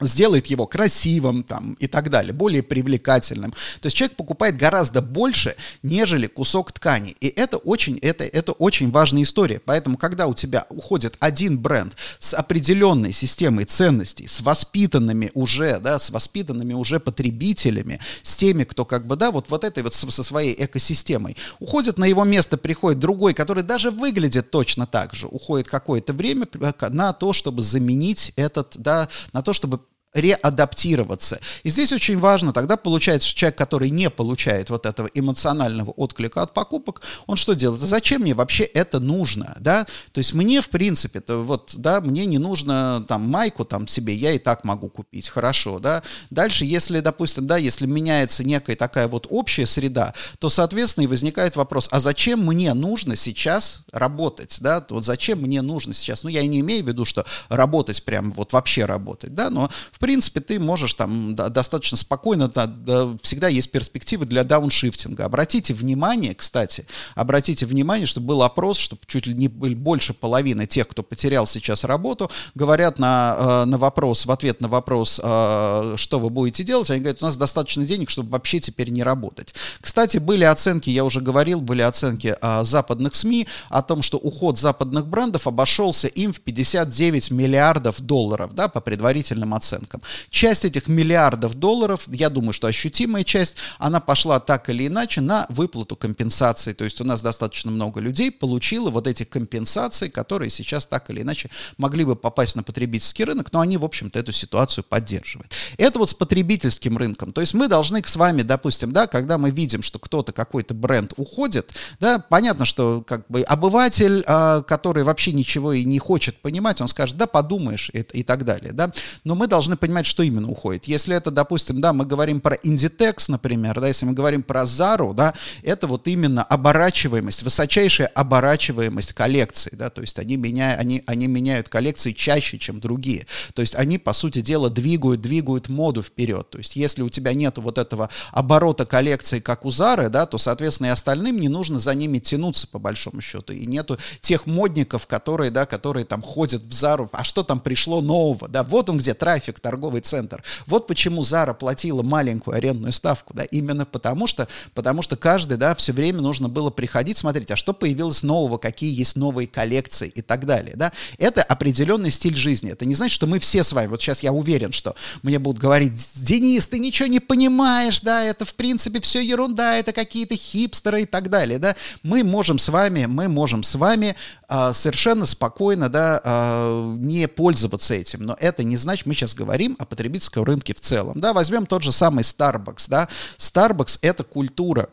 сделает 0.00 0.46
его 0.46 0.66
красивым 0.66 1.42
там, 1.44 1.74
и 1.74 1.86
так 1.86 2.10
далее, 2.10 2.32
более 2.32 2.62
привлекательным. 2.62 3.52
То 3.80 3.86
есть 3.86 3.96
человек 3.96 4.16
покупает 4.16 4.56
гораздо 4.56 5.00
больше, 5.00 5.56
нежели 5.82 6.26
кусок 6.26 6.72
ткани. 6.72 7.14
И 7.20 7.28
это 7.28 7.58
очень, 7.58 7.98
это, 7.98 8.24
это 8.24 8.52
очень 8.52 8.90
важная 8.90 9.22
история. 9.22 9.60
Поэтому, 9.64 9.96
когда 9.96 10.26
у 10.26 10.34
тебя 10.34 10.66
уходит 10.68 11.16
один 11.20 11.58
бренд 11.58 11.96
с 12.18 12.34
определенной 12.34 13.12
системой 13.12 13.64
ценностей, 13.66 14.26
с 14.26 14.40
воспитанными 14.40 15.30
уже, 15.34 15.78
да, 15.78 15.98
с 15.98 16.10
воспитанными 16.10 16.74
уже 16.74 16.98
потребителями, 16.98 18.00
с 18.22 18.36
теми, 18.36 18.64
кто 18.64 18.84
как 18.84 19.06
бы, 19.06 19.16
да, 19.16 19.30
вот, 19.30 19.48
вот 19.50 19.62
этой 19.62 19.84
вот 19.84 19.94
со, 19.94 20.10
своей 20.10 20.54
экосистемой, 20.64 21.36
уходит 21.60 21.98
на 21.98 22.04
его 22.04 22.24
место, 22.24 22.56
приходит 22.56 22.98
другой, 22.98 23.32
который 23.32 23.62
даже 23.62 23.90
выглядит 23.92 24.50
точно 24.50 24.86
так 24.86 25.14
же, 25.14 25.28
уходит 25.28 25.68
какое-то 25.68 26.12
время 26.12 26.46
на 26.90 27.12
то, 27.12 27.32
чтобы 27.32 27.62
заменить 27.62 28.32
этот, 28.36 28.76
да, 28.76 29.08
на 29.32 29.42
то, 29.42 29.52
чтобы 29.52 29.83
реадаптироваться. 30.14 31.40
И 31.64 31.70
здесь 31.70 31.92
очень 31.92 32.18
важно, 32.18 32.52
тогда 32.52 32.76
получается, 32.76 33.28
что 33.28 33.40
человек, 33.40 33.58
который 33.58 33.90
не 33.90 34.08
получает 34.10 34.70
вот 34.70 34.86
этого 34.86 35.08
эмоционального 35.12 35.90
отклика 35.90 36.42
от 36.42 36.54
покупок, 36.54 37.02
он 37.26 37.36
что 37.36 37.54
делает? 37.54 37.82
А 37.82 37.86
зачем 37.86 38.22
мне 38.22 38.34
вообще 38.34 38.64
это 38.64 39.00
нужно, 39.00 39.56
да? 39.58 39.86
То 40.12 40.18
есть 40.18 40.32
мне, 40.32 40.60
в 40.60 40.70
принципе, 40.70 41.20
то 41.20 41.38
вот, 41.42 41.74
да, 41.76 42.00
мне 42.00 42.26
не 42.26 42.38
нужно 42.38 43.04
там 43.08 43.22
майку 43.28 43.64
там 43.64 43.88
себе, 43.88 44.14
я 44.14 44.32
и 44.32 44.38
так 44.38 44.64
могу 44.64 44.88
купить, 44.88 45.28
хорошо, 45.28 45.80
да? 45.80 46.02
Дальше, 46.30 46.64
если, 46.64 47.00
допустим, 47.00 47.46
да, 47.46 47.56
если 47.56 47.86
меняется 47.86 48.44
некая 48.44 48.76
такая 48.76 49.08
вот 49.08 49.26
общая 49.28 49.66
среда, 49.66 50.14
то, 50.38 50.48
соответственно, 50.48 51.04
и 51.04 51.08
возникает 51.08 51.56
вопрос, 51.56 51.88
а 51.90 51.98
зачем 51.98 52.46
мне 52.46 52.72
нужно 52.74 53.16
сейчас 53.16 53.80
работать, 53.90 54.58
да? 54.60 54.84
Вот 54.90 55.04
зачем 55.04 55.40
мне 55.40 55.60
нужно 55.60 55.92
сейчас, 55.92 56.22
ну, 56.22 56.28
я 56.30 56.46
не 56.46 56.60
имею 56.60 56.84
в 56.84 56.88
виду, 56.88 57.04
что 57.04 57.26
работать 57.48 58.04
прям 58.04 58.30
вот 58.30 58.52
вообще 58.52 58.84
работать, 58.84 59.34
да, 59.34 59.50
но, 59.50 59.70
в 59.90 59.98
принципе, 60.04 60.40
ты 60.40 60.60
можешь 60.60 60.92
там 60.92 61.34
да, 61.34 61.48
достаточно 61.48 61.96
спокойно, 61.96 62.48
да, 62.48 62.66
да, 62.66 63.16
всегда 63.22 63.48
есть 63.48 63.70
перспективы 63.70 64.26
для 64.26 64.44
дауншифтинга. 64.44 65.24
Обратите 65.24 65.72
внимание, 65.72 66.34
кстати, 66.34 66.86
обратите 67.14 67.64
внимание, 67.64 68.04
что 68.04 68.20
был 68.20 68.42
опрос, 68.42 68.76
что 68.76 68.98
чуть 69.06 69.26
ли 69.26 69.32
не 69.32 69.48
больше 69.48 70.12
половины 70.12 70.66
тех, 70.66 70.88
кто 70.88 71.02
потерял 71.02 71.46
сейчас 71.46 71.84
работу, 71.84 72.30
говорят 72.54 72.98
на, 72.98 73.36
э, 73.38 73.64
на 73.64 73.78
вопрос, 73.78 74.26
в 74.26 74.30
ответ 74.30 74.60
на 74.60 74.68
вопрос, 74.68 75.18
э, 75.24 75.94
что 75.96 76.20
вы 76.20 76.28
будете 76.28 76.64
делать, 76.64 76.90
они 76.90 77.00
говорят, 77.00 77.22
у 77.22 77.24
нас 77.24 77.38
достаточно 77.38 77.86
денег, 77.86 78.10
чтобы 78.10 78.28
вообще 78.28 78.60
теперь 78.60 78.90
не 78.90 79.02
работать. 79.02 79.54
Кстати, 79.80 80.18
были 80.18 80.44
оценки, 80.44 80.90
я 80.90 81.06
уже 81.06 81.22
говорил, 81.22 81.62
были 81.62 81.80
оценки 81.80 82.36
э, 82.38 82.64
западных 82.66 83.14
СМИ 83.14 83.48
о 83.70 83.80
том, 83.80 84.02
что 84.02 84.18
уход 84.18 84.58
западных 84.58 85.06
брендов 85.06 85.46
обошелся 85.46 86.08
им 86.08 86.34
в 86.34 86.40
59 86.40 87.30
миллиардов 87.30 88.02
долларов, 88.02 88.54
да, 88.54 88.68
по 88.68 88.82
предварительным 88.82 89.54
оценкам 89.54 89.93
рынком. 89.94 90.02
Часть 90.30 90.64
этих 90.64 90.88
миллиардов 90.88 91.54
долларов, 91.54 92.04
я 92.08 92.28
думаю, 92.28 92.52
что 92.52 92.66
ощутимая 92.66 93.24
часть, 93.24 93.56
она 93.78 94.00
пошла 94.00 94.40
так 94.40 94.68
или 94.68 94.86
иначе 94.86 95.20
на 95.20 95.46
выплату 95.48 95.96
компенсации. 95.96 96.72
То 96.72 96.84
есть 96.84 97.00
у 97.00 97.04
нас 97.04 97.22
достаточно 97.22 97.70
много 97.70 98.00
людей 98.00 98.30
получило 98.30 98.90
вот 98.90 99.06
эти 99.06 99.24
компенсации, 99.24 100.08
которые 100.08 100.50
сейчас 100.50 100.86
так 100.86 101.10
или 101.10 101.22
иначе 101.22 101.50
могли 101.78 102.04
бы 102.04 102.16
попасть 102.16 102.56
на 102.56 102.62
потребительский 102.62 103.24
рынок, 103.24 103.52
но 103.52 103.60
они, 103.60 103.76
в 103.76 103.84
общем-то, 103.84 104.18
эту 104.18 104.32
ситуацию 104.32 104.84
поддерживают. 104.84 105.52
Это 105.78 105.98
вот 105.98 106.10
с 106.10 106.14
потребительским 106.14 106.96
рынком. 106.96 107.32
То 107.32 107.40
есть 107.40 107.54
мы 107.54 107.68
должны 107.68 108.02
с 108.04 108.16
вами, 108.16 108.42
допустим, 108.42 108.92
да, 108.92 109.06
когда 109.06 109.38
мы 109.38 109.50
видим, 109.50 109.82
что 109.82 109.98
кто-то, 109.98 110.32
какой-то 110.32 110.74
бренд 110.74 111.12
уходит, 111.16 111.72
да, 112.00 112.18
понятно, 112.18 112.64
что 112.64 113.02
как 113.06 113.26
бы 113.28 113.42
обыватель, 113.42 114.24
а, 114.26 114.62
который 114.62 115.04
вообще 115.04 115.32
ничего 115.32 115.72
и 115.72 115.84
не 115.84 115.98
хочет 115.98 116.40
понимать, 116.40 116.80
он 116.80 116.88
скажет, 116.88 117.16
да, 117.16 117.26
подумаешь 117.26 117.90
и, 117.92 118.00
и 118.00 118.22
так 118.22 118.44
далее, 118.44 118.72
да, 118.72 118.92
но 119.24 119.34
мы 119.34 119.46
должны 119.46 119.76
понимать, 119.84 120.06
что 120.06 120.22
именно 120.22 120.48
уходит. 120.48 120.86
Если 120.86 121.14
это, 121.14 121.30
допустим, 121.30 121.82
да, 121.82 121.92
мы 121.92 122.06
говорим 122.06 122.40
про 122.40 122.56
Inditex, 122.56 123.26
например, 123.28 123.78
да, 123.78 123.88
если 123.88 124.06
мы 124.06 124.14
говорим 124.14 124.42
про 124.42 124.62
Zara, 124.62 125.12
да, 125.12 125.34
это 125.62 125.86
вот 125.86 126.08
именно 126.08 126.42
оборачиваемость, 126.42 127.42
высочайшая 127.42 128.06
оборачиваемость 128.06 129.12
коллекций, 129.12 129.72
да, 129.74 129.90
то 129.90 130.00
есть 130.00 130.18
они, 130.18 130.38
меняют, 130.38 130.80
они, 130.80 131.02
они 131.06 131.26
меняют 131.26 131.68
коллекции 131.68 132.12
чаще, 132.12 132.56
чем 132.56 132.80
другие. 132.80 133.26
То 133.52 133.60
есть 133.60 133.74
они, 133.74 133.98
по 133.98 134.14
сути 134.14 134.40
дела, 134.40 134.70
двигают, 134.70 135.20
двигают 135.20 135.68
моду 135.68 136.02
вперед. 136.02 136.48
То 136.48 136.56
есть 136.56 136.76
если 136.76 137.02
у 137.02 137.10
тебя 137.10 137.34
нету 137.34 137.60
вот 137.60 137.76
этого 137.76 138.08
оборота 138.32 138.86
коллекции, 138.86 139.40
как 139.40 139.66
у 139.66 139.68
Zara, 139.68 140.08
да, 140.08 140.24
то, 140.24 140.38
соответственно, 140.38 140.86
и 140.86 140.90
остальным 140.90 141.38
не 141.38 141.50
нужно 141.50 141.78
за 141.78 141.94
ними 141.94 142.20
тянуться, 142.20 142.66
по 142.68 142.78
большому 142.78 143.20
счету. 143.20 143.52
И 143.52 143.66
нету 143.66 143.98
тех 144.22 144.46
модников, 144.46 145.06
которые, 145.06 145.50
да, 145.50 145.66
которые 145.66 146.06
там 146.06 146.22
ходят 146.22 146.62
в 146.62 146.72
Зару, 146.72 147.10
а 147.12 147.22
что 147.22 147.42
там 147.42 147.60
пришло 147.60 148.00
нового, 148.00 148.48
да, 148.48 148.62
вот 148.62 148.88
он 148.88 148.96
где 148.96 149.12
трафик, 149.12 149.60
торговый 149.74 150.02
центр. 150.02 150.44
Вот 150.66 150.86
почему 150.86 151.24
Зара 151.24 151.52
платила 151.52 152.02
маленькую 152.02 152.56
арендную 152.56 152.92
ставку, 152.92 153.34
да, 153.34 153.42
именно 153.42 153.84
потому 153.84 154.28
что, 154.28 154.46
потому 154.72 155.02
что 155.02 155.16
каждый, 155.16 155.56
да, 155.56 155.74
все 155.74 155.92
время 155.92 156.20
нужно 156.20 156.48
было 156.48 156.70
приходить, 156.70 157.18
смотреть, 157.18 157.50
а 157.50 157.56
что 157.56 157.72
появилось 157.72 158.22
нового, 158.22 158.58
какие 158.58 158.96
есть 158.96 159.16
новые 159.16 159.48
коллекции 159.48 160.08
и 160.08 160.22
так 160.22 160.46
далее, 160.46 160.76
да. 160.76 160.92
Это 161.18 161.42
определенный 161.42 162.12
стиль 162.12 162.36
жизни. 162.36 162.70
Это 162.70 162.86
не 162.86 162.94
значит, 162.94 163.14
что 163.14 163.26
мы 163.26 163.40
все 163.40 163.64
с 163.64 163.72
вами, 163.72 163.88
вот 163.88 164.00
сейчас 164.00 164.22
я 164.22 164.32
уверен, 164.32 164.70
что 164.70 164.94
мне 165.22 165.40
будут 165.40 165.60
говорить, 165.60 165.94
Денис, 166.14 166.68
ты 166.68 166.78
ничего 166.78 167.08
не 167.08 167.20
понимаешь, 167.20 168.00
да, 168.00 168.22
это 168.22 168.44
в 168.44 168.54
принципе 168.54 169.00
все 169.00 169.20
ерунда, 169.20 169.76
это 169.76 169.92
какие-то 169.92 170.36
хипстеры 170.36 171.02
и 171.02 171.06
так 171.06 171.30
далее, 171.30 171.58
да. 171.58 171.74
Мы 172.04 172.22
можем 172.22 172.60
с 172.60 172.68
вами, 172.68 173.06
мы 173.06 173.26
можем 173.26 173.64
с 173.64 173.74
вами 173.74 174.14
э, 174.48 174.70
совершенно 174.72 175.26
спокойно, 175.26 175.88
да, 175.88 176.20
э, 176.22 176.94
не 176.98 177.26
пользоваться 177.26 177.94
этим, 177.94 178.22
но 178.22 178.36
это 178.38 178.62
не 178.62 178.76
значит, 178.76 179.06
мы 179.06 179.14
сейчас 179.14 179.34
говорим 179.34 179.53
говорим 179.54 179.76
о 179.78 179.84
потребительском 179.84 180.42
рынке 180.42 180.74
в 180.74 180.80
целом. 180.80 181.20
Да, 181.20 181.32
возьмем 181.32 181.66
тот 181.66 181.82
же 181.82 181.92
самый 181.92 182.22
Starbucks. 182.22 182.86
Да? 182.88 183.08
Starbucks— 183.38 184.00
это 184.02 184.24
культура. 184.24 184.88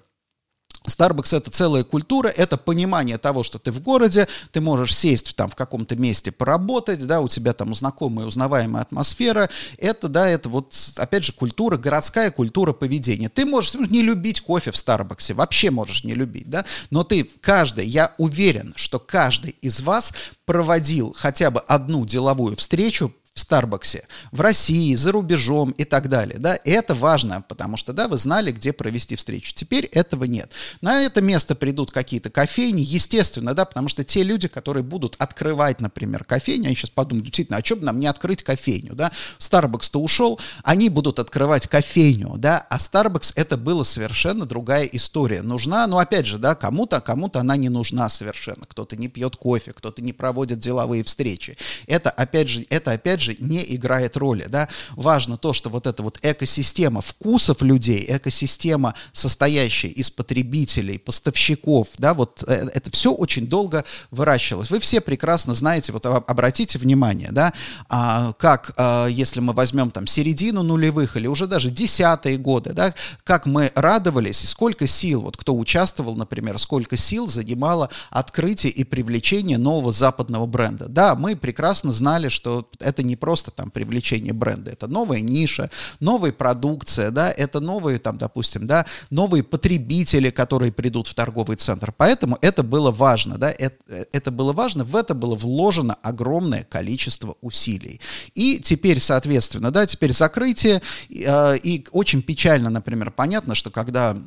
Starbucks 0.87 1.35
это 1.35 1.51
целая 1.51 1.83
культура, 1.83 2.27
это 2.27 2.57
понимание 2.57 3.17
того, 3.17 3.43
что 3.43 3.59
ты 3.59 3.71
в 3.71 3.81
городе, 3.81 4.27
ты 4.51 4.61
можешь 4.61 4.95
сесть 4.95 5.35
там 5.35 5.47
в 5.47 5.55
каком-то 5.55 5.95
месте 5.95 6.31
поработать, 6.31 7.05
да, 7.05 7.21
у 7.21 7.27
тебя 7.27 7.53
там 7.53 7.73
знакомая, 7.75 8.25
узнаваемая 8.25 8.83
атмосфера. 8.83 9.49
Это, 9.77 10.07
да, 10.07 10.27
это 10.27 10.49
вот, 10.49 10.75
опять 10.97 11.23
же, 11.23 11.33
культура, 11.33 11.77
городская 11.77 12.31
культура 12.31 12.73
поведения. 12.73 13.29
Ты 13.29 13.45
можешь 13.45 13.73
не 13.75 14.01
любить 14.01 14.41
кофе 14.41 14.71
в 14.71 14.77
Старбаксе, 14.77 15.33
вообще 15.33 15.69
можешь 15.69 16.03
не 16.03 16.13
любить, 16.13 16.49
да, 16.49 16.65
но 16.91 17.03
ты 17.03 17.29
каждый, 17.41 17.87
я 17.87 18.13
уверен, 18.17 18.73
что 18.75 18.99
каждый 18.99 19.55
из 19.61 19.81
вас 19.81 20.13
проводил 20.45 21.15
хотя 21.17 21.51
бы 21.51 21.59
одну 21.61 22.05
деловую 22.05 22.55
встречу 22.55 23.13
в 23.33 23.39
Старбаксе, 23.39 24.05
в 24.31 24.41
России, 24.41 24.93
за 24.95 25.13
рубежом 25.13 25.71
и 25.71 25.85
так 25.85 26.09
далее, 26.09 26.37
да, 26.37 26.59
это 26.65 26.93
важно, 26.93 27.43
потому 27.47 27.77
что, 27.77 27.93
да, 27.93 28.09
вы 28.09 28.17
знали, 28.17 28.51
где 28.51 28.73
провести 28.73 29.15
встречу. 29.15 29.53
Теперь 29.53 29.85
этого 29.85 30.25
нет. 30.25 30.51
На 30.81 31.03
это 31.03 31.21
место 31.21 31.55
придут 31.55 31.91
какие-то 31.91 32.29
кофейни, 32.29 32.81
естественно, 32.81 33.53
да, 33.53 33.63
потому 33.63 33.87
что 33.87 34.03
те 34.03 34.23
люди, 34.23 34.49
которые 34.49 34.83
будут 34.83 35.15
открывать, 35.17 35.79
например, 35.79 36.25
кофейню, 36.25 36.67
они 36.67 36.75
сейчас 36.75 36.89
подумают, 36.89 37.25
действительно, 37.25 37.57
а 37.57 37.63
что 37.63 37.77
бы 37.77 37.85
нам 37.85 37.99
не 37.99 38.07
открыть 38.07 38.43
кофейню, 38.43 38.95
да, 38.95 39.11
Starbucks-то 39.39 40.01
ушел, 40.01 40.39
они 40.63 40.89
будут 40.89 41.19
открывать 41.19 41.67
кофейню, 41.67 42.33
да, 42.37 42.65
а 42.69 42.77
Starbucks 42.77 43.31
это 43.35 43.55
была 43.55 43.85
совершенно 43.85 44.45
другая 44.45 44.85
история. 44.85 45.41
Нужна, 45.41 45.87
ну, 45.87 45.99
опять 45.99 46.25
же, 46.25 46.37
да, 46.37 46.53
кому-то, 46.55 46.99
кому-то 46.99 47.39
она 47.39 47.55
не 47.55 47.69
нужна 47.69 48.09
совершенно. 48.09 48.65
Кто-то 48.67 48.97
не 48.97 49.07
пьет 49.07 49.37
кофе, 49.37 49.71
кто-то 49.71 50.01
не 50.01 50.11
проводит 50.11 50.59
деловые 50.59 51.03
встречи. 51.03 51.57
Это, 51.87 52.09
опять 52.09 52.49
же, 52.49 52.65
это, 52.69 52.91
опять 52.91 53.20
опять 53.21 53.39
же, 53.39 53.43
не 53.43 53.75
играет 53.75 54.17
роли, 54.17 54.45
да. 54.47 54.67
Важно 54.91 55.37
то, 55.37 55.53
что 55.53 55.69
вот 55.69 55.87
эта 55.87 56.03
вот 56.03 56.19
экосистема 56.21 57.01
вкусов 57.01 57.61
людей, 57.61 58.05
экосистема, 58.07 58.93
состоящая 59.13 59.89
из 59.89 60.09
потребителей, 60.09 60.99
поставщиков, 60.99 61.87
да, 61.97 62.13
вот 62.13 62.43
э, 62.47 62.69
это 62.73 62.91
все 62.91 63.11
очень 63.11 63.47
долго 63.47 63.83
выращивалось. 64.11 64.71
Вы 64.71 64.79
все 64.79 65.01
прекрасно 65.01 65.53
знаете, 65.53 65.91
вот 65.91 66.05
обратите 66.05 66.77
внимание, 66.77 67.29
да, 67.31 67.53
а, 67.89 68.33
как, 68.33 68.73
а, 68.77 69.07
если 69.07 69.39
мы 69.39 69.53
возьмем 69.53 69.91
там 69.91 70.07
середину 70.07 70.63
нулевых 70.63 71.17
или 71.17 71.27
уже 71.27 71.47
даже 71.47 71.69
десятые 71.69 72.37
годы, 72.37 72.73
да, 72.73 72.93
как 73.23 73.45
мы 73.45 73.71
радовались 73.75 74.49
сколько 74.49 74.87
сил, 74.87 75.21
вот 75.21 75.37
кто 75.37 75.55
участвовал, 75.55 76.15
например, 76.15 76.57
сколько 76.57 76.97
сил 76.97 77.27
занимало 77.27 77.89
открытие 78.09 78.71
и 78.71 78.83
привлечение 78.83 79.57
нового 79.57 79.91
западного 79.91 80.45
бренда. 80.45 80.87
Да, 80.87 81.15
мы 81.15 81.35
прекрасно 81.35 81.91
знали, 81.91 82.29
что 82.29 82.67
это 82.79 83.03
не 83.03 83.10
не 83.11 83.17
просто 83.17 83.51
там 83.51 83.69
привлечение 83.71 84.31
бренда, 84.33 84.71
это 84.71 84.87
новая 84.87 85.19
ниша, 85.19 85.69
новая 85.99 86.31
продукция, 86.31 87.11
да, 87.11 87.29
это 87.29 87.59
новые 87.59 87.99
там, 87.99 88.17
допустим, 88.17 88.67
да, 88.67 88.85
новые 89.09 89.43
потребители, 89.43 90.29
которые 90.29 90.71
придут 90.71 91.07
в 91.07 91.13
торговый 91.13 91.57
центр. 91.57 91.93
Поэтому 91.95 92.37
это 92.41 92.63
было 92.63 92.89
важно, 92.89 93.37
да, 93.37 93.51
это, 93.51 94.07
это 94.13 94.31
было 94.31 94.53
важно, 94.53 94.85
в 94.85 94.95
это 94.95 95.13
было 95.13 95.35
вложено 95.35 95.95
огромное 96.01 96.63
количество 96.63 97.35
усилий. 97.41 97.99
И 98.33 98.59
теперь, 98.59 99.01
соответственно, 99.01 99.71
да, 99.71 99.85
теперь 99.85 100.13
закрытие, 100.13 100.81
э, 101.09 101.57
и 101.57 101.85
очень 101.91 102.21
печально, 102.21 102.69
например, 102.69 103.11
понятно, 103.11 103.55
что 103.55 103.71
когда 103.71 104.17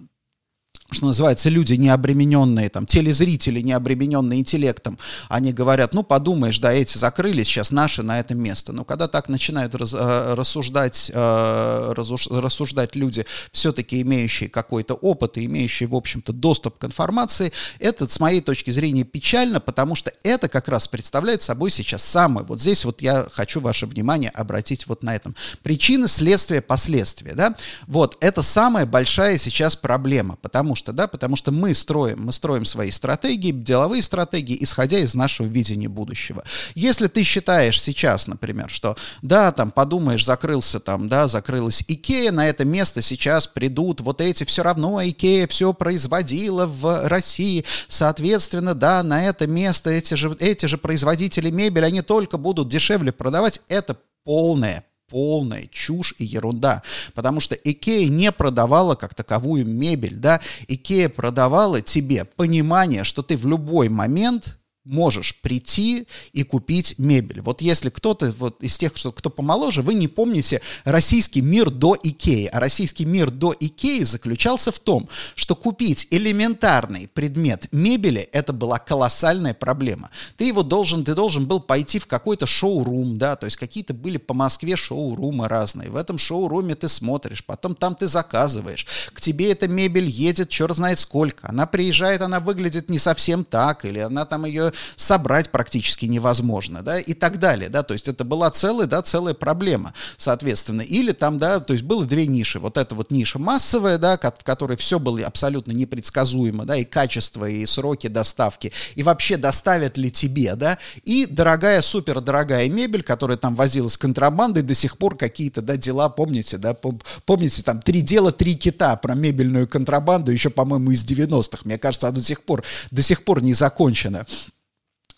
что 0.94 1.06
называется, 1.06 1.48
люди, 1.48 1.74
не 1.74 1.88
обремененные, 1.88 2.68
там, 2.70 2.86
телезрители, 2.86 3.60
не 3.60 3.72
обремененные 3.72 4.40
интеллектом, 4.40 4.98
они 5.28 5.52
говорят, 5.52 5.94
ну, 5.94 6.02
подумаешь, 6.02 6.58
да, 6.58 6.72
эти 6.72 6.96
закрылись, 6.96 7.46
сейчас 7.46 7.70
наши 7.70 8.02
на 8.02 8.20
это 8.20 8.34
место. 8.34 8.72
Но 8.72 8.84
когда 8.84 9.08
так 9.08 9.28
начинают 9.28 9.74
раз, 9.74 9.94
э, 9.94 10.34
рассуждать, 10.34 11.10
э, 11.12 11.92
рассуждать 11.94 12.94
люди, 12.94 13.26
все-таки 13.52 14.00
имеющие 14.00 14.48
какой-то 14.48 14.94
опыт 14.94 15.38
и 15.38 15.44
имеющие, 15.44 15.88
в 15.88 15.94
общем-то, 15.94 16.32
доступ 16.32 16.78
к 16.78 16.84
информации, 16.84 17.52
это, 17.78 18.06
с 18.06 18.20
моей 18.20 18.40
точки 18.40 18.70
зрения, 18.70 19.04
печально, 19.04 19.60
потому 19.60 19.94
что 19.94 20.12
это 20.22 20.48
как 20.48 20.68
раз 20.68 20.88
представляет 20.88 21.42
собой 21.42 21.70
сейчас 21.70 22.02
самое, 22.02 22.46
вот 22.46 22.60
здесь 22.60 22.84
вот 22.84 23.02
я 23.02 23.26
хочу 23.30 23.60
ваше 23.60 23.86
внимание 23.86 24.30
обратить 24.30 24.86
вот 24.86 25.02
на 25.02 25.14
этом. 25.14 25.34
Причины, 25.62 26.08
следствия, 26.08 26.60
последствия, 26.60 27.34
да, 27.34 27.56
вот, 27.86 28.16
это 28.20 28.42
самая 28.42 28.86
большая 28.86 29.38
сейчас 29.38 29.76
проблема, 29.76 30.36
потому 30.36 30.74
что 30.74 30.83
что, 30.84 30.92
да, 30.92 31.06
потому 31.06 31.34
что 31.34 31.50
мы 31.50 31.74
строим, 31.74 32.24
мы 32.24 32.32
строим 32.32 32.66
свои 32.66 32.90
стратегии, 32.90 33.52
деловые 33.52 34.02
стратегии, 34.02 34.62
исходя 34.62 34.98
из 34.98 35.14
нашего 35.14 35.46
видения 35.46 35.88
будущего. 35.88 36.44
Если 36.74 37.06
ты 37.06 37.22
считаешь 37.22 37.80
сейчас, 37.80 38.26
например, 38.26 38.68
что, 38.68 38.94
да, 39.22 39.50
там, 39.50 39.70
подумаешь, 39.70 40.26
закрылся 40.26 40.80
там, 40.80 41.08
да, 41.08 41.26
закрылась 41.26 41.82
Икея, 41.88 42.32
на 42.32 42.46
это 42.46 42.66
место 42.66 43.00
сейчас 43.00 43.46
придут 43.46 44.02
вот 44.02 44.20
эти, 44.20 44.44
все 44.44 44.62
равно 44.62 45.00
Икея 45.02 45.46
все 45.46 45.72
производила 45.72 46.66
в 46.66 47.08
России, 47.08 47.64
соответственно, 47.88 48.74
да, 48.74 49.02
на 49.02 49.24
это 49.24 49.46
место 49.46 49.88
эти 49.88 50.12
же, 50.14 50.36
эти 50.38 50.66
же 50.66 50.76
производители 50.76 51.50
мебели, 51.50 51.86
они 51.86 52.02
только 52.02 52.36
будут 52.36 52.68
дешевле 52.68 53.10
продавать, 53.10 53.62
это 53.68 53.96
полная 54.24 54.84
полная 55.08 55.66
чушь 55.70 56.14
и 56.18 56.24
ерунда, 56.24 56.82
потому 57.14 57.40
что 57.40 57.54
Икея 57.54 58.08
не 58.08 58.32
продавала 58.32 58.94
как 58.94 59.14
таковую 59.14 59.66
мебель, 59.66 60.16
да, 60.16 60.40
Икея 60.68 61.08
продавала 61.08 61.80
тебе 61.80 62.24
понимание, 62.24 63.04
что 63.04 63.22
ты 63.22 63.36
в 63.36 63.46
любой 63.46 63.88
момент 63.88 64.58
можешь 64.84 65.34
прийти 65.40 66.06
и 66.32 66.42
купить 66.42 66.98
мебель. 66.98 67.40
Вот 67.40 67.62
если 67.62 67.88
кто-то 67.88 68.34
вот 68.38 68.62
из 68.62 68.76
тех, 68.76 68.96
что, 68.96 69.12
кто 69.12 69.30
помоложе, 69.30 69.80
вы 69.80 69.94
не 69.94 70.08
помните 70.08 70.60
российский 70.84 71.40
мир 71.40 71.70
до 71.70 71.96
Икеи. 72.00 72.46
А 72.46 72.60
российский 72.60 73.06
мир 73.06 73.30
до 73.30 73.54
Икеи 73.58 74.02
заключался 74.02 74.70
в 74.72 74.78
том, 74.78 75.08
что 75.34 75.56
купить 75.56 76.06
элементарный 76.10 77.08
предмет 77.08 77.68
мебели 77.72 78.20
это 78.20 78.52
была 78.52 78.78
колоссальная 78.78 79.54
проблема. 79.54 80.10
Ты 80.36 80.44
его 80.44 80.62
должен, 80.62 81.02
ты 81.04 81.14
должен 81.14 81.46
был 81.46 81.60
пойти 81.60 81.98
в 81.98 82.06
какой-то 82.06 82.46
шоу-рум, 82.46 83.16
да, 83.16 83.36
то 83.36 83.46
есть 83.46 83.56
какие-то 83.56 83.94
были 83.94 84.18
по 84.18 84.34
Москве 84.34 84.76
шоу-румы 84.76 85.48
разные. 85.48 85.90
В 85.90 85.96
этом 85.96 86.18
шоу-руме 86.18 86.74
ты 86.74 86.88
смотришь, 86.88 87.42
потом 87.44 87.74
там 87.74 87.94
ты 87.94 88.06
заказываешь. 88.06 88.86
К 89.14 89.20
тебе 89.20 89.50
эта 89.50 89.66
мебель 89.66 90.08
едет, 90.08 90.50
черт 90.50 90.76
знает 90.76 90.98
сколько. 90.98 91.48
Она 91.48 91.66
приезжает, 91.66 92.20
она 92.20 92.40
выглядит 92.40 92.90
не 92.90 92.98
совсем 92.98 93.44
так, 93.44 93.86
или 93.86 94.00
она 94.00 94.26
там 94.26 94.44
ее 94.44 94.73
собрать 94.96 95.50
практически 95.50 96.06
невозможно, 96.06 96.82
да, 96.82 96.98
и 96.98 97.14
так 97.14 97.38
далее, 97.38 97.68
да, 97.68 97.82
то 97.82 97.94
есть 97.94 98.08
это 98.08 98.24
была 98.24 98.50
целая, 98.50 98.86
да, 98.86 99.02
целая 99.02 99.34
проблема, 99.34 99.94
соответственно, 100.16 100.82
или 100.82 101.12
там, 101.12 101.38
да, 101.38 101.60
то 101.60 101.72
есть 101.72 101.84
было 101.84 102.04
две 102.04 102.26
ниши, 102.26 102.58
вот 102.58 102.78
эта 102.78 102.94
вот 102.94 103.10
ниша 103.10 103.38
массовая, 103.38 103.98
да, 103.98 104.18
в 104.18 104.44
которой 104.44 104.76
все 104.76 104.98
было 104.98 105.20
абсолютно 105.26 105.72
непредсказуемо, 105.72 106.64
да, 106.64 106.76
и 106.76 106.84
качество, 106.84 107.48
и 107.48 107.64
сроки 107.66 108.06
доставки, 108.06 108.72
и 108.94 109.02
вообще 109.02 109.36
доставят 109.36 109.96
ли 109.96 110.10
тебе, 110.10 110.54
да, 110.54 110.78
и 111.04 111.26
дорогая, 111.26 111.82
супер 111.82 112.20
дорогая 112.20 112.68
мебель, 112.68 113.02
которая 113.02 113.36
там 113.36 113.54
возилась 113.54 113.96
контрабандой, 113.96 114.62
до 114.62 114.74
сих 114.74 114.98
пор 114.98 115.16
какие-то, 115.16 115.62
да, 115.62 115.76
дела, 115.76 116.08
помните, 116.08 116.58
да, 116.58 116.74
помните, 116.74 117.62
там, 117.62 117.80
три 117.80 118.00
дела, 118.00 118.32
три 118.32 118.54
кита 118.56 118.96
про 118.96 119.14
мебельную 119.14 119.68
контрабанду, 119.68 120.32
еще, 120.32 120.50
по-моему, 120.50 120.90
из 120.90 121.04
90-х, 121.04 121.62
мне 121.64 121.78
кажется, 121.78 122.08
оно 122.08 122.16
до 122.16 122.22
сих 122.22 122.42
пор, 122.42 122.64
до 122.90 123.02
сих 123.02 123.24
пор 123.24 123.42
не 123.42 123.54
закончено. 123.54 124.26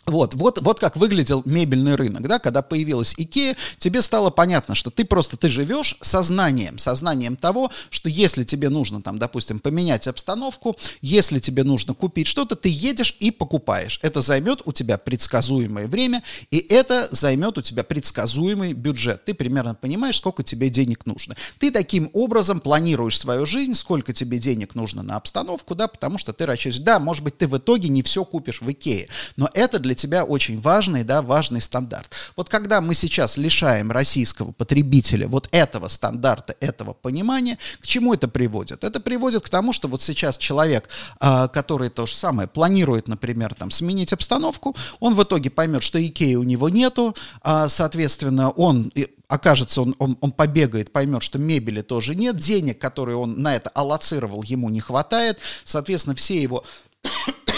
Вот, 0.07 0.35
вот, 0.35 0.63
вот 0.63 0.79
как 0.79 0.97
выглядел 0.97 1.43
мебельный 1.45 1.97
рынок, 1.97 2.29
да, 2.29 2.39
когда 2.39 2.63
появилась 2.63 3.15
Икея, 3.17 3.57
тебе 3.79 4.01
стало 4.03 4.31
понятно, 4.31 4.77
что 4.77 4.91
ты 4.91 5.05
просто, 5.05 5.37
ты 5.37 5.49
живешь 5.49 5.97
сознанием, 6.01 6.79
сознанием 6.79 7.35
того, 7.35 7.73
что 7.91 8.09
если 8.09 8.45
тебе 8.45 8.69
нужно, 8.69 9.03
там, 9.03 9.19
допустим, 9.19 9.59
поменять 9.59 10.07
обстановку, 10.07 10.77
если 11.01 11.41
тебе 11.41 11.65
нужно 11.65 11.93
купить 11.93 12.29
что-то, 12.29 12.55
ты 12.55 12.69
едешь 12.69 13.17
и 13.19 13.33
покупаешь. 13.33 13.99
Это 14.01 14.21
займет 14.21 14.63
у 14.65 14.71
тебя 14.71 14.97
предсказуемое 14.97 15.89
время, 15.89 16.23
и 16.53 16.59
это 16.59 17.09
займет 17.11 17.59
у 17.59 17.63
тебя 17.63 17.83
предсказуемый 17.83 18.75
бюджет. 18.75 19.25
Ты 19.25 19.35
примерно 19.35 19.75
понимаешь, 19.75 20.19
сколько 20.19 20.45
тебе 20.45 20.71
денег 20.71 21.05
нужно. 21.07 21.35
Ты 21.59 21.73
таким 21.73 22.11
образом 22.13 22.61
планируешь 22.61 23.19
свою 23.19 23.45
жизнь, 23.45 23.75
сколько 23.75 24.13
тебе 24.13 24.39
денег 24.39 24.77
нужно 24.77 25.03
на 25.03 25.17
обстановку, 25.17 25.75
да, 25.75 25.89
потому 25.89 26.17
что 26.19 26.33
ты 26.33 26.47
рассчитываешь, 26.47 26.85
да, 26.85 27.01
может 27.01 27.25
быть, 27.25 27.37
ты 27.39 27.49
в 27.49 27.59
итоге 27.59 27.89
не 27.89 28.05
все 28.05 28.25
купишь 28.25 28.61
в 28.61 28.71
Икее, 28.71 29.09
но 29.35 29.51
это 29.53 29.81
для 29.81 29.96
тебя 29.97 30.25
очень 30.25 30.61
важный, 30.61 31.03
да, 31.03 31.23
важный 31.23 31.61
стандарт. 31.61 32.11
Вот 32.37 32.49
когда 32.49 32.81
мы 32.81 32.95
сейчас 32.95 33.37
лишаем 33.37 33.91
российского 33.91 34.53
потребителя 34.53 35.27
вот 35.27 35.49
этого 35.51 35.89
стандарта, 35.89 36.55
этого 36.61 36.93
понимания, 36.93 37.59
к 37.81 37.87
чему 37.87 38.15
это 38.15 38.29
приводит? 38.29 38.85
Это 38.85 39.01
приводит 39.01 39.43
к 39.43 39.49
тому, 39.49 39.73
что 39.73 39.89
вот 39.89 40.03
сейчас 40.03 40.39
человек, 40.39 40.89
а, 41.19 41.49
который 41.49 41.89
то 41.89 42.07
же 42.07 42.15
самое 42.15 42.49
планирует, 42.49 43.09
например, 43.09 43.55
там, 43.55 43.71
сменить 43.71 44.13
обстановку, 44.13 44.77
он 45.01 45.15
в 45.15 45.23
итоге 45.23 45.51
поймет, 45.51 45.83
что 45.83 46.05
Икеи 46.05 46.35
у 46.35 46.45
него 46.45 46.69
нету, 46.69 47.17
а, 47.43 47.69
соответственно, 47.69 48.51
он 48.51 48.93
окажется, 49.29 49.83
он, 49.83 49.95
он, 49.99 50.17
он 50.21 50.33
побегает, 50.33 50.93
поймет, 50.93 51.23
что 51.23 51.39
мебели 51.39 51.83
тоже 51.83 52.15
нет, 52.15 52.37
денег, 52.37 52.79
которые 52.79 53.17
он 53.17 53.43
на 53.43 53.57
это 53.57 53.71
аллоцировал, 53.71 54.43
ему 54.43 54.69
не 54.69 54.81
хватает, 54.81 55.39
соответственно, 55.65 56.15
все 56.15 56.41
его 56.41 56.65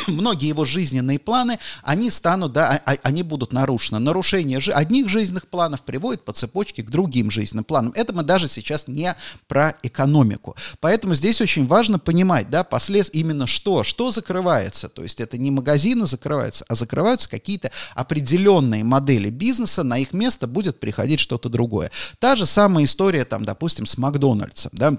многие 0.13 0.49
его 0.49 0.65
жизненные 0.65 1.19
планы, 1.19 1.59
они 1.83 2.11
станут, 2.11 2.53
да, 2.53 2.81
а, 2.85 2.93
а, 2.93 2.97
они 3.03 3.23
будут 3.23 3.53
нарушены. 3.53 3.99
Нарушение 3.99 4.59
одних 4.73 5.09
жизненных 5.09 5.49
планов 5.49 5.83
приводит 5.83 6.25
по 6.25 6.33
цепочке 6.33 6.83
к 6.83 6.91
другим 6.91 7.31
жизненным 7.31 7.65
планам. 7.65 7.93
Это 7.95 8.13
мы 8.13 8.23
даже 8.23 8.49
сейчас 8.49 8.89
не 8.89 9.15
про 9.47 9.75
экономику. 9.83 10.57
Поэтому 10.81 11.15
здесь 11.15 11.41
очень 11.41 11.67
важно 11.67 11.99
понимать, 11.99 12.51
да, 12.51 12.65
послед... 12.65 13.11
именно 13.15 13.47
что, 13.47 13.85
что 13.85 14.11
закрывается. 14.11 14.89
То 14.89 15.03
есть 15.03 15.21
это 15.21 15.39
не 15.39 15.51
магазины 15.51 16.07
закрываются, 16.07 16.65
а 16.69 16.75
закрываются 16.75 17.29
какие-то 17.29 17.71
определенные 17.95 18.85
модели 18.85 19.31
бизнеса, 19.31 19.83
на 19.83 19.99
их 19.99 20.13
место 20.13 20.47
будет 20.47 20.81
приходить 20.81 21.21
что-то 21.21 21.49
другое. 21.49 21.91
Та 22.19 22.37
же 22.37 22.47
самая 22.47 22.85
история, 22.85 23.25
там, 23.25 23.45
допустим, 23.45 23.87
с 23.87 23.99
Макдональдсом, 23.99 24.71
да, 24.75 24.99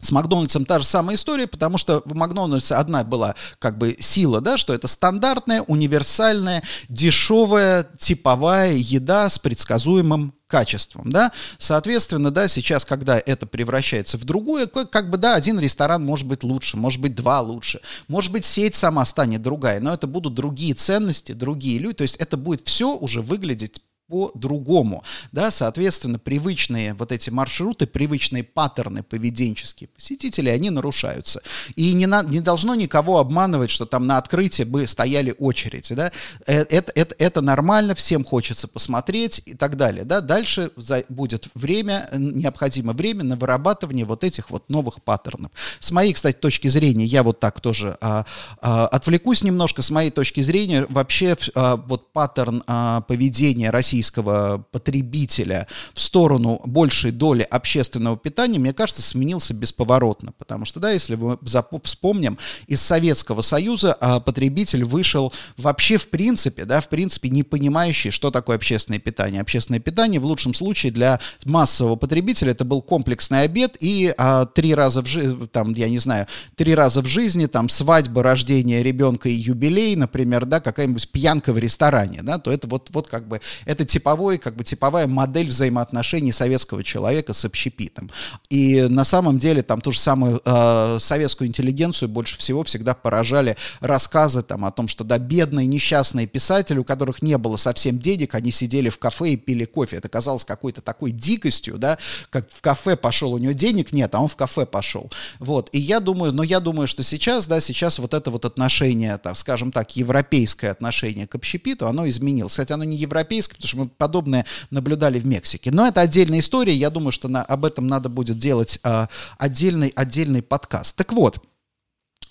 с 0.00 0.12
Макдональдсом 0.12 0.64
та 0.64 0.78
же 0.78 0.84
самая 0.84 1.16
история, 1.16 1.46
потому 1.46 1.78
что 1.78 2.02
в 2.04 2.14
Макдональдсе 2.14 2.74
одна 2.74 3.02
была 3.02 3.34
как 3.58 3.78
бы 3.78 3.96
сила, 3.98 4.40
да, 4.40 4.56
что 4.56 4.72
это 4.74 4.88
стандартная, 4.88 5.62
универсальная, 5.62 6.62
дешевая, 6.88 7.88
типовая 7.98 8.74
еда 8.74 9.28
с 9.28 9.38
предсказуемым 9.38 10.34
качеством, 10.46 11.10
да, 11.10 11.32
соответственно, 11.58 12.30
да, 12.30 12.46
сейчас, 12.46 12.84
когда 12.84 13.20
это 13.24 13.46
превращается 13.46 14.16
в 14.16 14.24
другое, 14.24 14.66
как 14.66 15.10
бы, 15.10 15.16
да, 15.16 15.34
один 15.34 15.58
ресторан 15.58 16.04
может 16.04 16.26
быть 16.26 16.44
лучше, 16.44 16.76
может 16.76 17.00
быть, 17.00 17.16
два 17.16 17.40
лучше, 17.40 17.80
может 18.06 18.30
быть, 18.30 18.44
сеть 18.44 18.76
сама 18.76 19.04
станет 19.04 19.42
другая, 19.42 19.80
но 19.80 19.92
это 19.92 20.06
будут 20.06 20.34
другие 20.34 20.74
ценности, 20.74 21.32
другие 21.32 21.78
люди, 21.78 21.94
то 21.94 22.02
есть 22.02 22.16
это 22.16 22.36
будет 22.36 22.66
все 22.66 22.94
уже 22.96 23.22
выглядеть 23.22 23.80
по-другому, 24.08 25.02
да, 25.32 25.50
соответственно, 25.50 26.18
привычные 26.18 26.94
вот 26.94 27.10
эти 27.10 27.30
маршруты, 27.30 27.86
привычные 27.86 28.44
паттерны 28.44 29.02
поведенческие 29.02 29.88
посетителей, 29.88 30.50
они 30.52 30.70
нарушаются. 30.70 31.42
И 31.74 31.92
не, 31.92 32.06
на, 32.06 32.22
не 32.22 32.40
должно 32.40 32.74
никого 32.74 33.18
обманывать, 33.18 33.70
что 33.70 33.84
там 33.84 34.06
на 34.06 34.18
открытии 34.18 34.62
бы 34.62 34.86
стояли 34.86 35.34
очереди, 35.38 35.94
да, 35.94 36.12
э, 36.46 36.62
это, 36.62 36.92
это, 36.94 37.16
это 37.18 37.40
нормально, 37.40 37.94
всем 37.94 38.24
хочется 38.24 38.68
посмотреть 38.68 39.42
и 39.44 39.54
так 39.54 39.76
далее, 39.76 40.04
да, 40.04 40.20
дальше 40.20 40.70
за, 40.76 41.04
будет 41.08 41.48
время, 41.54 42.08
необходимо 42.12 42.92
время 42.92 43.24
на 43.24 43.36
вырабатывание 43.36 44.04
вот 44.04 44.22
этих 44.22 44.50
вот 44.50 44.68
новых 44.70 45.02
паттернов. 45.02 45.50
С 45.80 45.90
моей, 45.90 46.12
кстати, 46.12 46.36
точки 46.36 46.68
зрения, 46.68 47.04
я 47.04 47.22
вот 47.22 47.40
так 47.40 47.60
тоже 47.60 47.98
а, 48.00 48.24
а, 48.60 48.86
отвлекусь 48.86 49.42
немножко, 49.42 49.82
с 49.82 49.90
моей 49.90 50.10
точки 50.10 50.42
зрения, 50.42 50.86
вообще 50.88 51.36
а, 51.54 51.76
вот 51.76 52.12
паттерн 52.12 52.62
а, 52.66 53.00
поведения 53.02 53.70
России 53.70 53.95
российского 53.96 54.64
потребителя 54.72 55.66
в 55.94 56.00
сторону 56.00 56.60
большей 56.64 57.12
доли 57.12 57.42
общественного 57.42 58.16
питания, 58.16 58.58
мне 58.58 58.72
кажется, 58.74 59.02
сменился 59.02 59.54
бесповоротно. 59.54 60.32
Потому 60.36 60.66
что, 60.66 60.80
да, 60.80 60.90
если 60.90 61.14
мы 61.14 61.38
вспомним, 61.82 62.38
из 62.66 62.82
Советского 62.82 63.40
Союза 63.40 63.94
а, 63.94 64.20
потребитель 64.20 64.84
вышел 64.84 65.32
вообще 65.56 65.96
в 65.96 66.08
принципе, 66.08 66.66
да, 66.66 66.80
в 66.80 66.88
принципе 66.88 67.30
не 67.30 67.42
понимающий, 67.42 68.10
что 68.10 68.30
такое 68.30 68.56
общественное 68.56 68.98
питание. 68.98 69.40
Общественное 69.40 69.80
питание 69.80 70.20
в 70.20 70.26
лучшем 70.26 70.52
случае 70.52 70.92
для 70.92 71.20
массового 71.44 71.96
потребителя 71.96 72.50
это 72.50 72.64
был 72.64 72.82
комплексный 72.82 73.42
обед 73.42 73.76
и 73.80 74.12
а, 74.18 74.44
три 74.44 74.74
раза 74.74 75.02
в 75.02 75.06
жизни, 75.06 75.46
там, 75.46 75.72
я 75.72 75.88
не 75.88 75.98
знаю, 75.98 76.26
три 76.54 76.74
раза 76.74 77.00
в 77.00 77.06
жизни, 77.06 77.46
там, 77.46 77.70
свадьба, 77.70 78.22
рождение 78.22 78.82
ребенка 78.82 79.28
и 79.30 79.32
юбилей, 79.32 79.96
например, 79.96 80.44
да, 80.44 80.60
какая-нибудь 80.60 81.10
пьянка 81.10 81.54
в 81.54 81.58
ресторане, 81.58 82.20
да, 82.22 82.38
то 82.38 82.52
это 82.52 82.68
вот, 82.68 82.90
вот 82.92 83.08
как 83.08 83.26
бы, 83.26 83.40
это 83.64 83.85
типовой, 83.86 84.38
как 84.38 84.56
бы 84.56 84.64
типовая 84.64 85.06
модель 85.06 85.48
взаимоотношений 85.48 86.32
советского 86.32 86.84
человека 86.84 87.32
с 87.32 87.44
общепитом. 87.44 88.10
И 88.50 88.82
на 88.82 89.04
самом 89.04 89.38
деле 89.38 89.62
там 89.62 89.80
ту 89.80 89.92
же 89.92 89.98
самую 89.98 90.40
э, 90.44 90.98
советскую 91.00 91.48
интеллигенцию 91.48 92.08
больше 92.08 92.38
всего 92.38 92.64
всегда 92.64 92.94
поражали 92.94 93.56
рассказы 93.80 94.42
там 94.42 94.64
о 94.64 94.70
том, 94.70 94.88
что 94.88 95.04
да, 95.04 95.18
бедные, 95.18 95.66
несчастные 95.66 96.26
писатели, 96.26 96.78
у 96.78 96.84
которых 96.84 97.22
не 97.22 97.38
было 97.38 97.56
совсем 97.56 97.98
денег, 97.98 98.34
они 98.34 98.50
сидели 98.50 98.88
в 98.88 98.98
кафе 98.98 99.30
и 99.30 99.36
пили 99.36 99.64
кофе. 99.64 99.96
Это 99.96 100.08
казалось 100.08 100.44
какой-то 100.44 100.80
такой 100.80 101.10
дикостью, 101.10 101.78
да, 101.78 101.98
как 102.30 102.50
в 102.50 102.60
кафе 102.60 102.96
пошел, 102.96 103.32
у 103.32 103.38
него 103.38 103.52
денег 103.52 103.92
нет, 103.92 104.14
а 104.14 104.20
он 104.20 104.28
в 104.28 104.36
кафе 104.36 104.66
пошел. 104.66 105.10
Вот, 105.38 105.68
и 105.72 105.78
я 105.78 106.00
думаю, 106.00 106.32
но 106.32 106.42
я 106.42 106.60
думаю, 106.60 106.88
что 106.88 107.02
сейчас, 107.02 107.46
да, 107.46 107.60
сейчас 107.60 107.98
вот 107.98 108.14
это 108.14 108.30
вот 108.30 108.44
отношение, 108.44 109.18
так, 109.18 109.36
скажем 109.36 109.72
так, 109.72 109.96
европейское 109.96 110.70
отношение 110.70 111.26
к 111.26 111.34
общепиту, 111.34 111.86
оно 111.86 112.08
изменилось. 112.08 112.52
Кстати, 112.52 112.72
оно 112.72 112.84
не 112.84 112.96
европейское, 112.96 113.56
потому 113.56 113.68
что 113.68 113.75
мы 113.76 113.88
подобное 113.88 114.46
наблюдали 114.70 115.18
в 115.18 115.26
Мексике. 115.26 115.70
Но 115.70 115.86
это 115.86 116.00
отдельная 116.00 116.40
история, 116.40 116.74
я 116.74 116.90
думаю, 116.90 117.12
что 117.12 117.28
на, 117.28 117.42
об 117.42 117.64
этом 117.64 117.86
надо 117.86 118.08
будет 118.08 118.38
делать 118.38 118.78
а, 118.82 119.08
отдельный, 119.38 119.92
отдельный 119.94 120.42
подкаст. 120.42 120.96
Так 120.96 121.12
вот, 121.12 121.38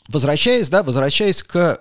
Возвращаясь, 0.07 0.69
да, 0.69 0.83
возвращаясь 0.83 1.41
к 1.41 1.79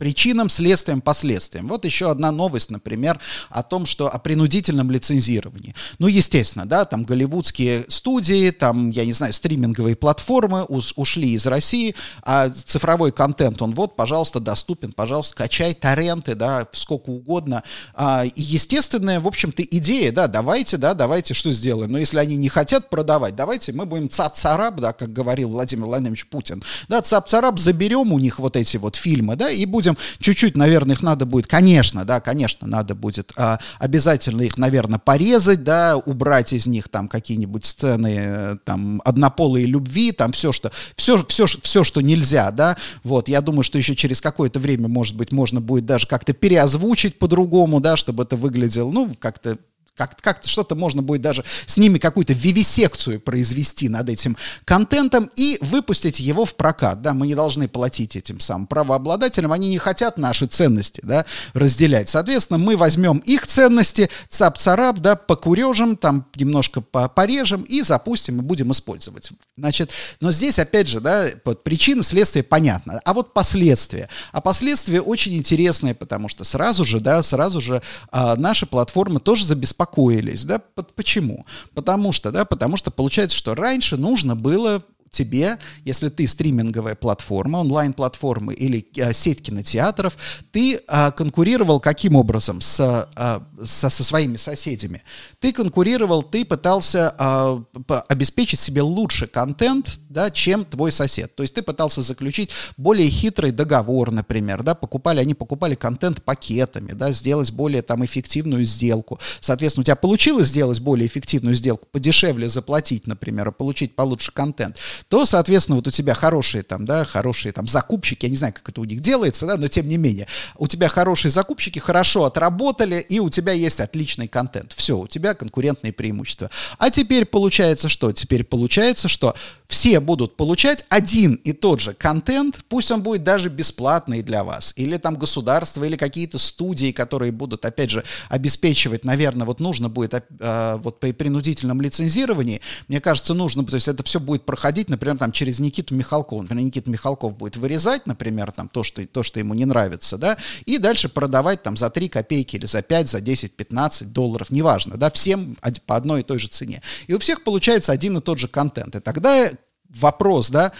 причинам, 0.00 0.48
следствиям, 0.48 1.02
последствиям. 1.02 1.68
Вот 1.68 1.84
еще 1.84 2.10
одна 2.10 2.32
новость, 2.32 2.70
например, 2.70 3.20
о 3.50 3.62
том, 3.62 3.84
что 3.84 4.08
о 4.08 4.18
принудительном 4.18 4.90
лицензировании. 4.90 5.74
Ну, 5.98 6.06
естественно, 6.06 6.64
да, 6.64 6.86
там 6.86 7.04
голливудские 7.04 7.84
студии, 7.88 8.50
там, 8.50 8.88
я 8.88 9.04
не 9.04 9.12
знаю, 9.12 9.34
стриминговые 9.34 9.96
платформы 9.96 10.64
уж, 10.66 10.94
ушли 10.96 11.32
из 11.32 11.46
России, 11.46 11.94
а 12.22 12.48
цифровой 12.48 13.12
контент, 13.12 13.60
он 13.60 13.74
вот, 13.74 13.94
пожалуйста, 13.94 14.40
доступен, 14.40 14.94
пожалуйста, 14.94 15.36
качай 15.36 15.74
торренты, 15.74 16.34
да, 16.34 16.66
сколько 16.72 17.10
угодно. 17.10 17.62
А, 17.92 18.24
и 18.24 18.40
естественная, 18.40 19.20
в 19.20 19.26
общем-то, 19.26 19.62
идея, 19.62 20.12
да, 20.12 20.28
давайте, 20.28 20.78
да, 20.78 20.94
давайте 20.94 21.34
что 21.34 21.52
сделаем. 21.52 21.92
Но 21.92 21.98
если 21.98 22.18
они 22.18 22.36
не 22.36 22.48
хотят 22.48 22.88
продавать, 22.88 23.36
давайте 23.36 23.74
мы 23.74 23.84
будем 23.84 24.08
цап-царап, 24.08 24.80
да, 24.80 24.94
как 24.94 25.12
говорил 25.12 25.50
Владимир 25.50 25.84
Владимирович 25.84 26.26
Путин, 26.26 26.62
да, 26.88 27.02
цап-царап 27.02 27.58
заберем 27.58 28.14
у 28.14 28.18
них 28.18 28.38
вот 28.38 28.56
эти 28.56 28.78
вот 28.78 28.96
фильмы, 28.96 29.36
да, 29.36 29.50
и 29.50 29.66
будем 29.66 29.89
будем. 29.90 30.02
Чуть-чуть, 30.18 30.56
наверное, 30.56 30.94
их 30.94 31.02
надо 31.02 31.26
будет, 31.26 31.46
конечно, 31.46 32.04
да, 32.04 32.20
конечно, 32.20 32.66
надо 32.66 32.94
будет 32.94 33.32
а, 33.36 33.58
обязательно 33.78 34.42
их, 34.42 34.58
наверное, 34.58 34.98
порезать, 34.98 35.64
да, 35.64 35.96
убрать 35.96 36.52
из 36.52 36.66
них 36.66 36.88
там 36.88 37.08
какие-нибудь 37.08 37.64
сцены, 37.64 38.14
э, 38.18 38.56
там, 38.64 39.00
однополые 39.04 39.66
любви, 39.66 40.12
там 40.12 40.32
все, 40.32 40.52
что, 40.52 40.70
все, 40.96 41.24
все, 41.26 41.46
все, 41.46 41.84
что 41.84 42.00
нельзя, 42.00 42.50
да, 42.50 42.76
вот, 43.04 43.28
я 43.28 43.40
думаю, 43.40 43.62
что 43.62 43.78
еще 43.78 43.94
через 43.96 44.20
какое-то 44.20 44.58
время, 44.58 44.88
может 44.88 45.16
быть, 45.16 45.32
можно 45.32 45.60
будет 45.60 45.86
даже 45.86 46.06
как-то 46.06 46.32
переозвучить 46.32 47.18
по-другому, 47.18 47.80
да, 47.80 47.96
чтобы 47.96 48.24
это 48.24 48.36
выглядело, 48.36 48.90
ну, 48.90 49.14
как-то 49.18 49.58
как, 50.00 50.16
как 50.22 50.40
что-то 50.46 50.74
можно 50.74 51.02
будет 51.02 51.20
даже 51.20 51.44
с 51.66 51.76
ними 51.76 51.98
какую-то 51.98 52.32
вивисекцию 52.32 53.20
произвести 53.20 53.90
над 53.90 54.08
этим 54.08 54.34
контентом 54.64 55.30
и 55.36 55.58
выпустить 55.60 56.20
его 56.20 56.46
в 56.46 56.54
прокат. 56.54 57.02
Да, 57.02 57.12
мы 57.12 57.26
не 57.26 57.34
должны 57.34 57.68
платить 57.68 58.16
этим 58.16 58.40
самым 58.40 58.66
правообладателям, 58.66 59.52
они 59.52 59.68
не 59.68 59.76
хотят 59.76 60.16
наши 60.16 60.46
ценности 60.46 61.02
да, 61.04 61.26
разделять. 61.52 62.08
Соответственно, 62.08 62.58
мы 62.58 62.78
возьмем 62.78 63.18
их 63.18 63.46
ценности, 63.46 64.08
цап-царап, 64.30 65.00
да, 65.00 65.16
покурежим, 65.16 65.98
там 65.98 66.26
немножко 66.34 66.80
порежем 66.80 67.62
и 67.62 67.82
запустим 67.82 68.38
и 68.38 68.42
будем 68.42 68.72
использовать. 68.72 69.28
Значит, 69.58 69.90
но 70.20 70.32
здесь, 70.32 70.58
опять 70.58 70.88
же, 70.88 71.00
да, 71.00 71.26
причина, 71.62 72.02
следствие 72.02 72.42
понятно. 72.42 73.02
А 73.04 73.12
вот 73.12 73.34
последствия. 73.34 74.08
А 74.32 74.40
последствия 74.40 75.02
очень 75.02 75.36
интересные, 75.36 75.94
потому 75.94 76.30
что 76.30 76.44
сразу 76.44 76.86
же, 76.86 77.00
да, 77.00 77.22
сразу 77.22 77.60
же 77.60 77.82
а, 78.10 78.36
наши 78.36 78.64
платформы 78.64 79.20
тоже 79.20 79.44
забеспокоены 79.44 79.89
успокоились, 79.90 80.44
да, 80.44 80.58
почему? 80.94 81.46
Потому 81.74 82.12
что, 82.12 82.30
да, 82.30 82.44
потому 82.44 82.76
что 82.76 82.90
получается, 82.90 83.36
что 83.36 83.54
раньше 83.54 83.96
нужно 83.96 84.36
было 84.36 84.82
тебе, 85.10 85.58
если 85.84 86.08
ты 86.08 86.26
стриминговая 86.26 86.94
платформа, 86.94 87.58
онлайн-платформа 87.58 88.52
или 88.52 88.86
а, 89.00 89.12
сеть 89.12 89.42
кинотеатров, 89.42 90.16
ты 90.52 90.80
а, 90.86 91.10
конкурировал 91.10 91.80
каким 91.80 92.16
образом 92.16 92.60
с, 92.60 92.80
а, 92.80 93.42
со, 93.62 93.90
со 93.90 94.04
своими 94.04 94.36
соседями? 94.36 95.02
Ты 95.40 95.52
конкурировал, 95.52 96.22
ты 96.22 96.44
пытался 96.44 97.14
а, 97.18 97.62
обеспечить 98.08 98.60
себе 98.60 98.82
лучше 98.82 99.26
контент, 99.26 100.00
да, 100.08 100.30
чем 100.30 100.64
твой 100.64 100.92
сосед. 100.92 101.34
То 101.34 101.42
есть 101.42 101.54
ты 101.54 101.62
пытался 101.62 102.02
заключить 102.02 102.50
более 102.76 103.08
хитрый 103.08 103.50
договор, 103.50 104.12
например, 104.12 104.62
да, 104.62 104.74
покупали, 104.74 105.20
они 105.20 105.34
покупали 105.34 105.74
контент 105.74 106.22
пакетами, 106.22 106.92
да, 106.92 107.12
сделать 107.12 107.50
более 107.50 107.82
там 107.82 108.04
эффективную 108.04 108.64
сделку. 108.64 109.18
Соответственно, 109.40 109.82
у 109.82 109.84
тебя 109.84 109.96
получилось 109.96 110.48
сделать 110.48 110.80
более 110.80 111.06
эффективную 111.06 111.54
сделку, 111.54 111.86
подешевле 111.90 112.48
заплатить, 112.48 113.06
например, 113.08 113.48
и 113.48 113.52
получить 113.52 113.96
получше 113.96 114.30
контент 114.32 114.78
то, 115.08 115.26
соответственно, 115.26 115.76
вот 115.76 115.86
у 115.86 115.90
тебя 115.90 116.14
хорошие 116.14 116.62
там, 116.62 116.84
да, 116.84 117.04
хорошие 117.04 117.52
там 117.52 117.66
закупщики, 117.66 118.26
я 118.26 118.30
не 118.30 118.36
знаю, 118.36 118.52
как 118.52 118.68
это 118.68 118.80
у 118.80 118.84
них 118.84 119.00
делается, 119.00 119.46
да, 119.46 119.56
но 119.56 119.68
тем 119.68 119.88
не 119.88 119.96
менее, 119.96 120.26
у 120.58 120.66
тебя 120.66 120.88
хорошие 120.88 121.30
закупщики 121.30 121.78
хорошо 121.78 122.24
отработали, 122.24 123.04
и 123.08 123.20
у 123.20 123.28
тебя 123.28 123.52
есть 123.52 123.80
отличный 123.80 124.28
контент. 124.28 124.72
Все, 124.72 124.98
у 124.98 125.06
тебя 125.08 125.34
конкурентные 125.34 125.92
преимущества. 125.92 126.50
А 126.78 126.90
теперь 126.90 127.24
получается 127.24 127.88
что? 127.88 128.12
Теперь 128.12 128.44
получается, 128.44 129.08
что 129.08 129.34
все 129.70 130.00
будут 130.00 130.36
получать 130.36 130.84
один 130.88 131.34
и 131.34 131.52
тот 131.52 131.80
же 131.80 131.94
контент, 131.94 132.58
пусть 132.68 132.90
он 132.90 133.02
будет 133.02 133.22
даже 133.22 133.48
бесплатный 133.48 134.22
для 134.22 134.42
вас, 134.42 134.72
или 134.76 134.96
там 134.96 135.16
государство, 135.16 135.84
или 135.84 135.96
какие-то 135.96 136.38
студии, 136.38 136.92
которые 136.92 137.32
будут, 137.32 137.64
опять 137.64 137.90
же, 137.90 138.04
обеспечивать, 138.28 139.04
наверное, 139.04 139.46
вот 139.46 139.60
нужно 139.60 139.88
будет 139.88 140.14
э, 140.14 140.76
вот 140.82 141.00
при 141.00 141.12
принудительном 141.12 141.80
лицензировании, 141.80 142.60
мне 142.88 143.00
кажется, 143.00 143.32
нужно, 143.32 143.64
то 143.64 143.76
есть 143.76 143.88
это 143.88 144.02
все 144.02 144.18
будет 144.18 144.44
проходить, 144.44 144.88
например, 144.90 145.18
там 145.18 145.32
через 145.32 145.60
Никиту 145.60 145.94
Михалкова, 145.94 146.42
например, 146.42 146.64
Никита 146.64 146.90
Михалков 146.90 147.36
будет 147.36 147.56
вырезать, 147.56 148.06
например, 148.06 148.52
там 148.52 148.68
то, 148.68 148.82
что, 148.82 149.06
то, 149.06 149.22
что 149.22 149.38
ему 149.38 149.54
не 149.54 149.64
нравится, 149.64 150.18
да, 150.18 150.36
и 150.66 150.78
дальше 150.78 151.08
продавать 151.08 151.62
там 151.62 151.76
за 151.76 151.88
3 151.90 152.08
копейки 152.08 152.56
или 152.56 152.66
за 152.66 152.82
5, 152.82 153.08
за 153.08 153.20
10, 153.20 153.54
15 153.54 154.12
долларов, 154.12 154.50
неважно, 154.50 154.96
да, 154.96 155.10
всем 155.10 155.56
по 155.86 155.96
одной 155.96 156.20
и 156.20 156.24
той 156.24 156.38
же 156.38 156.48
цене. 156.48 156.82
И 157.06 157.14
у 157.14 157.18
всех 157.18 157.44
получается 157.44 157.92
один 157.92 158.18
и 158.18 158.20
тот 158.20 158.38
же 158.38 158.48
контент. 158.48 158.96
И 158.96 159.00
тогда 159.00 159.50
вопрос, 159.88 160.50
да, 160.50 160.72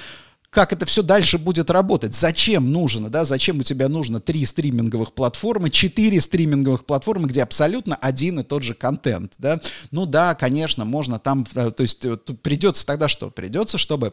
как 0.51 0.73
это 0.73 0.85
все 0.85 1.03
дальше 1.03 1.39
будет 1.39 1.71
работать, 1.71 2.15
зачем 2.15 2.73
нужно, 2.73 3.09
да, 3.09 3.25
зачем 3.25 3.61
у 3.61 3.63
тебя 3.63 3.89
нужно 3.89 4.21
три 4.21 4.45
стриминговых 4.45 5.15
платформы, 5.15 5.71
четыре 5.71 6.21
стриминговых 6.21 6.85
платформы, 6.85 7.29
где 7.29 7.43
абсолютно 7.43 7.95
один 7.95 8.41
и 8.41 8.43
тот 8.43 8.63
же 8.63 8.75
контент, 8.75 9.35
да. 9.39 9.61
Ну 9.93 10.07
да, 10.07 10.35
конечно, 10.35 10.85
можно 10.85 11.19
там, 11.19 11.47
э, 11.55 11.71
то 11.71 11.83
есть 11.83 12.05
э, 12.05 12.17
придется 12.17 12.85
тогда 12.85 13.09
что? 13.09 13.31
Придется, 13.31 13.79
чтобы 13.79 14.13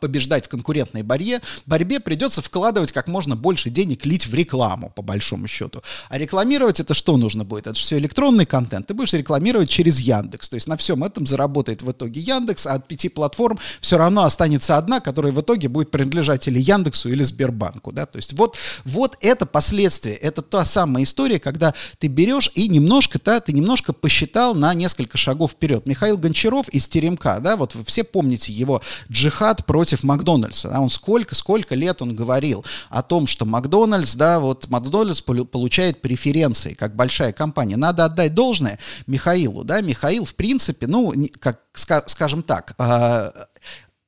побеждать 0.00 0.46
в 0.46 0.48
конкурентной 0.48 1.02
борьбе, 1.02 1.40
борьбе 1.66 2.00
придется 2.00 2.42
вкладывать 2.42 2.92
как 2.92 3.08
можно 3.08 3.36
больше 3.36 3.70
денег, 3.70 4.04
лить 4.04 4.26
в 4.26 4.34
рекламу, 4.34 4.90
по 4.94 5.02
большому 5.02 5.46
счету. 5.48 5.82
А 6.08 6.18
рекламировать 6.18 6.80
это 6.80 6.94
что 6.94 7.16
нужно 7.16 7.44
будет? 7.44 7.66
Это 7.66 7.78
все 7.78 7.98
электронный 7.98 8.46
контент. 8.46 8.86
Ты 8.86 8.94
будешь 8.94 9.12
рекламировать 9.12 9.70
через 9.70 10.00
Яндекс. 10.00 10.48
То 10.48 10.54
есть 10.54 10.66
на 10.66 10.76
всем 10.76 11.04
этом 11.04 11.26
заработает 11.26 11.82
в 11.82 11.90
итоге 11.90 12.20
Яндекс, 12.20 12.66
а 12.66 12.74
от 12.74 12.88
пяти 12.88 13.08
платформ 13.08 13.58
все 13.80 13.98
равно 13.98 14.24
останется 14.24 14.76
одна, 14.76 15.00
которая 15.00 15.32
в 15.32 15.40
итоге 15.40 15.68
будет 15.68 15.90
принадлежать 15.90 16.48
или 16.48 16.60
Яндексу, 16.60 17.08
или 17.08 17.22
Сбербанку. 17.22 17.92
Да? 17.92 18.06
То 18.06 18.16
есть 18.16 18.32
вот, 18.32 18.56
вот 18.84 19.16
это 19.20 19.46
последствия. 19.46 20.14
Это 20.14 20.42
та 20.42 20.64
самая 20.64 21.04
история, 21.04 21.38
когда 21.38 21.74
ты 21.98 22.08
берешь 22.08 22.50
и 22.54 22.68
немножко, 22.68 23.20
да, 23.24 23.40
ты 23.40 23.52
немножко 23.52 23.92
посчитал 23.92 24.54
на 24.54 24.74
несколько 24.74 25.18
шагов 25.18 25.52
вперед. 25.52 25.86
Михаил 25.86 26.16
Гончаров 26.16 26.68
из 26.68 26.88
Теремка, 26.88 27.38
да, 27.40 27.56
вот 27.56 27.74
вы 27.74 27.84
все 27.84 28.04
помните 28.04 28.52
его 28.52 28.82
джихад 29.10 29.61
против 29.62 30.02
Макдональдса. 30.02 30.68
Да, 30.68 30.80
он 30.80 30.90
сколько, 30.90 31.34
сколько 31.34 31.74
лет 31.74 32.02
он 32.02 32.14
говорил 32.14 32.64
о 32.90 33.02
том, 33.02 33.26
что 33.26 33.44
Макдональдс, 33.44 34.14
да, 34.14 34.40
вот 34.40 34.68
Макдональдс 34.68 35.22
получает 35.22 36.00
преференции, 36.02 36.74
как 36.74 36.94
большая 36.94 37.32
компания. 37.32 37.76
Надо 37.76 38.04
отдать 38.04 38.34
должное 38.34 38.78
Михаилу, 39.06 39.64
да, 39.64 39.80
Михаил, 39.80 40.24
в 40.24 40.34
принципе, 40.34 40.86
ну, 40.86 41.12
как, 41.38 41.60
скажем 41.74 42.42
так, 42.42 42.74
а, 42.78 43.32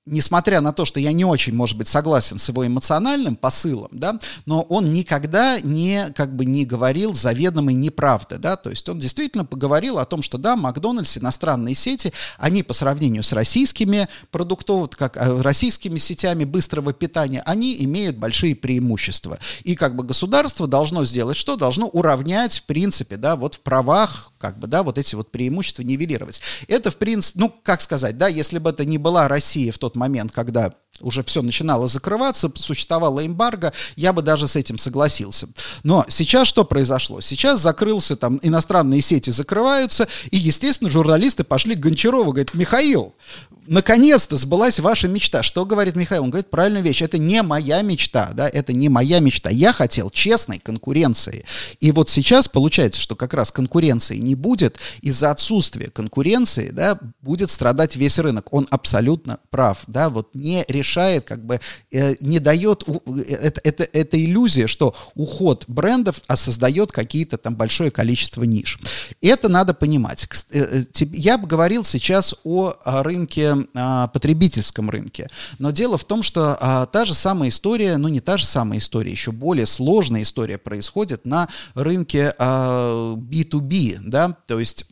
несмотря 0.07 0.61
на 0.61 0.73
то, 0.73 0.85
что 0.85 1.01
я 1.01 1.13
не 1.13 1.25
очень, 1.25 1.55
может 1.55 1.79
быть, 1.79 1.89
согласен 1.89 2.39
с 2.39 2.49
его 2.49 2.67
эмоциональным 2.67 3.37
посылом, 3.37 3.89
да, 3.93 4.19
но 4.45 4.63
он 4.63 4.93
никогда 4.93 5.61
не, 5.61 6.09
как 6.15 6.37
бы, 6.37 6.45
не 6.45 6.67
говорил 6.67 7.15
заведомой 7.15 7.75
неправды, 7.75 8.37
да, 8.37 8.57
то 8.57 8.71
есть 8.71 8.87
он 8.89 8.99
действительно 8.99 9.45
поговорил 9.47 9.99
о 9.99 10.05
том, 10.05 10.21
что, 10.21 10.37
да, 10.37 10.57
Макдональдс, 10.57 11.17
иностранные 11.19 11.75
сети, 11.75 12.13
они 12.39 12.63
по 12.63 12.75
сравнению 12.75 13.23
с 13.23 13.33
российскими 13.33 14.09
продуктов, 14.31 14.91
как 14.91 15.17
э, 15.17 15.41
российскими 15.41 15.99
сетями 15.99 16.45
быстрого 16.45 16.93
питания, 16.93 17.43
они 17.47 17.83
имеют 17.85 18.17
большие 18.17 18.55
преимущества. 18.55 19.39
И, 19.63 19.75
как 19.75 19.97
бы, 19.97 20.05
государство 20.05 20.67
должно 20.67 21.05
сделать 21.05 21.37
что? 21.37 21.57
Должно 21.57 21.87
уравнять, 21.89 22.59
в 22.59 22.65
принципе, 22.65 23.17
да, 23.17 23.37
вот 23.37 23.55
в 23.55 23.61
правах, 23.61 24.33
как 24.39 24.59
бы, 24.59 24.67
да, 24.67 24.83
вот 24.83 24.99
эти 24.99 25.15
вот 25.15 25.33
преимущества 25.33 25.83
нивелировать. 25.83 26.41
Это, 26.69 26.91
в 26.91 26.97
принципе, 26.97 27.41
ну, 27.41 27.55
как 27.63 27.81
сказать, 27.81 28.19
да, 28.19 28.29
если 28.29 28.59
бы 28.59 28.71
это 28.71 28.85
не 28.85 28.99
была 28.99 29.29
Россия 29.29 29.73
в 29.73 29.79
тот 29.79 29.94
момент, 29.97 30.33
когда 30.33 30.73
уже 31.01 31.23
все 31.23 31.43
начинало 31.43 31.89
закрываться, 31.89 32.51
существовала 32.57 33.27
эмбарго, 33.27 33.73
я 33.97 34.13
бы 34.13 34.23
даже 34.23 34.49
с 34.49 34.57
этим 34.57 34.79
согласился. 34.79 35.49
Но 35.83 36.05
сейчас 36.09 36.49
что 36.49 36.65
произошло? 36.65 37.21
Сейчас 37.21 37.61
закрылся, 37.61 38.17
там, 38.17 38.39
иностранные 38.43 39.01
сети 39.01 39.31
закрываются, 39.31 40.09
и, 40.31 40.37
естественно, 40.37 40.91
журналисты 40.91 41.45
пошли 41.45 41.75
к 41.75 41.81
Гончарову, 41.81 42.33
говорят, 42.33 42.55
Михаил, 42.55 43.15
наконец-то 43.67 44.37
сбылась 44.37 44.79
ваша 44.79 45.09
мечта. 45.09 45.43
Что 45.43 45.65
говорит 45.65 45.97
Михаил? 45.97 46.23
Он 46.25 46.31
говорит 46.31 46.51
правильную 46.51 46.85
вещь, 46.85 47.03
это 47.03 47.19
не 47.19 47.43
моя 47.43 47.83
мечта, 47.83 48.31
да, 48.35 48.49
это 48.49 48.73
не 48.73 48.89
моя 48.89 49.21
мечта. 49.21 49.51
Я 49.51 49.73
хотел 49.73 50.11
честной 50.11 50.59
конкуренции. 50.59 51.45
И 51.81 51.91
вот 51.93 52.11
сейчас 52.11 52.49
получается, 52.49 53.01
что 53.01 53.17
как 53.17 53.35
раз 53.35 53.51
конкуренции 53.51 54.17
не 54.17 54.35
будет, 54.35 54.79
из-за 55.01 55.31
отсутствия 55.31 55.91
конкуренции, 55.91 56.71
да, 56.71 56.99
будет 57.21 57.51
страдать 57.51 57.97
весь 57.97 58.19
рынок. 58.19 58.53
Он 58.53 58.69
абсолютно 58.71 59.39
прав, 59.51 59.83
да, 59.87 60.11
вот 60.11 60.31
не 60.35 60.65
решение 60.69 60.84
мешает, 60.85 61.25
как 61.25 61.45
бы 61.45 61.61
э, 61.91 62.15
не 62.21 62.39
дает, 62.39 62.85
это, 63.29 63.61
это, 63.65 63.89
это 63.91 64.23
иллюзия, 64.23 64.67
что 64.67 64.95
уход 65.15 65.65
брендов 65.67 66.21
а 66.27 66.37
создает 66.37 66.93
какие-то 66.93 67.39
там 67.39 67.57
большое 67.57 67.91
количество 67.91 68.45
ниш. 68.45 68.79
Это 69.23 69.49
надо 69.49 69.73
понимать. 69.73 70.29
Я 70.99 71.39
бы 71.39 71.47
говорил 71.47 71.85
сейчас 71.85 72.35
о 72.45 72.75
рынке, 72.85 73.57
потребительском 74.13 74.91
рынке, 74.91 75.29
но 75.59 75.71
дело 75.71 75.97
в 75.97 76.05
том, 76.05 76.23
что 76.23 76.89
та 76.93 77.05
же 77.07 77.15
самая 77.15 77.49
история, 77.49 77.97
ну 77.97 78.09
не 78.09 78.21
та 78.21 78.37
же 78.37 78.45
самая 78.45 78.79
история, 78.79 79.11
еще 79.11 79.33
более 79.33 79.67
сложная 79.67 80.23
история 80.23 80.59
происходит 80.59 81.25
на 81.25 81.49
рынке 81.75 82.35
B2B, 82.39 83.99
да, 84.05 84.37
то 84.47 84.61
есть 84.61 84.87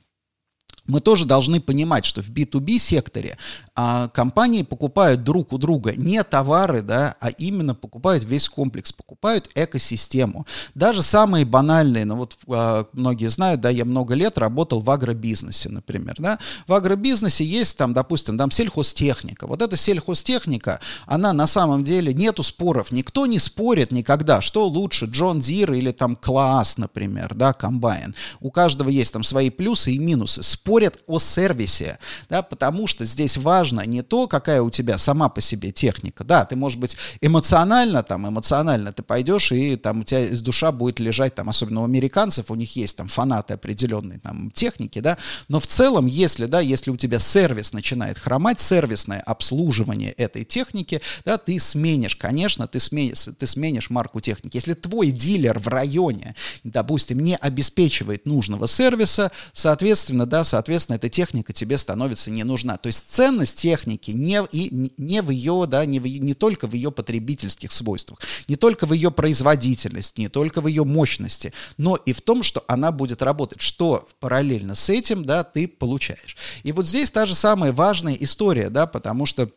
мы 0.87 1.01
тоже 1.01 1.25
должны 1.25 1.61
понимать, 1.61 2.05
что 2.05 2.23
в 2.23 2.31
B2B 2.31 2.79
секторе 2.79 3.39
а, 3.75 4.09
компании 4.09 4.63
покупают 4.63 5.23
друг 5.23 5.53
у 5.53 5.59
друга 5.59 5.95
не 5.95 6.23
товары, 6.25 6.83
да, 6.83 7.15
а 7.21 7.29
именно 7.29 7.75
покупают 7.75 8.25
весь 8.25 8.49
комплекс, 8.49 8.93
покупают 8.93 9.49
экосистему. 9.55 10.47
Даже 10.75 11.03
самые 11.03 11.45
банальные, 11.45 12.05
ну 12.05 12.17
вот 12.17 12.37
а, 12.49 12.87
многие 12.93 13.29
знают, 13.29 13.61
да, 13.61 13.71
я 13.71 13.85
много 13.85 14.15
лет 14.15 14.39
работал 14.39 14.81
в 14.81 14.91
агробизнесе, 14.91 15.69
например, 15.69 16.17
да. 16.19 16.39
В 16.67 16.75
агробизнесе 16.75 17.45
есть 17.45 17.79
там, 17.79 17.95
допустим, 17.95 18.37
там 18.37 18.51
сельхозтехника. 18.51 19.47
Вот 19.47 19.63
эта 19.63 19.77
сельхозтехника, 19.77 20.81
она 21.07 21.33
на 21.33 21.47
самом 21.47 21.85
деле, 21.85 22.13
нету 22.13 22.43
споров, 22.43 22.91
никто 22.91 23.27
не 23.27 23.39
спорит 23.39 23.93
никогда, 23.93 24.41
что 24.41 24.67
лучше, 24.67 25.07
John 25.07 25.41
Deere 25.41 25.73
или 25.73 25.93
там 25.93 26.17
Claas, 26.17 26.77
например, 26.77 27.35
да, 27.35 27.53
комбайн. 27.53 28.15
У 28.41 28.51
каждого 28.51 28.89
есть 28.89 29.13
там 29.13 29.23
свои 29.23 29.51
плюсы 29.51 29.93
и 29.93 29.99
минусы. 29.99 30.43
Спор 30.43 30.72
спорят 30.73 31.01
о 31.07 31.19
сервисе, 31.19 31.99
да, 32.31 32.41
потому 32.41 32.87
что 32.87 33.05
здесь 33.05 33.37
важно 33.37 33.85
не 33.85 34.01
то, 34.01 34.27
какая 34.27 34.63
у 34.63 34.71
тебя 34.71 34.97
сама 34.97 35.29
по 35.29 35.43
себе 35.43 35.71
техника, 35.71 36.25
да, 36.25 36.47
ты, 36.47 36.57
может 36.57 36.79
быть, 36.79 36.97
эмоционально, 37.21 38.03
там, 38.03 38.27
эмоционально 38.27 38.91
ты 38.91 39.03
пойдешь, 39.03 39.53
и 39.53 39.77
там 39.77 40.01
у 40.01 40.05
тебя 40.05 40.21
из 40.21 40.41
душа 40.41 40.73
будет 40.73 40.99
лежать, 40.99 41.35
там, 41.35 41.51
особенно 41.51 41.83
у 41.83 41.85
американцев, 41.85 42.51
у 42.51 42.55
них 42.55 42.75
есть 42.75 42.97
там 42.97 43.09
фанаты 43.09 43.53
определенной 43.53 44.19
там 44.19 44.51
техники, 44.51 45.01
да, 45.01 45.19
но 45.49 45.61
в 45.61 45.67
целом, 45.67 46.07
если, 46.07 46.47
да, 46.47 46.61
если 46.61 46.91
у 46.91 46.97
тебя 46.97 47.19
сервис 47.19 47.75
начинает 47.75 48.17
хромать, 48.17 48.59
сервисное 48.59 49.21
обслуживание 49.21 50.13
этой 50.13 50.45
техники, 50.45 51.03
да, 51.27 51.37
ты 51.37 51.61
сменишь, 51.61 52.17
конечно, 52.17 52.67
ты 52.67 52.81
сменишь, 52.81 53.29
ты 53.39 53.47
сменишь 53.47 53.91
марку 53.91 54.23
техники. 54.23 54.57
Если 54.57 54.73
твой 54.73 55.11
дилер 55.11 55.59
в 55.59 55.69
районе, 55.69 56.35
допустим, 56.65 57.21
не 57.21 57.37
обеспечивает 57.37 58.25
нужного 58.25 58.67
сервиса, 58.67 59.31
соответственно, 59.53 60.25
да, 60.25 60.45
соответственно, 60.45 60.62
соответственно, 60.63 60.95
эта 60.95 61.09
техника 61.09 61.53
тебе 61.53 61.77
становится 61.77 62.31
не 62.31 62.45
нужна. 62.45 62.77
То 62.77 62.87
есть 62.87 63.11
ценность 63.11 63.59
техники 63.59 64.13
не, 64.13 64.41
и, 64.53 64.93
не 64.97 65.21
в 65.21 65.31
ее, 65.31 65.65
да, 65.67 65.85
не, 65.85 65.99
в, 65.99 66.07
не 66.07 66.35
только 66.35 66.69
в 66.69 66.73
ее 66.75 66.93
потребительских 66.93 67.73
свойствах, 67.73 68.21
не 68.47 68.55
только 68.55 68.87
в 68.87 68.93
ее 68.93 69.11
производительности, 69.11 70.21
не 70.21 70.29
только 70.29 70.61
в 70.61 70.69
ее 70.69 70.85
мощности, 70.85 71.53
но 71.79 71.97
и 71.97 72.13
в 72.13 72.23
том, 72.23 72.45
что 72.45 72.63
она 72.69 72.93
будет 72.93 73.23
работать, 73.23 73.61
что 73.61 74.07
параллельно 74.21 74.77
с 74.77 74.89
этим, 74.89 75.25
да, 75.25 75.43
ты 75.43 75.67
получаешь. 75.67 76.37
И 76.63 76.71
вот 76.71 76.87
здесь 76.87 77.11
та 77.11 77.27
же 77.27 77.35
самая 77.35 77.73
важная 77.73 78.15
история, 78.15 78.71
да, 78.71 78.87
потому 78.87 79.27
что 79.27 79.51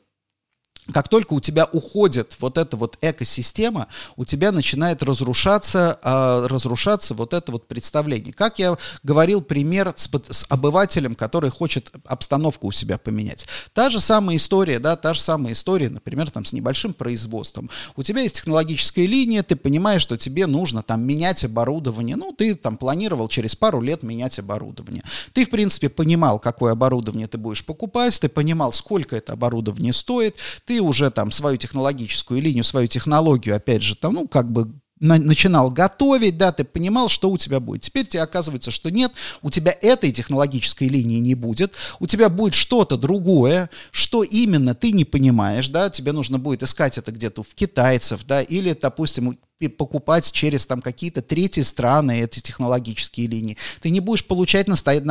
как 0.93 1.09
только 1.09 1.33
у 1.33 1.39
тебя 1.39 1.65
уходит 1.65 2.35
вот 2.39 2.57
эта 2.57 2.77
вот 2.77 2.97
экосистема, 3.01 3.87
у 4.15 4.25
тебя 4.25 4.51
начинает 4.51 5.01
разрушаться, 5.01 5.99
э, 6.03 6.47
разрушаться 6.47 7.13
вот 7.13 7.33
это 7.33 7.51
вот 7.51 7.67
представление. 7.67 8.33
Как 8.33 8.59
я 8.59 8.77
говорил, 9.03 9.41
пример 9.41 9.93
с, 9.95 10.09
с 10.29 10.45
обывателем, 10.49 11.15
который 11.15 11.49
хочет 11.49 11.91
обстановку 12.05 12.67
у 12.67 12.71
себя 12.71 12.97
поменять. 12.97 13.47
Та 13.73 13.89
же 13.89 13.99
самая 13.99 14.37
история, 14.37 14.79
да, 14.79 14.95
та 14.95 15.13
же 15.13 15.21
самая 15.21 15.53
история, 15.53 15.89
например, 15.89 16.29
там 16.29 16.45
с 16.45 16.53
небольшим 16.53 16.93
производством. 16.93 17.69
У 17.95 18.03
тебя 18.03 18.21
есть 18.21 18.35
технологическая 18.35 19.07
линия, 19.07 19.41
ты 19.41 19.55
понимаешь, 19.55 20.01
что 20.01 20.17
тебе 20.17 20.45
нужно 20.45 20.83
там 20.83 21.01
менять 21.03 21.43
оборудование. 21.43 22.15
Ну, 22.15 22.31
ты 22.31 22.55
там 22.55 22.77
планировал 22.77 23.27
через 23.27 23.55
пару 23.55 23.81
лет 23.81 24.03
менять 24.03 24.37
оборудование. 24.37 25.03
Ты, 25.33 25.45
в 25.45 25.49
принципе, 25.49 25.89
понимал, 25.89 26.39
какое 26.39 26.73
оборудование 26.73 27.27
ты 27.27 27.37
будешь 27.37 27.65
покупать, 27.65 28.19
ты 28.19 28.29
понимал, 28.29 28.71
сколько 28.71 29.15
это 29.15 29.33
оборудование 29.33 29.93
стоит, 29.93 30.35
ты 30.65 30.74
ты 30.75 30.81
уже 30.81 31.09
там 31.09 31.31
свою 31.31 31.55
технологическую 31.55 32.41
линию, 32.41 32.65
свою 32.65 32.87
технологию, 32.87 33.55
опять 33.55 33.81
же, 33.81 33.95
там, 33.95 34.13
ну, 34.13 34.27
как 34.27 34.51
бы 34.51 34.73
на, 34.99 35.17
начинал 35.17 35.69
готовить, 35.69 36.37
да, 36.37 36.51
ты 36.51 36.65
понимал, 36.65 37.07
что 37.07 37.29
у 37.29 37.37
тебя 37.37 37.61
будет. 37.61 37.83
Теперь 37.83 38.05
тебе 38.05 38.21
оказывается, 38.21 38.71
что 38.71 38.91
нет, 38.91 39.13
у 39.41 39.49
тебя 39.49 39.75
этой 39.81 40.11
технологической 40.11 40.89
линии 40.89 41.19
не 41.19 41.35
будет, 41.35 41.73
у 41.99 42.07
тебя 42.07 42.27
будет 42.27 42.55
что-то 42.55 42.97
другое, 42.97 43.69
что 43.91 44.23
именно 44.23 44.75
ты 44.75 44.91
не 44.91 45.05
понимаешь, 45.05 45.69
да, 45.69 45.89
тебе 45.89 46.11
нужно 46.11 46.39
будет 46.39 46.63
искать 46.63 46.97
это 46.97 47.11
где-то 47.11 47.43
в 47.43 47.53
китайцев, 47.55 48.25
да, 48.25 48.41
или, 48.41 48.73
допустим, 48.73 49.37
покупать 49.77 50.31
через 50.31 50.67
там 50.67 50.81
какие-то 50.81 51.21
третьи 51.21 51.61
страны 51.61 52.21
эти 52.21 52.41
технологические 52.41 53.27
линии. 53.27 53.57
Ты 53.81 53.89
не 53.89 54.01
будешь 54.01 54.25
получать 54.25 54.67
настоя... 54.67 55.01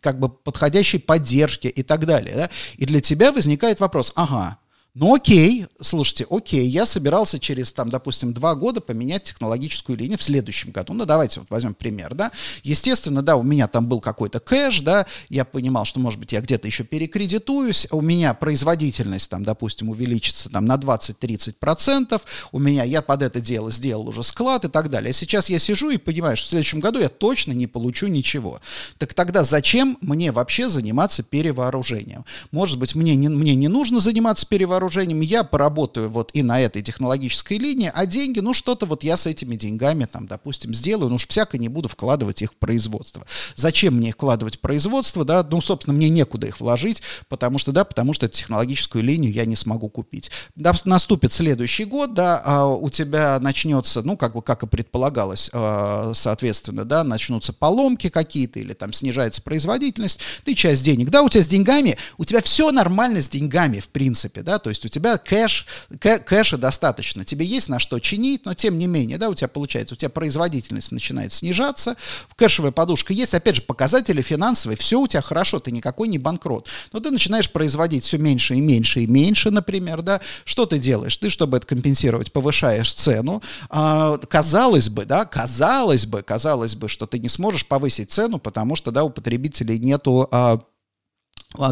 как 0.00 0.20
бы 0.20 0.28
подходящей 0.28 1.00
поддержки 1.00 1.66
и 1.66 1.82
так 1.82 2.06
далее. 2.06 2.34
Да? 2.36 2.50
И 2.76 2.86
для 2.86 3.00
тебя 3.00 3.32
возникает 3.32 3.80
вопрос, 3.80 4.12
ага, 4.14 4.58
ну 4.98 5.14
окей, 5.14 5.66
слушайте, 5.78 6.26
окей, 6.30 6.66
я 6.66 6.86
собирался 6.86 7.38
через, 7.38 7.70
там, 7.70 7.90
допустим, 7.90 8.32
два 8.32 8.54
года 8.54 8.80
поменять 8.80 9.24
технологическую 9.24 9.98
линию 9.98 10.16
в 10.16 10.22
следующем 10.22 10.70
году. 10.70 10.94
Ну 10.94 11.04
давайте 11.04 11.40
вот 11.40 11.50
возьмем 11.50 11.74
пример, 11.74 12.14
да. 12.14 12.32
Естественно, 12.62 13.20
да, 13.20 13.36
у 13.36 13.42
меня 13.42 13.68
там 13.68 13.88
был 13.88 14.00
какой-то 14.00 14.40
кэш, 14.40 14.80
да, 14.80 15.04
я 15.28 15.44
понимал, 15.44 15.84
что, 15.84 16.00
может 16.00 16.18
быть, 16.18 16.32
я 16.32 16.40
где-то 16.40 16.66
еще 16.66 16.82
перекредитуюсь, 16.82 17.86
у 17.90 18.00
меня 18.00 18.32
производительность 18.32 19.28
там, 19.28 19.44
допустим, 19.44 19.90
увеличится 19.90 20.48
там 20.48 20.64
на 20.64 20.76
20-30%, 20.76 22.18
у 22.52 22.58
меня, 22.58 22.82
я 22.84 23.02
под 23.02 23.20
это 23.20 23.42
дело 23.42 23.70
сделал 23.70 24.08
уже 24.08 24.22
склад 24.22 24.64
и 24.64 24.68
так 24.68 24.88
далее. 24.88 25.10
А 25.10 25.12
сейчас 25.12 25.50
я 25.50 25.58
сижу 25.58 25.90
и 25.90 25.98
понимаю, 25.98 26.38
что 26.38 26.46
в 26.46 26.50
следующем 26.50 26.80
году 26.80 27.00
я 27.00 27.10
точно 27.10 27.52
не 27.52 27.66
получу 27.66 28.06
ничего. 28.06 28.62
Так 28.96 29.12
тогда 29.12 29.44
зачем 29.44 29.98
мне 30.00 30.32
вообще 30.32 30.70
заниматься 30.70 31.22
перевооружением? 31.22 32.24
Может 32.50 32.78
быть, 32.78 32.94
мне 32.94 33.14
не, 33.14 33.28
мне 33.28 33.54
не 33.54 33.68
нужно 33.68 34.00
заниматься 34.00 34.46
перевооружением, 34.46 34.85
вооружением, 34.86 35.20
я 35.20 35.42
поработаю 35.42 36.08
вот 36.08 36.30
и 36.32 36.42
на 36.42 36.60
этой 36.60 36.82
технологической 36.82 37.58
линии, 37.58 37.90
а 37.92 38.06
деньги, 38.06 38.40
ну 38.40 38.54
что-то 38.54 38.86
вот 38.86 39.02
я 39.02 39.16
с 39.16 39.26
этими 39.26 39.56
деньгами 39.56 40.04
там, 40.04 40.26
допустим, 40.26 40.74
сделаю, 40.74 41.08
ну 41.08 41.16
уж 41.16 41.26
всяко 41.26 41.58
не 41.58 41.68
буду 41.68 41.88
вкладывать 41.88 42.42
их 42.42 42.52
в 42.52 42.56
производство. 42.56 43.26
Зачем 43.54 43.96
мне 43.96 44.10
их 44.10 44.14
вкладывать 44.14 44.56
в 44.56 44.60
производство, 44.60 45.24
да, 45.24 45.46
ну, 45.50 45.60
собственно, 45.60 45.96
мне 45.96 46.08
некуда 46.08 46.46
их 46.46 46.60
вложить, 46.60 47.02
потому 47.28 47.58
что, 47.58 47.72
да, 47.72 47.84
потому 47.84 48.12
что 48.12 48.28
технологическую 48.28 49.02
линию 49.02 49.32
я 49.32 49.44
не 49.44 49.56
смогу 49.56 49.88
купить. 49.88 50.30
Да, 50.54 50.72
наступит 50.84 51.32
следующий 51.32 51.84
год, 51.84 52.14
да, 52.14 52.40
а 52.44 52.66
у 52.66 52.88
тебя 52.88 53.38
начнется, 53.40 54.02
ну, 54.02 54.16
как 54.16 54.34
бы, 54.34 54.42
как 54.42 54.62
и 54.62 54.66
предполагалось, 54.66 55.50
а, 55.52 56.12
соответственно, 56.14 56.84
да, 56.84 57.02
начнутся 57.02 57.52
поломки 57.52 58.08
какие-то 58.08 58.60
или 58.60 58.72
там 58.72 58.92
снижается 58.92 59.42
производительность, 59.42 60.20
ты 60.44 60.54
часть 60.54 60.84
денег, 60.84 61.10
да, 61.10 61.22
у 61.22 61.28
тебя 61.28 61.42
с 61.42 61.48
деньгами, 61.48 61.98
у 62.18 62.24
тебя 62.24 62.40
все 62.40 62.70
нормально 62.70 63.20
с 63.20 63.28
деньгами, 63.28 63.80
в 63.80 63.88
принципе, 63.88 64.42
да, 64.42 64.58
то 64.58 64.70
есть 64.70 64.75
есть 64.76 64.84
у 64.84 64.88
тебя 64.88 65.16
кэш, 65.16 65.66
кэ, 65.98 66.18
кэша 66.18 66.58
достаточно, 66.58 67.24
тебе 67.24 67.46
есть 67.46 67.68
на 67.68 67.78
что 67.78 67.98
чинить, 67.98 68.44
но 68.44 68.54
тем 68.54 68.78
не 68.78 68.86
менее, 68.86 69.18
да, 69.18 69.28
у 69.28 69.34
тебя 69.34 69.48
получается, 69.48 69.94
у 69.94 69.96
тебя 69.96 70.10
производительность 70.10 70.92
начинает 70.92 71.32
снижаться, 71.32 71.96
кэшевая 72.36 72.72
подушка 72.72 73.12
есть, 73.12 73.34
опять 73.34 73.56
же, 73.56 73.62
показатели 73.62 74.20
финансовые, 74.22 74.76
все 74.76 75.00
у 75.00 75.06
тебя 75.06 75.22
хорошо, 75.22 75.58
ты 75.58 75.72
никакой 75.72 76.08
не 76.08 76.18
банкрот, 76.18 76.68
но 76.92 77.00
ты 77.00 77.10
начинаешь 77.10 77.50
производить 77.50 78.04
все 78.04 78.18
меньше 78.18 78.54
и 78.54 78.60
меньше 78.60 79.00
и 79.00 79.06
меньше, 79.06 79.50
например, 79.50 80.02
да, 80.02 80.20
что 80.44 80.66
ты 80.66 80.78
делаешь? 80.78 81.16
Ты, 81.16 81.30
чтобы 81.30 81.56
это 81.56 81.66
компенсировать, 81.66 82.32
повышаешь 82.32 82.92
цену, 82.92 83.42
а, 83.70 84.18
казалось 84.18 84.88
бы, 84.88 85.04
да, 85.04 85.24
казалось 85.24 86.06
бы, 86.06 86.22
казалось 86.22 86.74
бы, 86.74 86.88
что 86.88 87.06
ты 87.06 87.18
не 87.18 87.28
сможешь 87.28 87.66
повысить 87.66 88.10
цену, 88.10 88.38
потому 88.38 88.76
что, 88.76 88.90
да, 88.90 89.04
у 89.04 89.10
потребителей 89.10 89.78
нету 89.78 90.28
а, 90.30 90.60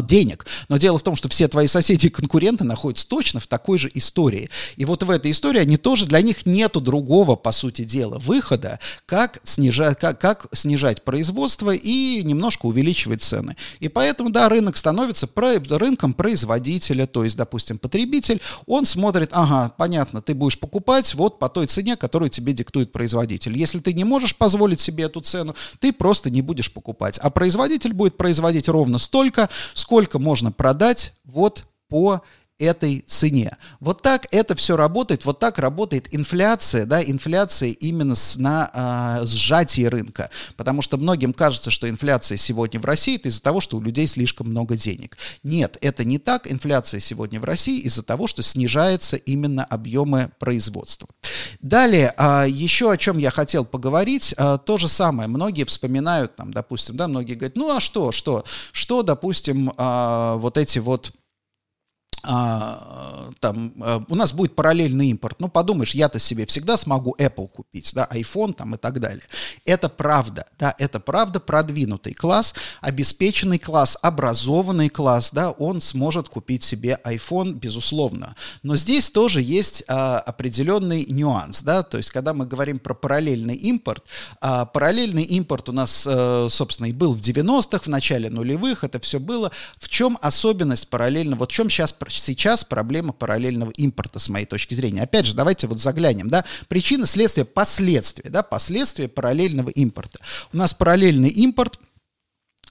денег. 0.03 0.45
Но 0.69 0.77
дело 0.77 0.97
в 0.97 1.03
том, 1.03 1.15
что 1.15 1.29
все 1.29 1.47
твои 1.47 1.67
соседи 1.67 2.07
и 2.07 2.09
конкуренты 2.09 2.63
находятся 2.63 3.07
точно 3.07 3.39
в 3.39 3.47
такой 3.47 3.77
же 3.77 3.89
истории. 3.93 4.49
И 4.75 4.85
вот 4.85 5.03
в 5.03 5.09
этой 5.09 5.31
истории 5.31 5.59
они 5.59 5.77
тоже, 5.77 6.05
для 6.05 6.21
них 6.21 6.45
нету 6.45 6.81
другого, 6.81 7.35
по 7.35 7.51
сути 7.51 7.83
дела, 7.83 8.17
выхода, 8.19 8.79
как 9.05 9.39
снижать, 9.43 9.99
как, 9.99 10.19
как 10.19 10.47
снижать 10.53 11.03
производство 11.03 11.71
и 11.71 12.23
немножко 12.23 12.65
увеличивать 12.65 13.21
цены. 13.21 13.55
И 13.79 13.87
поэтому, 13.87 14.29
да, 14.29 14.49
рынок 14.49 14.77
становится 14.77 15.27
про, 15.27 15.55
рынком 15.55 16.13
производителя, 16.13 17.05
то 17.05 17.23
есть, 17.23 17.37
допустим, 17.37 17.77
потребитель, 17.77 18.41
он 18.65 18.85
смотрит, 18.85 19.29
ага, 19.33 19.71
понятно, 19.77 20.21
ты 20.21 20.33
будешь 20.33 20.59
покупать 20.59 21.13
вот 21.13 21.39
по 21.39 21.49
той 21.49 21.67
цене, 21.67 21.95
которую 21.95 22.29
тебе 22.29 22.53
диктует 22.53 22.91
производитель. 22.91 23.57
Если 23.57 23.79
ты 23.79 23.93
не 23.93 24.03
можешь 24.03 24.35
позволить 24.35 24.79
себе 24.79 25.05
эту 25.05 25.21
цену, 25.21 25.55
ты 25.79 25.93
просто 25.93 26.29
не 26.29 26.41
будешь 26.41 26.71
покупать. 26.71 27.19
А 27.19 27.29
производитель 27.29 27.93
будет 27.93 28.17
производить 28.17 28.67
ровно 28.67 28.97
столько, 28.97 29.49
сколько 29.73 30.19
можно 30.19 30.51
продать 30.51 31.13
вот 31.23 31.65
по 31.87 32.21
этой 32.57 33.01
цене. 33.01 33.57
Вот 33.79 34.01
так 34.01 34.27
это 34.31 34.55
все 34.55 34.77
работает, 34.77 35.25
вот 35.25 35.39
так 35.39 35.57
работает 35.57 36.13
инфляция, 36.13 36.85
да, 36.85 37.03
инфляция 37.03 37.69
именно 37.69 38.15
с, 38.15 38.37
на 38.37 39.19
э, 39.21 39.25
сжатии 39.25 39.85
рынка, 39.85 40.29
потому 40.55 40.81
что 40.81 40.97
многим 40.97 41.33
кажется, 41.33 41.69
что 41.69 41.89
инфляция 41.89 42.37
сегодня 42.37 42.79
в 42.79 42.85
России 42.85 43.15
это 43.15 43.27
из-за 43.27 43.41
того, 43.41 43.59
что 43.59 43.77
у 43.77 43.81
людей 43.81 44.07
слишком 44.07 44.49
много 44.49 44.77
денег. 44.77 45.17
Нет, 45.43 45.77
это 45.81 46.05
не 46.05 46.17
так, 46.17 46.49
инфляция 46.49 47.01
сегодня 47.01 47.41
в 47.41 47.43
России 47.43 47.79
из-за 47.81 48.03
того, 48.03 48.27
что 48.27 48.41
снижается 48.41 49.17
именно 49.17 49.65
объемы 49.65 50.31
производства. 50.39 51.09
Далее, 51.59 52.13
э, 52.17 52.45
еще 52.47 52.91
о 52.91 52.97
чем 52.97 53.17
я 53.17 53.31
хотел 53.31 53.65
поговорить, 53.65 54.33
э, 54.37 54.57
то 54.65 54.77
же 54.77 54.87
самое, 54.87 55.27
многие 55.27 55.65
вспоминают, 55.65 56.37
там, 56.37 56.53
допустим, 56.53 56.95
да, 56.95 57.09
многие 57.09 57.33
говорят, 57.33 57.57
ну 57.57 57.75
а 57.75 57.81
что, 57.81 58.13
что, 58.13 58.45
что, 58.71 59.03
допустим, 59.03 59.73
э, 59.77 60.35
вот 60.37 60.57
эти 60.57 60.79
вот 60.79 61.11
а, 62.27 63.31
там, 63.39 63.73
а, 63.81 64.03
у 64.07 64.15
нас 64.15 64.33
будет 64.33 64.55
параллельный 64.55 65.07
импорт. 65.09 65.39
Ну, 65.39 65.47
подумаешь, 65.47 65.93
я-то 65.95 66.19
себе 66.19 66.45
всегда 66.45 66.77
смогу 66.77 67.15
Apple 67.17 67.47
купить, 67.47 67.93
да, 67.93 68.07
iPhone 68.11 68.53
там 68.53 68.75
и 68.75 68.77
так 68.77 68.99
далее. 68.99 69.23
Это 69.65 69.89
правда, 69.89 70.47
да, 70.59 70.75
это 70.77 70.99
правда, 70.99 71.39
продвинутый 71.39 72.13
класс, 72.13 72.53
обеспеченный 72.81 73.59
класс, 73.59 73.97
образованный 74.01 74.89
класс, 74.89 75.31
да, 75.31 75.51
он 75.51 75.81
сможет 75.81 76.29
купить 76.29 76.63
себе 76.63 76.99
iPhone, 77.03 77.53
безусловно. 77.53 78.35
Но 78.63 78.75
здесь 78.75 79.09
тоже 79.09 79.41
есть 79.41 79.83
а, 79.87 80.19
определенный 80.19 81.05
нюанс, 81.05 81.61
да, 81.61 81.83
то 81.83 81.97
есть, 81.97 82.11
когда 82.11 82.33
мы 82.33 82.45
говорим 82.45 82.79
про 82.79 82.93
параллельный 82.93 83.55
импорт, 83.55 84.05
а, 84.41 84.65
параллельный 84.65 85.23
импорт 85.23 85.69
у 85.69 85.71
нас, 85.71 86.05
а, 86.07 86.47
собственно, 86.49 86.87
и 86.87 86.93
был 86.93 87.13
в 87.13 87.21
90-х, 87.21 87.83
в 87.85 87.87
начале 87.87 88.29
нулевых, 88.29 88.83
это 88.83 88.99
все 88.99 89.19
было. 89.19 89.51
В 89.77 89.89
чем 89.89 90.17
особенность 90.21 90.89
параллельного, 90.89 91.39
вот 91.39 91.51
в 91.51 91.53
чем 91.53 91.69
сейчас 91.69 91.93
сейчас 92.19 92.63
проблема 92.63 93.13
параллельного 93.13 93.71
импорта, 93.71 94.19
с 94.19 94.29
моей 94.29 94.45
точки 94.45 94.73
зрения. 94.73 95.03
Опять 95.03 95.25
же, 95.25 95.33
давайте 95.33 95.67
вот 95.67 95.79
заглянем, 95.79 96.29
да, 96.29 96.45
причины, 96.67 97.05
следствия, 97.05 97.45
последствия, 97.45 98.29
да, 98.29 98.43
последствия 98.43 99.07
параллельного 99.07 99.69
импорта. 99.69 100.19
У 100.53 100.57
нас 100.57 100.73
параллельный 100.73 101.29
импорт 101.29 101.79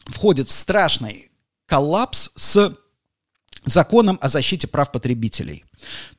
входит 0.07 0.49
в 0.49 0.53
страшный 0.53 1.31
коллапс 1.67 2.31
с 2.37 2.77
законом 3.65 4.19
о 4.21 4.29
защите 4.29 4.67
прав 4.67 4.93
потребителей. 4.93 5.65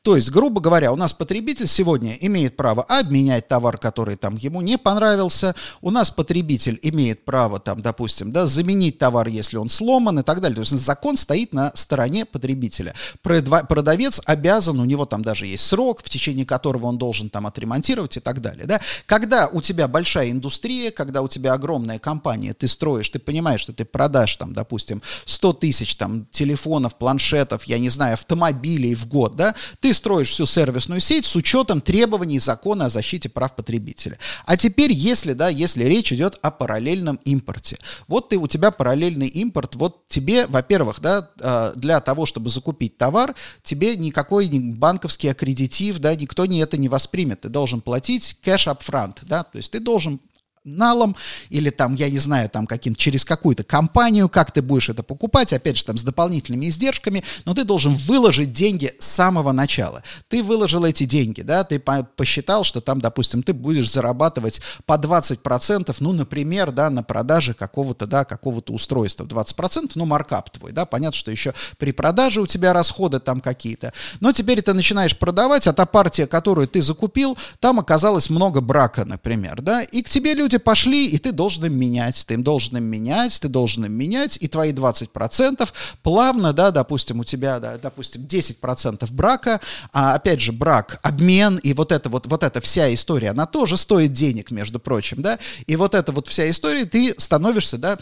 То 0.01 0.15
есть, 0.15 0.29
грубо 0.29 0.61
говоря, 0.61 0.93
у 0.93 0.95
нас 0.95 1.13
потребитель 1.13 1.67
сегодня 1.67 2.13
имеет 2.21 2.55
право 2.55 2.83
обменять 2.83 3.47
товар, 3.47 3.77
который 3.79 4.15
там 4.15 4.35
ему 4.35 4.61
не 4.61 4.77
понравился. 4.77 5.55
У 5.81 5.89
нас 5.89 6.11
потребитель 6.11 6.77
имеет 6.83 7.25
право, 7.25 7.59
там, 7.59 7.81
допустим, 7.81 8.31
да, 8.31 8.45
заменить 8.45 8.99
товар, 8.99 9.27
если 9.27 9.57
он 9.57 9.69
сломан 9.69 10.19
и 10.19 10.23
так 10.23 10.41
далее. 10.41 10.55
То 10.55 10.61
есть 10.61 10.73
закон 10.73 11.17
стоит 11.17 11.53
на 11.53 11.71
стороне 11.73 12.25
потребителя. 12.25 12.93
Продавец 13.23 14.21
обязан, 14.25 14.79
у 14.79 14.85
него 14.85 15.05
там 15.05 15.23
даже 15.23 15.47
есть 15.47 15.65
срок, 15.65 16.03
в 16.03 16.09
течение 16.09 16.45
которого 16.45 16.85
он 16.85 16.99
должен 16.99 17.29
там 17.31 17.47
отремонтировать 17.47 18.17
и 18.17 18.19
так 18.19 18.41
далее. 18.41 18.65
Да? 18.65 18.81
Когда 19.07 19.47
у 19.47 19.61
тебя 19.61 19.87
большая 19.87 20.29
индустрия, 20.29 20.91
когда 20.91 21.23
у 21.23 21.27
тебя 21.27 21.53
огромная 21.53 21.97
компания, 21.97 22.53
ты 22.53 22.67
строишь, 22.67 23.09
ты 23.09 23.17
понимаешь, 23.17 23.61
что 23.61 23.73
ты 23.73 23.85
продашь 23.85 24.37
там, 24.37 24.53
допустим, 24.53 25.01
100 25.25 25.53
тысяч 25.53 25.95
там 25.95 26.27
телефонов, 26.31 26.95
планшетов, 26.95 27.63
я 27.63 27.79
не 27.79 27.89
знаю, 27.89 28.13
автомобилей 28.13 28.93
в 28.93 29.07
год, 29.07 29.35
да, 29.35 29.54
ты 29.79 29.93
строишь 29.93 30.29
всю 30.29 30.45
сервисную 30.45 30.99
сеть 30.99 31.25
с 31.25 31.35
учетом 31.35 31.81
требований 31.81 32.39
закона 32.39 32.85
о 32.85 32.89
защите 32.89 33.29
прав 33.29 33.55
потребителя. 33.55 34.17
А 34.45 34.57
теперь, 34.57 34.91
если, 34.91 35.33
да, 35.33 35.49
если 35.49 35.83
речь 35.83 36.11
идет 36.11 36.37
о 36.41 36.51
параллельном 36.51 37.19
импорте, 37.25 37.77
вот 38.07 38.29
ты, 38.29 38.37
у 38.37 38.47
тебя 38.47 38.71
параллельный 38.71 39.27
импорт, 39.27 39.75
вот 39.75 40.07
тебе, 40.07 40.47
во-первых, 40.47 40.99
да, 41.01 41.29
а, 41.41 41.73
для 41.75 41.99
того, 42.01 42.25
чтобы 42.25 42.49
закупить 42.49 42.97
товар, 42.97 43.35
тебе 43.63 43.95
никакой 43.95 44.47
банковский 44.47 45.29
аккредитив, 45.29 45.99
да, 45.99 46.15
никто 46.15 46.45
не 46.45 46.59
это 46.59 46.77
не 46.77 46.89
воспримет. 46.89 47.41
Ты 47.41 47.49
должен 47.49 47.81
платить 47.81 48.37
кэш 48.41 48.67
upfront, 48.67 49.19
да, 49.23 49.43
то 49.43 49.57
есть 49.57 49.71
ты 49.71 49.79
должен 49.79 50.19
налом 50.65 51.15
или 51.49 51.69
там, 51.69 51.95
я 51.95 52.09
не 52.09 52.19
знаю, 52.19 52.49
там 52.49 52.67
каким 52.67 52.95
через 52.95 53.23
какую-то 53.23 53.63
компанию, 53.63 54.27
как 54.29 54.51
ты 54.51 54.61
будешь 54.61 54.89
это 54.89 55.03
покупать, 55.03 55.53
опять 55.53 55.77
же, 55.77 55.85
там 55.85 55.97
с 55.97 56.03
дополнительными 56.03 56.67
издержками, 56.67 57.23
но 57.45 57.53
ты 57.53 57.63
должен 57.63 57.95
выложить 57.95 58.51
деньги 58.51 58.93
с 58.99 59.05
самого 59.05 59.51
начала. 59.51 60.03
Ты 60.27 60.43
выложил 60.43 60.83
эти 60.85 61.05
деньги, 61.05 61.41
да, 61.41 61.63
ты 61.63 61.79
по 61.79 62.03
посчитал, 62.03 62.63
что 62.63 62.81
там, 62.81 62.99
допустим, 62.99 63.43
ты 63.43 63.53
будешь 63.53 63.91
зарабатывать 63.91 64.61
по 64.85 64.93
20%, 64.93 65.95
ну, 65.99 66.13
например, 66.13 66.71
да, 66.71 66.89
на 66.89 67.03
продаже 67.03 67.53
какого-то, 67.53 68.07
да, 68.07 68.25
какого-то 68.25 68.73
устройства. 68.73 69.25
20%, 69.25 69.91
ну, 69.95 70.05
маркап 70.05 70.49
твой, 70.49 70.71
да, 70.71 70.85
понятно, 70.85 71.17
что 71.17 71.31
еще 71.31 71.53
при 71.77 71.91
продаже 71.91 72.41
у 72.41 72.47
тебя 72.47 72.73
расходы 72.73 73.19
там 73.19 73.41
какие-то, 73.41 73.93
но 74.19 74.31
теперь 74.31 74.61
ты 74.61 74.73
начинаешь 74.73 75.17
продавать, 75.17 75.67
а 75.67 75.73
та 75.73 75.85
партия, 75.85 76.27
которую 76.27 76.67
ты 76.67 76.81
закупил, 76.81 77.37
там 77.59 77.79
оказалось 77.79 78.29
много 78.29 78.61
брака, 78.61 79.05
например, 79.05 79.61
да, 79.61 79.83
и 79.83 80.01
к 80.01 80.09
тебе 80.09 80.33
люди 80.33 80.54
люди 80.55 80.63
пошли, 80.63 81.07
и 81.07 81.17
ты 81.17 81.31
должен 81.31 81.65
им 81.65 81.77
менять, 81.77 82.25
ты 82.25 82.33
им 82.35 82.43
должен 82.43 82.77
им 82.77 82.85
менять, 82.85 83.39
ты 83.39 83.47
должен 83.47 83.85
им 83.85 83.91
менять, 83.91 84.37
и 84.41 84.47
твои 84.47 84.71
20% 84.71 85.67
плавно, 86.03 86.53
да, 86.53 86.71
допустим, 86.71 87.19
у 87.19 87.23
тебя, 87.23 87.59
да, 87.59 87.77
допустим, 87.77 88.23
10% 88.23 89.07
брака, 89.11 89.59
а 89.91 90.15
опять 90.15 90.41
же, 90.41 90.51
брак, 90.51 90.99
обмен, 91.03 91.57
и 91.57 91.73
вот 91.73 91.91
это 91.91 92.09
вот, 92.09 92.27
вот 92.27 92.43
эта 92.43 92.61
вся 92.61 92.93
история, 92.93 93.31
она 93.31 93.45
тоже 93.45 93.77
стоит 93.77 94.13
денег, 94.13 94.51
между 94.51 94.79
прочим, 94.79 95.21
да, 95.21 95.39
и 95.67 95.75
вот 95.75 95.95
эта 95.95 96.11
вот 96.11 96.27
вся 96.27 96.49
история, 96.49 96.85
ты 96.85 97.15
становишься, 97.17 97.77
да, 97.77 97.97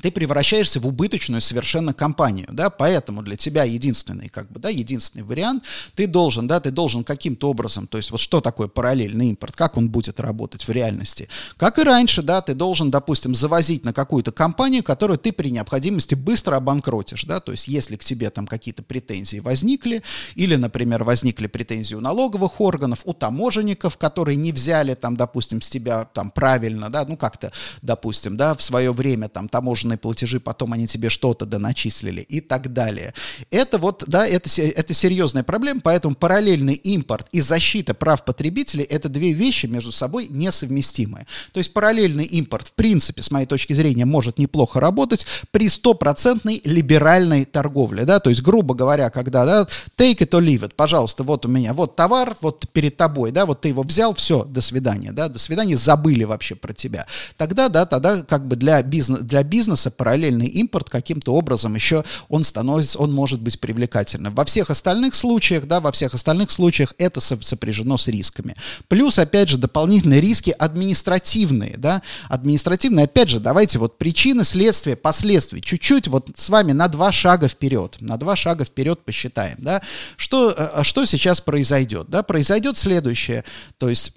ты 0.00 0.10
превращаешься 0.10 0.80
в 0.80 0.86
убыточную 0.86 1.40
совершенно 1.40 1.92
компанию, 1.92 2.48
да, 2.50 2.70
поэтому 2.70 3.22
для 3.22 3.36
тебя 3.36 3.64
единственный, 3.64 4.28
как 4.28 4.50
бы, 4.50 4.60
да, 4.60 4.68
единственный 4.68 5.22
вариант, 5.22 5.64
ты 5.94 6.06
должен, 6.06 6.46
да, 6.46 6.60
ты 6.60 6.70
должен 6.70 7.04
каким-то 7.04 7.50
образом, 7.50 7.86
то 7.86 7.98
есть 7.98 8.10
вот 8.10 8.20
что 8.20 8.40
такое 8.40 8.68
параллельный 8.68 9.28
импорт, 9.30 9.54
как 9.54 9.76
он 9.76 9.88
будет 9.88 10.20
работать 10.20 10.66
в 10.66 10.70
реальности, 10.70 11.28
как 11.56 11.78
и 11.78 11.82
раньше, 11.82 12.22
да, 12.22 12.40
ты 12.40 12.54
должен, 12.54 12.90
допустим, 12.90 13.34
завозить 13.34 13.84
на 13.84 13.92
какую-то 13.92 14.32
компанию, 14.32 14.82
которую 14.82 15.18
ты 15.18 15.32
при 15.32 15.50
необходимости 15.50 16.14
быстро 16.14 16.56
обанкротишь, 16.56 17.24
да, 17.24 17.40
то 17.40 17.52
есть 17.52 17.68
если 17.68 17.96
к 17.96 18.04
тебе 18.04 18.30
там 18.30 18.46
какие-то 18.46 18.82
претензии 18.82 19.38
возникли, 19.38 20.02
или, 20.34 20.56
например, 20.56 21.04
возникли 21.04 21.46
претензии 21.46 21.94
у 21.94 22.00
налоговых 22.00 22.60
органов, 22.60 23.02
у 23.04 23.12
таможенников, 23.12 23.96
которые 23.96 24.36
не 24.36 24.52
взяли 24.52 24.94
там, 24.94 25.16
допустим, 25.16 25.60
с 25.60 25.68
тебя 25.68 26.04
там 26.04 26.30
правильно, 26.30 26.90
да, 26.90 27.04
ну 27.06 27.16
как-то, 27.16 27.52
допустим, 27.82 28.36
да, 28.36 28.54
в 28.54 28.62
свое 28.62 28.92
время 28.92 29.28
там 29.28 29.48
таможенные 29.48 29.89
таможенные 29.90 29.98
платежи, 29.98 30.40
потом 30.40 30.72
они 30.72 30.86
тебе 30.86 31.08
что-то 31.08 31.46
доначислили 31.46 32.20
и 32.20 32.40
так 32.40 32.72
далее. 32.72 33.14
Это 33.50 33.78
вот, 33.78 34.04
да, 34.06 34.26
это, 34.26 34.48
это 34.62 34.94
серьезная 34.94 35.42
проблема, 35.42 35.80
поэтому 35.82 36.14
параллельный 36.14 36.74
импорт 36.74 37.26
и 37.32 37.40
защита 37.40 37.94
прав 37.94 38.24
потребителей– 38.24 38.84
это 38.90 39.08
две 39.08 39.32
вещи 39.32 39.66
между 39.66 39.92
собой 39.92 40.28
несовместимые. 40.30 41.26
То 41.52 41.60
есть 41.60 41.72
параллельный 41.72 42.24
импорт, 42.24 42.68
в 42.68 42.72
принципе, 42.72 43.22
с 43.22 43.30
моей 43.30 43.46
точки 43.46 43.74
зрения, 43.74 44.04
может 44.04 44.38
неплохо 44.38 44.80
работать 44.80 45.26
при 45.50 45.68
стопроцентной 45.68 46.60
либеральной 46.64 47.44
торговле, 47.44 48.04
да, 48.04 48.20
то 48.20 48.30
есть, 48.30 48.42
грубо 48.42 48.74
говоря, 48.74 49.10
когда, 49.10 49.44
да, 49.44 49.68
take 49.96 50.18
it 50.18 50.30
or 50.30 50.40
leave 50.40 50.60
it, 50.60 50.72
пожалуйста, 50.76 51.24
вот 51.24 51.46
у 51.46 51.48
меня, 51.48 51.72
вот 51.72 51.96
товар, 51.96 52.36
вот 52.40 52.66
перед 52.72 52.96
тобой, 52.96 53.30
да, 53.30 53.46
вот 53.46 53.62
ты 53.62 53.68
его 53.68 53.82
взял, 53.82 54.14
все, 54.14 54.44
до 54.44 54.60
свидания, 54.60 55.12
да, 55.12 55.28
до 55.28 55.38
свидания, 55.38 55.76
забыли 55.76 56.24
вообще 56.24 56.54
про 56.54 56.72
тебя. 56.72 57.06
Тогда, 57.36 57.68
да, 57.68 57.86
тогда 57.86 58.22
как 58.22 58.46
бы 58.46 58.56
для, 58.56 58.82
бизнес, 58.82 59.20
для 59.20 59.42
бизнеса 59.42 59.79
бизнеса 59.80 59.90
параллельный 59.90 60.46
импорт 60.46 60.90
каким-то 60.90 61.34
образом 61.34 61.74
еще 61.74 62.04
он 62.28 62.44
становится, 62.44 62.98
он 62.98 63.12
может 63.12 63.40
быть 63.40 63.58
привлекательным. 63.60 64.34
Во 64.34 64.44
всех 64.44 64.70
остальных 64.70 65.14
случаях, 65.14 65.66
да, 65.66 65.80
во 65.80 65.90
всех 65.90 66.14
остальных 66.14 66.50
случаях 66.50 66.94
это 66.98 67.20
сопряжено 67.20 67.96
с 67.96 68.08
рисками. 68.08 68.54
Плюс, 68.88 69.18
опять 69.18 69.48
же, 69.48 69.56
дополнительные 69.56 70.20
риски 70.20 70.50
административные, 70.50 71.74
да, 71.76 72.02
административные, 72.28 73.04
опять 73.04 73.28
же, 73.28 73.40
давайте 73.40 73.78
вот 73.78 73.98
причины, 73.98 74.44
следствия, 74.44 74.96
последствия, 74.96 75.60
чуть-чуть 75.60 76.08
вот 76.08 76.30
с 76.34 76.48
вами 76.48 76.72
на 76.72 76.88
два 76.88 77.12
шага 77.12 77.48
вперед, 77.48 77.96
на 78.00 78.16
два 78.16 78.36
шага 78.36 78.64
вперед 78.64 79.04
посчитаем, 79.04 79.56
да, 79.58 79.80
что, 80.16 80.50
э, 80.56 80.82
что 80.82 81.06
сейчас 81.06 81.40
произойдет, 81.40 82.08
да, 82.08 82.22
произойдет 82.22 82.76
следующее, 82.76 83.44
то 83.78 83.88
есть 83.88 84.12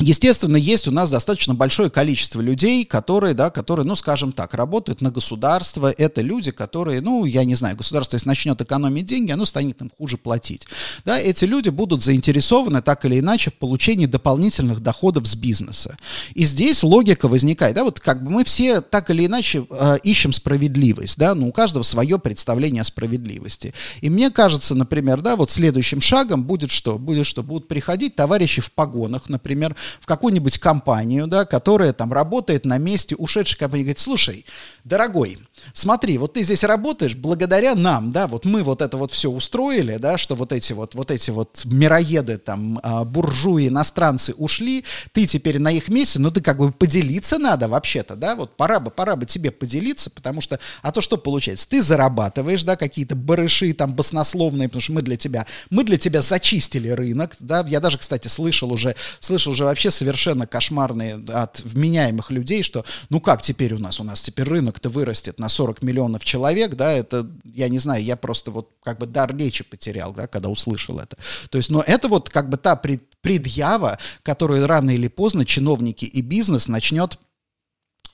Естественно, 0.00 0.56
есть 0.56 0.86
у 0.86 0.92
нас 0.92 1.10
достаточно 1.10 1.54
большое 1.54 1.90
количество 1.90 2.40
людей, 2.40 2.84
которые, 2.84 3.34
да, 3.34 3.50
которые, 3.50 3.84
ну, 3.84 3.96
скажем 3.96 4.30
так, 4.32 4.54
работают 4.54 5.00
на 5.00 5.10
государство. 5.10 5.90
Это 5.90 6.20
люди, 6.20 6.52
которые, 6.52 7.00
ну, 7.00 7.24
я 7.24 7.44
не 7.44 7.56
знаю, 7.56 7.76
государство, 7.76 8.14
если 8.16 8.28
начнет 8.28 8.60
экономить 8.60 9.06
деньги, 9.06 9.32
оно 9.32 9.44
станет 9.44 9.80
им 9.80 9.90
хуже 9.96 10.16
платить. 10.16 10.66
Да, 11.04 11.18
эти 11.18 11.44
люди 11.44 11.70
будут 11.70 12.02
заинтересованы 12.02 12.80
так 12.80 13.04
или 13.06 13.18
иначе 13.18 13.50
в 13.50 13.54
получении 13.54 14.06
дополнительных 14.06 14.80
доходов 14.80 15.26
с 15.26 15.34
бизнеса. 15.34 15.96
И 16.34 16.44
здесь 16.44 16.84
логика 16.84 17.26
возникает, 17.26 17.74
да, 17.74 17.82
вот 17.82 17.98
как 17.98 18.22
бы 18.22 18.30
мы 18.30 18.44
все 18.44 18.80
так 18.80 19.10
или 19.10 19.26
иначе 19.26 19.66
э, 19.68 19.98
ищем 20.04 20.32
справедливость, 20.32 21.18
да, 21.18 21.34
но 21.34 21.48
у 21.48 21.52
каждого 21.52 21.82
свое 21.82 22.20
представление 22.20 22.82
о 22.82 22.84
справедливости. 22.84 23.74
И 24.00 24.10
мне 24.10 24.30
кажется, 24.30 24.76
например, 24.76 25.22
да, 25.22 25.34
вот 25.34 25.50
следующим 25.50 26.00
шагом 26.00 26.44
будет 26.44 26.70
что? 26.70 26.98
Будет 26.98 27.26
что? 27.26 27.42
Будут 27.42 27.66
приходить 27.66 28.14
товарищи 28.14 28.60
в 28.60 28.70
погонах, 28.70 29.28
например, 29.28 29.74
в 30.00 30.06
какую-нибудь 30.06 30.58
компанию, 30.58 31.26
да, 31.26 31.44
которая 31.44 31.92
там 31.92 32.12
работает 32.12 32.64
на 32.64 32.78
месте 32.78 33.14
ушедшей 33.16 33.58
компании, 33.58 33.84
говорит, 33.84 33.98
слушай, 33.98 34.44
дорогой, 34.84 35.38
смотри, 35.72 36.18
вот 36.18 36.34
ты 36.34 36.42
здесь 36.42 36.64
работаешь 36.64 37.14
благодаря 37.14 37.74
нам, 37.74 38.12
да, 38.12 38.26
вот 38.26 38.44
мы 38.44 38.62
вот 38.62 38.82
это 38.82 38.96
вот 38.96 39.12
все 39.12 39.30
устроили, 39.30 39.96
да, 39.96 40.18
что 40.18 40.34
вот 40.34 40.52
эти 40.52 40.72
вот, 40.72 40.94
вот 40.94 41.10
эти 41.10 41.30
вот 41.30 41.62
мироеды, 41.64 42.38
там, 42.38 42.80
а, 42.82 43.04
буржуи, 43.04 43.68
иностранцы 43.68 44.34
ушли, 44.34 44.84
ты 45.12 45.26
теперь 45.26 45.58
на 45.58 45.70
их 45.70 45.88
месте, 45.88 46.18
ну 46.18 46.30
ты 46.30 46.40
как 46.40 46.58
бы 46.58 46.72
поделиться 46.72 47.38
надо 47.38 47.68
вообще-то, 47.68 48.16
да, 48.16 48.34
вот 48.34 48.56
пора 48.56 48.80
бы, 48.80 48.90
пора 48.90 49.16
бы 49.16 49.26
тебе 49.26 49.50
поделиться, 49.50 50.10
потому 50.10 50.40
что, 50.40 50.58
а 50.82 50.92
то 50.92 51.00
что 51.00 51.16
получается, 51.16 51.68
ты 51.68 51.82
зарабатываешь, 51.82 52.62
да, 52.62 52.76
какие-то 52.76 53.16
барыши 53.16 53.72
там 53.72 53.94
баснословные, 53.94 54.68
потому 54.68 54.82
что 54.82 54.92
мы 54.92 55.02
для 55.02 55.16
тебя, 55.16 55.46
мы 55.70 55.84
для 55.84 55.96
тебя 55.96 56.20
зачистили 56.20 56.88
рынок, 56.88 57.36
да, 57.40 57.64
я 57.68 57.80
даже, 57.80 57.98
кстати, 57.98 58.28
слышал 58.28 58.72
уже, 58.72 58.94
слышал 59.20 59.52
уже 59.52 59.64
вообще 59.64 59.90
совершенно 59.90 60.46
кошмарные 60.46 61.22
от 61.28 61.60
вменяемых 61.60 62.30
людей, 62.30 62.62
что, 62.62 62.84
ну 63.10 63.20
как 63.20 63.42
теперь 63.42 63.74
у 63.74 63.78
нас, 63.78 64.00
у 64.00 64.04
нас 64.04 64.22
теперь 64.22 64.46
рынок-то 64.48 64.88
вырастет 64.88 65.38
на 65.38 65.47
40 65.48 65.82
миллионов 65.82 66.24
человек, 66.24 66.74
да, 66.74 66.92
это, 66.92 67.28
я 67.44 67.68
не 67.68 67.78
знаю, 67.78 68.02
я 68.02 68.16
просто 68.16 68.50
вот 68.50 68.70
как 68.82 68.98
бы 68.98 69.06
дар 69.06 69.36
речи 69.36 69.64
потерял, 69.64 70.12
да, 70.12 70.26
когда 70.26 70.48
услышал 70.48 70.98
это. 70.98 71.16
То 71.50 71.58
есть, 71.58 71.70
но 71.70 71.82
это 71.86 72.08
вот 72.08 72.30
как 72.30 72.48
бы 72.48 72.56
та 72.56 72.76
пред, 72.76 73.02
предъява, 73.20 73.98
которую 74.22 74.66
рано 74.66 74.90
или 74.90 75.08
поздно 75.08 75.44
чиновники 75.44 76.04
и 76.04 76.22
бизнес 76.22 76.68
начнет 76.68 77.18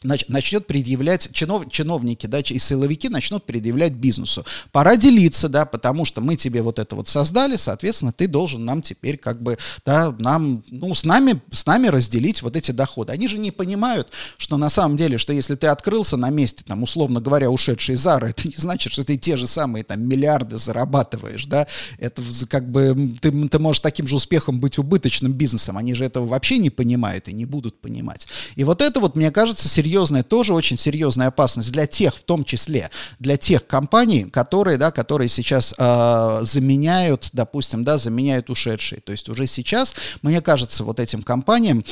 начнет 0.05 0.66
предъявлять, 0.66 1.30
чинов, 1.32 1.70
чиновники, 1.70 2.26
да, 2.26 2.41
и 2.41 2.59
силовики 2.59 3.09
начнут 3.09 3.45
предъявлять 3.45 3.93
бизнесу. 3.93 4.45
Пора 4.70 4.97
делиться, 4.97 5.49
да, 5.49 5.64
потому 5.64 6.05
что 6.05 6.20
мы 6.20 6.37
тебе 6.37 6.62
вот 6.62 6.78
это 6.78 6.95
вот 6.95 7.09
создали, 7.09 7.57
соответственно, 7.57 8.12
ты 8.12 8.28
должен 8.28 8.64
нам 8.64 8.82
теперь 8.82 9.16
как 9.16 9.43
бы, 9.43 9.59
да, 9.85 10.14
нам, 10.18 10.62
ну, 10.70 10.95
с 10.95 11.05
нами, 11.05 11.41
с 11.51 11.64
нами 11.66 11.89
разделить 11.89 12.43
вот 12.43 12.57
эти 12.57 12.70
доходы. 12.70 13.12
Они 13.12 13.28
же 13.28 13.39
не 13.39 13.51
понимают, 13.51 14.11
что 14.37 14.57
на 14.57 14.68
самом 14.68 14.97
деле, 14.97 15.18
что 15.18 15.32
если 15.32 15.55
ты 15.55 15.68
открылся 15.68 16.16
на 16.16 16.30
месте, 16.30 16.64
там, 16.66 16.82
условно 16.82 17.20
говоря, 17.20 17.51
ушедший 17.51 17.97
Зара, 17.97 18.26
это 18.28 18.47
не 18.47 18.57
значит, 18.57 18.93
что 18.93 19.05
ты 19.05 19.16
те 19.16 19.37
же 19.37 19.47
самые 19.47 19.85
там 19.85 20.07
миллиарды 20.07 20.59
зарабатываешь, 20.59 21.47
да, 21.47 21.66
это 21.99 22.22
как 22.49 22.70
бы, 22.70 23.16
ты, 23.20 23.49
ты 23.49 23.59
можешь 23.59 23.80
таким 23.80 24.07
же 24.07 24.16
успехом 24.16 24.61
быть 24.61 24.78
убыточным 24.78 25.32
бизнесом, 25.32 25.78
они 25.78 25.95
же 25.95 26.05
этого 26.05 26.26
вообще 26.26 26.59
не 26.59 26.70
понимают 26.70 27.28
и 27.28 27.32
не 27.32 27.47
будут 27.47 27.80
понимать. 27.80 28.26
И 28.57 28.64
вот 28.64 28.82
это 28.82 29.01
вот, 29.01 29.16
мне 29.16 29.30
кажется, 29.30 29.68
серьезная, 29.74 30.22
тоже 30.22 30.54
очень 30.54 30.78
серьезная 30.78 31.28
опасность 31.28 31.72
для 31.72 31.86
тех, 31.86 32.14
в 32.14 32.22
том 32.22 32.44
числе 32.44 32.90
для 33.18 33.36
тех 33.36 33.66
компаний, 33.66 34.24
которые, 34.24 34.78
да, 34.78 34.90
которые 34.90 35.28
сейчас 35.28 35.74
э, 35.76 36.40
заменяют, 36.42 37.30
допустим, 37.32 37.84
да, 37.84 37.98
заменяют 37.98 38.50
ушедшие. 38.50 39.00
То 39.00 39.12
есть 39.12 39.28
уже 39.28 39.46
сейчас, 39.46 39.94
мне 40.22 40.40
кажется, 40.40 40.84
вот 40.84 41.00
этим 41.00 41.22
компаниям 41.22 41.84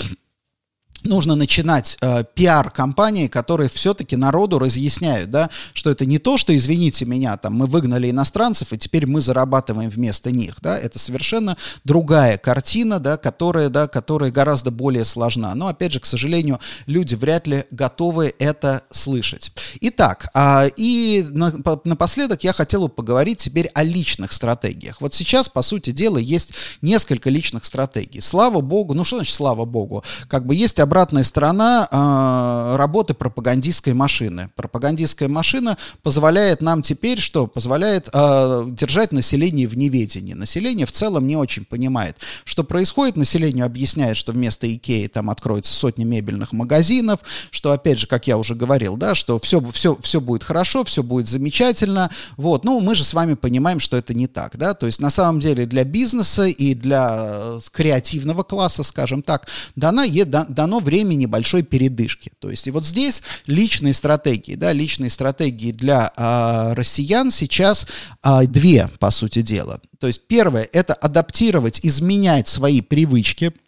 нужно 1.04 1.34
начинать 1.34 1.96
э, 2.00 2.24
пиар-компании, 2.34 3.26
которые 3.26 3.68
все-таки 3.68 4.16
народу 4.16 4.58
разъясняют, 4.58 5.30
да, 5.30 5.50
что 5.72 5.90
это 5.90 6.06
не 6.06 6.18
то, 6.18 6.38
что, 6.38 6.54
извините 6.56 7.04
меня, 7.04 7.36
там, 7.36 7.54
мы 7.54 7.66
выгнали 7.66 8.10
иностранцев, 8.10 8.72
и 8.72 8.78
теперь 8.78 9.06
мы 9.06 9.20
зарабатываем 9.20 9.90
вместо 9.90 10.30
них, 10.30 10.56
да, 10.60 10.78
это 10.78 10.98
совершенно 10.98 11.56
другая 11.84 12.38
картина, 12.38 12.98
да, 12.98 13.16
которая, 13.16 13.68
да, 13.68 13.88
которая 13.88 14.30
гораздо 14.30 14.70
более 14.70 15.04
сложна. 15.04 15.54
Но, 15.54 15.68
опять 15.68 15.92
же, 15.92 16.00
к 16.00 16.06
сожалению, 16.06 16.60
люди 16.86 17.14
вряд 17.14 17.46
ли 17.46 17.64
готовы 17.70 18.34
это 18.38 18.82
слышать. 18.90 19.52
Итак, 19.80 20.28
э, 20.34 20.70
и 20.76 21.26
на, 21.30 21.52
напоследок 21.84 22.44
я 22.44 22.52
хотел 22.52 22.82
бы 22.82 22.88
поговорить 22.88 23.38
теперь 23.38 23.68
о 23.74 23.82
личных 23.82 24.32
стратегиях. 24.32 25.00
Вот 25.00 25.14
сейчас, 25.14 25.48
по 25.48 25.62
сути 25.62 25.90
дела, 25.90 26.18
есть 26.18 26.52
несколько 26.80 27.30
личных 27.30 27.64
стратегий. 27.64 28.20
Слава 28.20 28.60
богу, 28.60 28.94
ну 28.94 29.04
что 29.04 29.16
значит 29.16 29.34
слава 29.34 29.64
богу? 29.64 30.04
Как 30.28 30.46
бы 30.46 30.54
есть 30.54 30.78
обратная 30.92 31.22
сторона 31.22 31.88
э, 31.90 32.76
работы 32.76 33.14
пропагандистской 33.14 33.94
машины. 33.94 34.50
Пропагандистская 34.56 35.26
машина 35.26 35.78
позволяет 36.02 36.60
нам 36.60 36.82
теперь 36.82 37.18
что? 37.18 37.46
Позволяет 37.46 38.10
э, 38.12 38.64
держать 38.68 39.10
население 39.10 39.66
в 39.66 39.74
неведении. 39.74 40.34
Население 40.34 40.84
в 40.84 40.92
целом 40.92 41.26
не 41.26 41.34
очень 41.34 41.64
понимает, 41.64 42.18
что 42.44 42.62
происходит. 42.62 43.16
Населению 43.16 43.64
объясняет, 43.64 44.18
что 44.18 44.32
вместо 44.32 44.70
Икеи 44.70 45.06
там 45.06 45.30
откроется 45.30 45.72
сотни 45.72 46.04
мебельных 46.04 46.52
магазинов, 46.52 47.20
что, 47.50 47.72
опять 47.72 47.98
же, 47.98 48.06
как 48.06 48.26
я 48.26 48.36
уже 48.36 48.54
говорил, 48.54 48.98
да, 48.98 49.14
что 49.14 49.38
все, 49.38 49.62
все, 49.70 49.96
все 50.02 50.20
будет 50.20 50.44
хорошо, 50.44 50.84
все 50.84 51.02
будет 51.02 51.26
замечательно. 51.26 52.10
Вот. 52.36 52.66
Ну, 52.66 52.80
мы 52.80 52.94
же 52.96 53.04
с 53.04 53.14
вами 53.14 53.32
понимаем, 53.32 53.80
что 53.80 53.96
это 53.96 54.12
не 54.12 54.26
так, 54.26 54.58
да, 54.58 54.74
то 54.74 54.84
есть 54.84 55.00
на 55.00 55.08
самом 55.08 55.40
деле 55.40 55.64
для 55.64 55.84
бизнеса 55.84 56.44
и 56.44 56.74
для 56.74 57.08
э, 57.16 57.58
креативного 57.70 58.42
класса, 58.42 58.82
скажем 58.82 59.22
так, 59.22 59.48
дана, 59.74 60.04
дано 60.06 60.81
времени 60.82 61.26
большой 61.26 61.62
передышки. 61.62 62.32
То 62.38 62.50
есть 62.50 62.66
и 62.66 62.70
вот 62.70 62.84
здесь 62.84 63.22
личные 63.46 63.94
стратегии, 63.94 64.54
да, 64.54 64.72
личные 64.72 65.10
стратегии 65.10 65.72
для 65.72 66.12
а, 66.16 66.74
россиян 66.74 67.30
сейчас 67.30 67.86
а, 68.22 68.44
две, 68.44 68.88
по 68.98 69.10
сути 69.10 69.42
дела. 69.42 69.80
То 69.98 70.06
есть 70.06 70.26
первое– 70.26 70.68
это 70.72 70.94
адаптировать, 70.94 71.80
изменять 71.82 72.48
свои 72.48 72.80
привычки– 72.80 73.52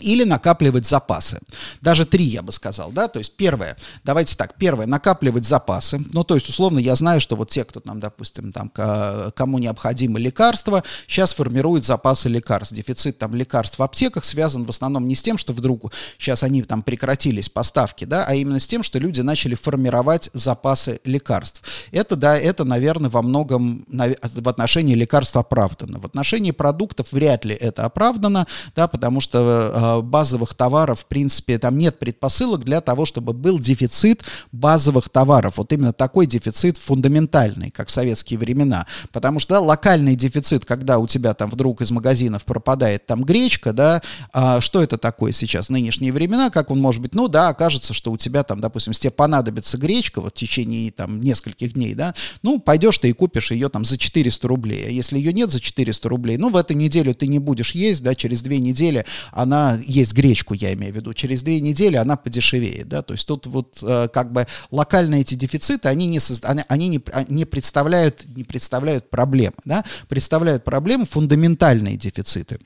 или 0.00 0.24
накапливать 0.24 0.86
запасы. 0.86 1.40
Даже 1.80 2.04
три, 2.04 2.24
я 2.24 2.42
бы 2.42 2.52
сказал, 2.52 2.90
да, 2.90 3.08
то 3.08 3.18
есть 3.18 3.36
первое, 3.36 3.76
давайте 4.04 4.36
так, 4.36 4.54
первое, 4.56 4.86
накапливать 4.86 5.46
запасы, 5.46 6.02
ну, 6.12 6.22
то 6.24 6.34
есть, 6.34 6.48
условно, 6.48 6.78
я 6.78 6.94
знаю, 6.96 7.20
что 7.20 7.36
вот 7.36 7.50
те, 7.50 7.64
кто 7.64 7.80
там, 7.80 8.00
допустим, 8.00 8.52
там, 8.52 8.70
кому 8.70 9.58
необходимы 9.58 10.20
лекарства, 10.20 10.82
сейчас 11.08 11.32
формируют 11.32 11.86
запасы 11.86 12.28
лекарств, 12.28 12.74
дефицит 12.74 13.18
там 13.18 13.34
лекарств 13.34 13.78
в 13.78 13.82
аптеках 13.82 14.24
связан 14.24 14.64
в 14.64 14.70
основном 14.70 15.08
не 15.08 15.14
с 15.14 15.22
тем, 15.22 15.38
что 15.38 15.52
вдруг 15.52 15.92
сейчас 16.18 16.42
они 16.42 16.62
там 16.62 16.82
прекратились 16.82 17.48
поставки, 17.48 18.04
да, 18.04 18.24
а 18.26 18.34
именно 18.34 18.60
с 18.60 18.66
тем, 18.66 18.82
что 18.82 18.98
люди 18.98 19.20
начали 19.22 19.54
формировать 19.54 20.30
запасы 20.34 21.00
лекарств. 21.04 21.62
Это, 21.90 22.16
да, 22.16 22.36
это, 22.36 22.64
наверное, 22.64 23.10
во 23.10 23.22
многом 23.22 23.86
в 23.88 24.48
отношении 24.48 24.94
лекарств 24.94 25.36
оправдано. 25.36 25.98
В 25.98 26.06
отношении 26.06 26.50
продуктов 26.50 27.12
вряд 27.12 27.44
ли 27.44 27.54
это 27.54 27.84
оправдано, 27.84 28.46
да, 28.74 28.88
потому 28.88 29.20
что 29.20 29.36
Э, 29.46 29.85
базовых 30.02 30.54
товаров, 30.54 31.00
в 31.00 31.06
принципе, 31.06 31.58
там 31.58 31.76
нет 31.76 31.98
предпосылок 31.98 32.64
для 32.64 32.80
того, 32.80 33.04
чтобы 33.04 33.32
был 33.32 33.58
дефицит 33.58 34.24
базовых 34.52 35.08
товаров. 35.08 35.56
Вот 35.56 35.72
именно 35.72 35.92
такой 35.92 36.26
дефицит 36.26 36.76
фундаментальный, 36.76 37.70
как 37.70 37.88
в 37.88 37.90
советские 37.90 38.38
времена. 38.38 38.86
Потому 39.12 39.38
что 39.38 39.54
да, 39.54 39.60
локальный 39.60 40.16
дефицит, 40.16 40.64
когда 40.64 40.98
у 40.98 41.06
тебя 41.06 41.32
там 41.32 41.48
вдруг 41.48 41.80
из 41.80 41.90
магазинов 41.90 42.44
пропадает 42.44 43.06
там 43.06 43.24
гречка, 43.24 43.72
да, 43.72 44.02
а 44.32 44.60
что 44.60 44.82
это 44.82 44.98
такое 44.98 45.32
сейчас, 45.32 45.68
нынешние 45.68 46.12
времена, 46.12 46.50
как 46.50 46.70
он 46.70 46.80
может 46.80 47.00
быть? 47.00 47.14
Ну 47.14 47.28
да, 47.28 47.48
окажется, 47.48 47.94
что 47.94 48.12
у 48.12 48.16
тебя 48.16 48.42
там, 48.42 48.60
допустим, 48.60 48.92
тебе 48.92 49.10
понадобится 49.10 49.78
гречка 49.78 50.20
вот 50.20 50.32
в 50.32 50.38
течение 50.38 50.90
там 50.90 51.20
нескольких 51.20 51.72
дней, 51.74 51.94
да, 51.94 52.14
ну 52.42 52.58
пойдешь 52.58 52.98
ты 52.98 53.10
и 53.10 53.12
купишь 53.12 53.50
ее 53.50 53.68
там 53.68 53.84
за 53.84 53.98
400 53.98 54.48
рублей. 54.48 54.86
А 54.86 54.90
если 54.90 55.16
ее 55.16 55.32
нет 55.32 55.50
за 55.50 55.60
400 55.60 56.08
рублей, 56.08 56.36
ну 56.36 56.50
в 56.50 56.56
эту 56.56 56.74
неделю 56.74 57.14
ты 57.14 57.26
не 57.26 57.38
будешь 57.38 57.72
есть, 57.72 58.02
да, 58.02 58.14
через 58.14 58.42
две 58.42 58.58
недели 58.58 59.06
она 59.32 59.75
есть 59.84 60.12
гречку, 60.12 60.54
я 60.54 60.72
имею 60.74 60.92
в 60.92 60.96
виду, 60.96 61.14
через 61.14 61.42
две 61.42 61.60
недели 61.60 61.96
она 61.96 62.16
подешевеет, 62.16 62.88
да, 62.88 63.02
то 63.02 63.14
есть 63.14 63.26
тут 63.26 63.46
вот 63.46 63.78
э, 63.82 64.08
как 64.12 64.32
бы 64.32 64.46
локальные 64.70 65.22
эти 65.22 65.34
дефициты, 65.34 65.88
они 65.88 66.06
не, 66.06 66.20
созда... 66.20 66.48
они, 66.48 66.64
они 66.68 66.88
не, 66.88 67.00
а, 67.12 67.24
не, 67.28 67.44
представляют, 67.44 68.24
не 68.26 68.44
представляют 68.44 69.10
проблемы, 69.10 69.56
да, 69.64 69.84
представляют 70.08 70.64
проблемы 70.64 71.04
фундаментальные 71.06 71.96
дефициты. 71.96 72.58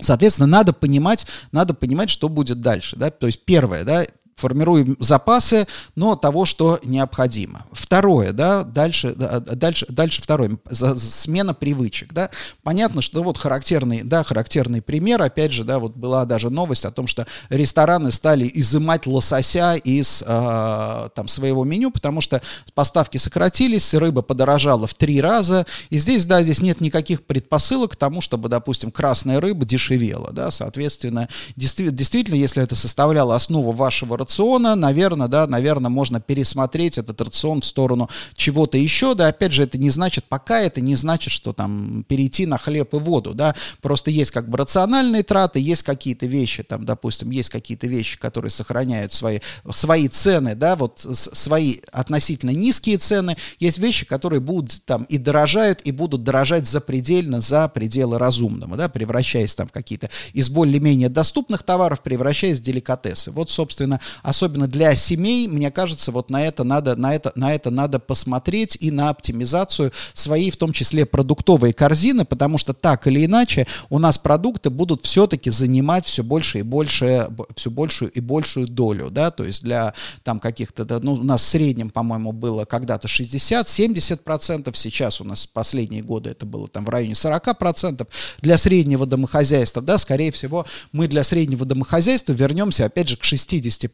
Соответственно, 0.00 0.46
надо 0.46 0.72
понимать, 0.72 1.26
надо 1.52 1.74
понимать, 1.74 2.10
что 2.10 2.28
будет 2.28 2.60
дальше, 2.60 2.96
да, 2.96 3.10
то 3.10 3.26
есть 3.26 3.44
первое, 3.44 3.84
да, 3.84 4.04
формируем 4.36 4.96
запасы, 5.00 5.66
но 5.94 6.16
того, 6.16 6.44
что 6.44 6.78
необходимо. 6.82 7.66
Второе, 7.72 8.32
да, 8.32 8.64
дальше, 8.64 9.14
дальше, 9.14 9.86
дальше 9.88 10.22
второе, 10.22 10.58
смена 10.70 11.54
привычек, 11.54 12.12
да. 12.12 12.30
Понятно, 12.62 13.02
что 13.02 13.22
вот 13.22 13.38
характерный, 13.38 14.02
да, 14.02 14.24
характерный 14.24 14.82
пример, 14.82 15.22
опять 15.22 15.52
же, 15.52 15.64
да, 15.64 15.78
вот 15.78 15.96
была 15.96 16.24
даже 16.24 16.50
новость 16.50 16.84
о 16.84 16.90
том, 16.90 17.06
что 17.06 17.26
рестораны 17.48 18.10
стали 18.12 18.50
изымать 18.52 19.06
лосося 19.06 19.74
из 19.74 20.22
э, 20.26 21.08
там 21.14 21.28
своего 21.28 21.64
меню, 21.64 21.90
потому 21.90 22.20
что 22.20 22.42
поставки 22.74 23.18
сократились, 23.18 23.94
рыба 23.94 24.22
подорожала 24.22 24.86
в 24.86 24.94
три 24.94 25.20
раза, 25.20 25.66
и 25.90 25.98
здесь, 25.98 26.26
да, 26.26 26.42
здесь 26.42 26.60
нет 26.60 26.80
никаких 26.80 27.24
предпосылок 27.24 27.92
к 27.92 27.96
тому, 27.96 28.20
чтобы, 28.20 28.48
допустим, 28.48 28.90
красная 28.90 29.40
рыба 29.40 29.64
дешевела, 29.64 30.32
да, 30.32 30.50
соответственно, 30.50 31.28
действительно, 31.56 32.36
если 32.36 32.62
это 32.62 32.74
составляло 32.74 33.34
основу 33.34 33.72
вашего 33.72 34.16
рациона, 34.24 34.74
наверное, 34.74 35.28
да, 35.28 35.46
наверное, 35.46 35.90
можно 35.90 36.18
пересмотреть 36.18 36.96
этот 36.96 37.20
рацион 37.20 37.60
в 37.60 37.64
сторону 37.64 38.08
чего-то 38.34 38.78
еще, 38.78 39.14
да, 39.14 39.28
опять 39.28 39.52
же, 39.52 39.62
это 39.62 39.76
не 39.76 39.90
значит, 39.90 40.24
пока 40.28 40.60
это 40.60 40.80
не 40.80 40.96
значит, 40.96 41.32
что 41.32 41.52
там 41.52 42.04
перейти 42.08 42.46
на 42.46 42.56
хлеб 42.56 42.94
и 42.94 42.96
воду, 42.96 43.34
да, 43.34 43.54
просто 43.82 44.10
есть 44.10 44.30
как 44.30 44.48
бы 44.48 44.56
рациональные 44.56 45.22
траты, 45.22 45.60
есть 45.60 45.82
какие-то 45.82 46.26
вещи, 46.26 46.62
там, 46.62 46.86
допустим, 46.86 47.30
есть 47.30 47.50
какие-то 47.50 47.86
вещи, 47.86 48.18
которые 48.18 48.50
сохраняют 48.50 49.12
свои, 49.12 49.40
свои 49.74 50.08
цены, 50.08 50.54
да, 50.54 50.74
вот 50.76 50.98
свои 50.98 51.76
относительно 51.92 52.50
низкие 52.50 52.96
цены, 52.96 53.36
есть 53.58 53.78
вещи, 53.78 54.06
которые 54.06 54.40
будут 54.40 54.84
там 54.86 55.04
и 55.04 55.18
дорожают, 55.18 55.82
и 55.82 55.92
будут 55.92 56.24
дорожать 56.24 56.66
запредельно 56.66 57.42
за 57.42 57.68
пределы 57.68 58.18
разумного, 58.18 58.76
да, 58.76 58.88
превращаясь 58.88 59.54
там 59.54 59.68
в 59.68 59.72
какие-то 59.72 60.08
из 60.32 60.48
более-менее 60.48 61.10
доступных 61.10 61.62
товаров, 61.62 62.00
превращаясь 62.00 62.60
в 62.60 62.62
деликатесы. 62.62 63.30
Вот, 63.30 63.50
собственно, 63.50 64.00
особенно 64.22 64.66
для 64.66 64.94
семей, 64.94 65.48
мне 65.48 65.70
кажется, 65.70 66.12
вот 66.12 66.30
на 66.30 66.44
это 66.44 66.64
надо, 66.64 66.96
на 66.96 67.14
это, 67.14 67.32
на 67.34 67.54
это 67.54 67.70
надо 67.70 67.98
посмотреть 67.98 68.76
и 68.80 68.90
на 68.90 69.10
оптимизацию 69.10 69.92
своей, 70.12 70.50
в 70.50 70.56
том 70.56 70.72
числе, 70.72 71.06
продуктовой 71.06 71.72
корзины, 71.72 72.24
потому 72.24 72.58
что 72.58 72.72
так 72.72 73.06
или 73.06 73.24
иначе 73.24 73.66
у 73.90 73.98
нас 73.98 74.18
продукты 74.18 74.70
будут 74.70 75.04
все-таки 75.04 75.50
занимать 75.50 76.06
все 76.06 76.22
больше 76.22 76.58
и 76.58 76.62
больше, 76.62 77.28
все 77.56 77.70
большую 77.70 78.10
и 78.10 78.20
большую 78.20 78.68
долю, 78.68 79.10
да, 79.10 79.30
то 79.30 79.44
есть 79.44 79.62
для 79.62 79.94
там 80.22 80.40
каких-то, 80.40 80.86
ну, 81.00 81.14
у 81.14 81.22
нас 81.22 81.42
в 81.42 81.46
среднем, 81.46 81.90
по-моему, 81.90 82.32
было 82.32 82.64
когда-то 82.64 83.08
60-70%, 83.08 84.70
сейчас 84.74 85.20
у 85.20 85.24
нас 85.24 85.46
последние 85.46 86.02
годы 86.02 86.30
это 86.30 86.46
было 86.46 86.68
там 86.68 86.84
в 86.84 86.88
районе 86.88 87.14
40%, 87.14 88.06
для 88.40 88.58
среднего 88.58 89.06
домохозяйства, 89.06 89.82
да, 89.82 89.98
скорее 89.98 90.32
всего, 90.32 90.66
мы 90.92 91.08
для 91.08 91.24
среднего 91.24 91.64
домохозяйства 91.64 92.32
вернемся, 92.32 92.86
опять 92.86 93.08
же, 93.08 93.16
к 93.16 93.24
60%, 93.24 93.88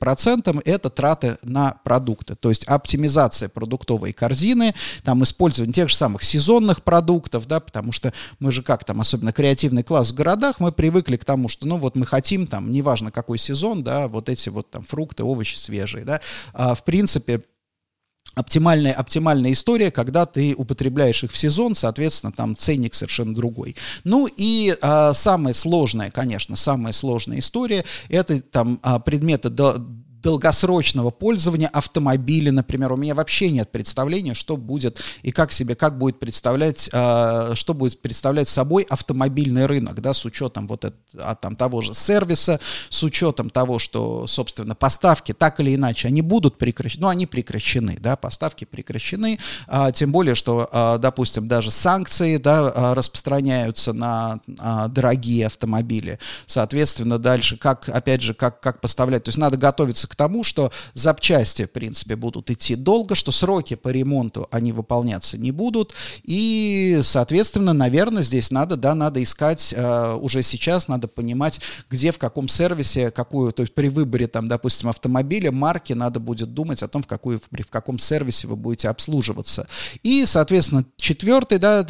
это 0.65 0.91
траты 0.91 1.39
на 1.43 1.81
продукты, 1.85 2.35
то 2.35 2.49
есть 2.49 2.65
оптимизация 2.65 3.49
продуктовой 3.49 4.13
корзины, 4.13 4.75
там 5.05 5.23
использование 5.23 5.73
тех 5.73 5.89
же 5.89 5.97
самых 5.97 6.23
сезонных 6.23 6.83
продуктов, 6.83 7.47
да, 7.47 7.61
потому 7.61 7.93
что 7.93 8.13
мы 8.39 8.53
же 8.53 8.63
как 8.63 8.85
там, 8.85 9.01
особенно 9.01 9.33
креативный 9.33 9.83
класс 9.83 10.11
в 10.11 10.15
городах, 10.15 10.61
мы 10.61 10.73
привыкли 10.73 11.17
к 11.17 11.25
тому, 11.25 11.49
что, 11.49 11.67
ну, 11.67 11.77
вот 11.77 11.97
мы 11.97 12.07
хотим 12.07 12.47
там, 12.47 12.71
неважно 12.71 13.11
какой 13.11 13.39
сезон, 13.39 13.83
да, 13.83 14.09
вот 14.09 14.29
эти 14.29 14.49
вот 14.49 14.71
там 14.71 14.83
фрукты, 14.83 15.25
овощи 15.25 15.57
свежие, 15.57 16.05
да, 16.05 16.21
а, 16.53 16.75
в 16.75 16.85
принципе, 16.85 17.43
оптимальная, 18.35 18.93
оптимальная 18.93 19.53
история, 19.53 19.91
когда 19.91 20.27
ты 20.27 20.55
употребляешь 20.57 21.25
их 21.25 21.33
в 21.33 21.37
сезон, 21.37 21.75
соответственно, 21.75 22.33
там 22.33 22.57
ценник 22.57 22.95
совершенно 22.95 23.35
другой. 23.35 23.77
Ну 24.05 24.29
и 24.35 24.77
а, 24.81 25.15
самая 25.15 25.55
сложная, 25.55 26.11
конечно, 26.11 26.57
самая 26.57 26.93
сложная 26.93 27.39
история, 27.39 27.85
это 28.09 28.41
там 28.41 28.79
а, 28.83 28.99
предметы 28.99 29.51
долгосрочного 30.23 31.11
пользования 31.11 31.69
автомобиля, 31.69 32.53
например, 32.53 32.93
у 32.93 32.97
меня 32.97 33.15
вообще 33.15 33.51
нет 33.51 33.71
представления, 33.71 34.35
что 34.35 34.57
будет 34.57 35.01
и 35.23 35.33
как 35.33 35.53
себе, 35.53 35.75
как 35.75 35.99
будет 35.99 36.19
представлять, 36.19 36.91
э, 36.93 37.53
что 37.55 37.75
будет 37.75 38.01
представлять 38.01 38.49
собой 38.49 38.87
автомобильный 38.89 39.67
рынок, 39.67 40.01
да, 40.01 40.13
с 40.13 40.25
учетом 40.25 40.67
вот 40.67 40.85
это, 40.85 40.97
а, 41.19 41.35
там, 41.35 41.57
того 41.57 41.81
же 41.83 41.95
сервиса, 41.95 42.61
с 42.89 43.03
учетом 43.03 43.51
того, 43.51 43.79
что, 43.79 44.27
собственно, 44.27 44.75
поставки 44.75 45.33
так 45.33 45.61
или 45.61 45.75
иначе, 45.75 46.09
они 46.09 46.23
будут 46.23 46.59
прекращены, 46.59 47.03
ну, 47.03 47.09
они 47.09 47.27
прекращены, 47.27 47.97
да, 48.01 48.17
поставки 48.17 48.65
прекращены, 48.65 49.39
э, 49.69 49.91
тем 49.95 50.13
более, 50.13 50.35
что, 50.35 50.69
э, 50.71 50.99
допустим, 50.99 51.49
даже 51.49 51.71
санкции, 51.71 52.37
да, 52.37 52.95
распространяются 52.95 53.93
на 53.93 54.41
э, 54.47 54.89
дорогие 54.89 55.47
автомобили, 55.47 56.19
соответственно, 56.47 57.19
дальше, 57.19 57.57
как, 57.57 57.89
опять 57.89 58.21
же, 58.21 58.35
как, 58.35 58.61
как 58.61 58.81
поставлять, 58.81 59.25
то 59.25 59.29
есть 59.29 59.39
надо 59.39 59.57
готовиться 59.57 60.10
к 60.11 60.17
тому, 60.17 60.43
что 60.43 60.73
запчасти, 60.95 61.67
в 61.67 61.71
принципе, 61.71 62.17
будут 62.17 62.51
идти 62.51 62.75
долго, 62.75 63.15
что 63.15 63.31
сроки 63.31 63.77
по 63.77 63.91
ремонту 63.91 64.49
они 64.51 64.73
выполняться 64.73 65.39
не 65.39 65.53
будут, 65.53 65.95
и, 66.25 66.99
соответственно, 67.05 67.73
наверное, 67.73 68.25
здесь 68.25 68.51
надо, 68.51 68.77
да, 68.77 68.97
надо 68.97 69.23
искать 69.23 69.73
э, 69.77 70.15
уже 70.21 70.43
сейчас, 70.43 70.89
надо 70.89 71.07
понимать, 71.07 71.61
где, 71.89 72.11
в 72.11 72.19
каком 72.19 72.49
сервисе, 72.49 73.13
какую, 73.13 73.53
то 73.53 73.63
есть 73.63 73.73
при 73.73 73.89
выборе, 73.89 74.27
там, 74.27 74.49
допустим, 74.49 74.89
автомобиля, 74.89 75.53
марки, 75.53 75.93
надо 75.93 76.19
будет 76.19 76.53
думать 76.55 76.83
о 76.83 76.89
том, 76.89 77.05
в, 77.05 77.07
какую, 77.07 77.41
в 77.41 77.71
каком 77.71 78.01
сервисе 78.01 78.49
вы 78.49 78.57
будете 78.57 78.89
обслуживаться. 78.89 79.69
И, 80.03 80.27
соответственно, 80.27 80.85
четвертый, 80.97 81.59
да, 81.59 81.85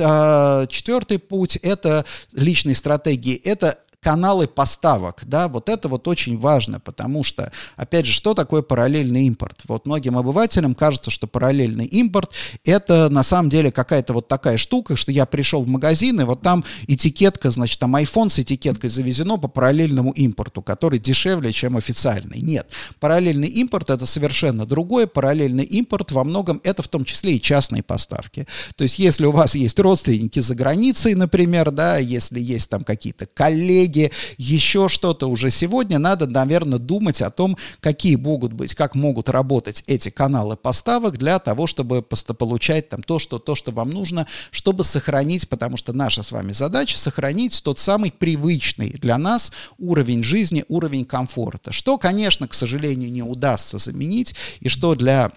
э, 0.62 0.66
четвертый 0.68 1.18
путь, 1.18 1.56
это 1.56 2.04
личные 2.34 2.74
стратегии, 2.74 3.34
это 3.34 3.78
каналы 4.00 4.48
поставок, 4.48 5.22
да, 5.26 5.48
вот 5.48 5.68
это 5.68 5.88
вот 5.88 6.08
очень 6.08 6.38
важно, 6.38 6.80
потому 6.80 7.22
что, 7.22 7.52
опять 7.76 8.06
же, 8.06 8.12
что 8.12 8.34
такое 8.34 8.62
параллельный 8.62 9.26
импорт? 9.26 9.60
Вот 9.68 9.86
многим 9.86 10.16
обывателям 10.16 10.74
кажется, 10.74 11.10
что 11.10 11.26
параллельный 11.26 11.84
импорт 11.84 12.32
это 12.64 13.10
на 13.10 13.22
самом 13.22 13.50
деле 13.50 13.70
какая-то 13.70 14.14
вот 14.14 14.28
такая 14.28 14.56
штука, 14.56 14.96
что 14.96 15.12
я 15.12 15.26
пришел 15.26 15.62
в 15.62 15.68
магазин, 15.68 16.20
и 16.20 16.24
вот 16.24 16.40
там 16.40 16.64
этикетка, 16.86 17.50
значит, 17.50 17.78
там 17.78 17.94
iPhone 17.96 18.30
с 18.30 18.38
этикеткой 18.38 18.88
завезено 18.88 19.36
по 19.36 19.48
параллельному 19.48 20.12
импорту, 20.12 20.62
который 20.62 20.98
дешевле, 20.98 21.52
чем 21.52 21.76
официальный. 21.76 22.40
Нет, 22.40 22.70
параллельный 23.00 23.48
импорт 23.48 23.90
это 23.90 24.06
совершенно 24.06 24.64
другое, 24.64 25.06
параллельный 25.06 25.64
импорт 25.64 26.10
во 26.10 26.24
многом 26.24 26.60
это 26.64 26.82
в 26.82 26.88
том 26.88 27.04
числе 27.04 27.36
и 27.36 27.40
частные 27.40 27.82
поставки. 27.82 28.46
То 28.76 28.84
есть, 28.84 28.98
если 28.98 29.26
у 29.26 29.32
вас 29.32 29.54
есть 29.54 29.78
родственники 29.78 30.38
за 30.40 30.54
границей, 30.54 31.14
например, 31.14 31.70
да, 31.70 31.98
если 31.98 32.40
есть 32.40 32.70
там 32.70 32.84
какие-то 32.84 33.26
коллеги, 33.26 33.89
коллеги, 33.90 34.12
еще 34.38 34.88
что-то 34.88 35.28
уже. 35.28 35.50
Сегодня, 35.50 35.98
надо, 35.98 36.26
наверное, 36.26 36.78
думать 36.78 37.22
о 37.22 37.30
том, 37.30 37.56
какие 37.80 38.16
могут 38.16 38.52
быть, 38.52 38.74
как 38.74 38.94
могут 38.94 39.28
работать 39.28 39.84
эти 39.86 40.10
каналы 40.10 40.56
поставок 40.56 41.18
для 41.18 41.38
того, 41.38 41.66
чтобы 41.66 42.02
получать 42.02 42.88
там 42.88 43.02
то, 43.02 43.18
что, 43.18 43.38
то, 43.38 43.54
что 43.54 43.72
вам 43.72 43.90
нужно, 43.90 44.26
чтобы 44.50 44.84
сохранить, 44.84 45.48
потому 45.48 45.76
что 45.76 45.92
наша 45.92 46.22
с 46.22 46.32
вами 46.32 46.52
задача 46.52 46.98
сохранить 46.98 47.62
тот 47.62 47.78
самый 47.78 48.12
привычный 48.12 48.90
для 48.90 49.18
нас 49.18 49.52
уровень 49.78 50.22
жизни, 50.22 50.64
уровень 50.68 51.04
комфорта, 51.04 51.72
что, 51.72 51.98
конечно, 51.98 52.48
к 52.48 52.54
сожалению, 52.54 53.10
не 53.10 53.22
удастся 53.22 53.78
заменить, 53.78 54.34
и 54.60 54.68
что 54.68 54.94
для 54.94 55.32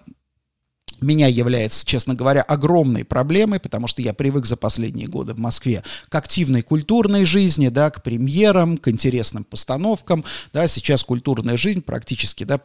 меня 1.04 1.28
является, 1.28 1.86
честно 1.86 2.14
говоря, 2.14 2.42
огромной 2.42 3.04
проблемой, 3.04 3.60
потому 3.60 3.86
что 3.86 4.02
я 4.02 4.12
привык 4.14 4.46
за 4.46 4.56
последние 4.56 5.06
годы 5.06 5.34
в 5.34 5.38
Москве 5.38 5.82
к 6.08 6.14
активной 6.14 6.62
культурной 6.62 7.24
жизни, 7.24 7.68
да, 7.68 7.90
к 7.90 8.02
премьерам, 8.02 8.78
к 8.78 8.88
интересным 8.88 9.44
постановкам, 9.44 10.24
да, 10.52 10.66
сейчас 10.66 11.04
культурная 11.04 11.56
жизнь 11.56 11.82
практически, 11.82 12.44
да, 12.44 12.58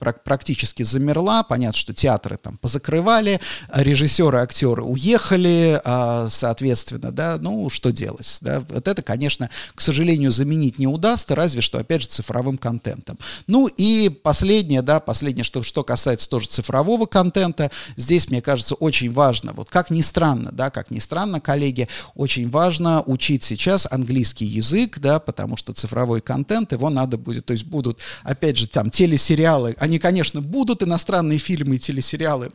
практически 0.00 0.82
замерла. 0.82 1.42
Понятно, 1.42 1.78
что 1.78 1.92
театры 1.92 2.38
там 2.38 2.56
позакрывали, 2.56 3.40
режиссеры, 3.72 4.38
актеры 4.38 4.82
уехали, 4.82 5.80
а, 5.84 6.28
соответственно, 6.28 7.12
да, 7.12 7.36
ну, 7.38 7.68
что 7.68 7.92
делать, 7.92 8.38
да, 8.40 8.60
вот 8.60 8.88
это, 8.88 9.02
конечно, 9.02 9.50
к 9.74 9.80
сожалению, 9.80 10.32
заменить 10.32 10.78
не 10.78 10.86
удастся, 10.86 11.34
разве 11.34 11.60
что, 11.60 11.78
опять 11.78 12.02
же, 12.02 12.08
цифровым 12.08 12.56
контентом. 12.56 13.18
Ну 13.46 13.66
и 13.66 14.08
последнее, 14.08 14.82
да, 14.82 15.00
последнее, 15.00 15.44
что, 15.44 15.62
что 15.62 15.84
касается 15.84 16.28
тоже 16.28 16.48
цифрового 16.48 17.06
контента, 17.06 17.70
здесь, 17.96 18.30
мне 18.30 18.40
кажется, 18.40 18.74
очень 18.74 19.12
важно, 19.12 19.52
вот 19.52 19.68
как 19.68 19.90
ни 19.90 20.00
странно, 20.00 20.50
да, 20.52 20.70
как 20.70 20.90
ни 20.90 20.98
странно, 20.98 21.40
коллеги, 21.40 21.88
очень 22.14 22.48
важно 22.48 23.02
учить 23.02 23.44
сейчас 23.44 23.86
английский 23.90 24.46
язык, 24.46 24.98
да, 24.98 25.20
потому 25.20 25.56
что 25.56 25.72
цифровой 25.72 26.20
контент, 26.20 26.72
его 26.72 26.88
надо 26.88 27.18
будет, 27.18 27.46
то 27.46 27.52
есть 27.52 27.64
будут, 27.64 27.98
опять 28.22 28.56
же, 28.56 28.66
там, 28.66 28.90
телесериалы, 28.90 29.76
они, 29.78 29.89
конечно, 29.98 30.40
будут 30.40 30.82
иностранные 30.82 31.38
фильмы 31.38 31.76
и 31.76 31.78
телесериалы, 31.78 32.52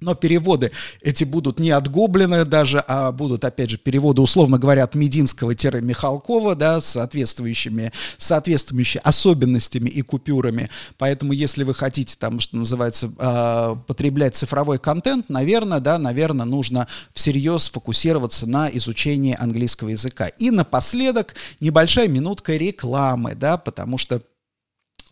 но 0.00 0.14
переводы 0.14 0.72
эти 1.02 1.24
будут 1.24 1.60
не 1.60 1.70
от 1.70 1.88
Гоблина 1.88 2.44
даже, 2.44 2.82
а 2.86 3.12
будут, 3.12 3.44
опять 3.44 3.70
же, 3.70 3.76
переводы, 3.76 4.22
условно 4.22 4.58
говоря, 4.58 4.84
от 4.84 4.94
Мединского-Михалкова, 4.94 6.54
да, 6.54 6.80
с 6.80 6.86
соответствующими, 6.86 7.92
соответствующими 8.16 9.02
особенностями 9.04 9.90
и 9.90 10.00
купюрами. 10.00 10.70
Поэтому, 10.96 11.32
если 11.32 11.64
вы 11.64 11.74
хотите, 11.74 12.16
там, 12.18 12.40
что 12.40 12.56
называется, 12.56 13.12
э, 13.18 13.76
потреблять 13.86 14.36
цифровой 14.36 14.78
контент, 14.78 15.28
наверное, 15.28 15.80
да, 15.80 15.98
наверное, 15.98 16.46
нужно 16.46 16.88
всерьез 17.12 17.68
фокусироваться 17.68 18.46
на 18.48 18.70
изучении 18.70 19.36
английского 19.38 19.90
языка. 19.90 20.28
И 20.28 20.50
напоследок 20.50 21.34
небольшая 21.60 22.08
минутка 22.08 22.56
рекламы, 22.56 23.34
да, 23.34 23.58
потому 23.58 23.98
что 23.98 24.22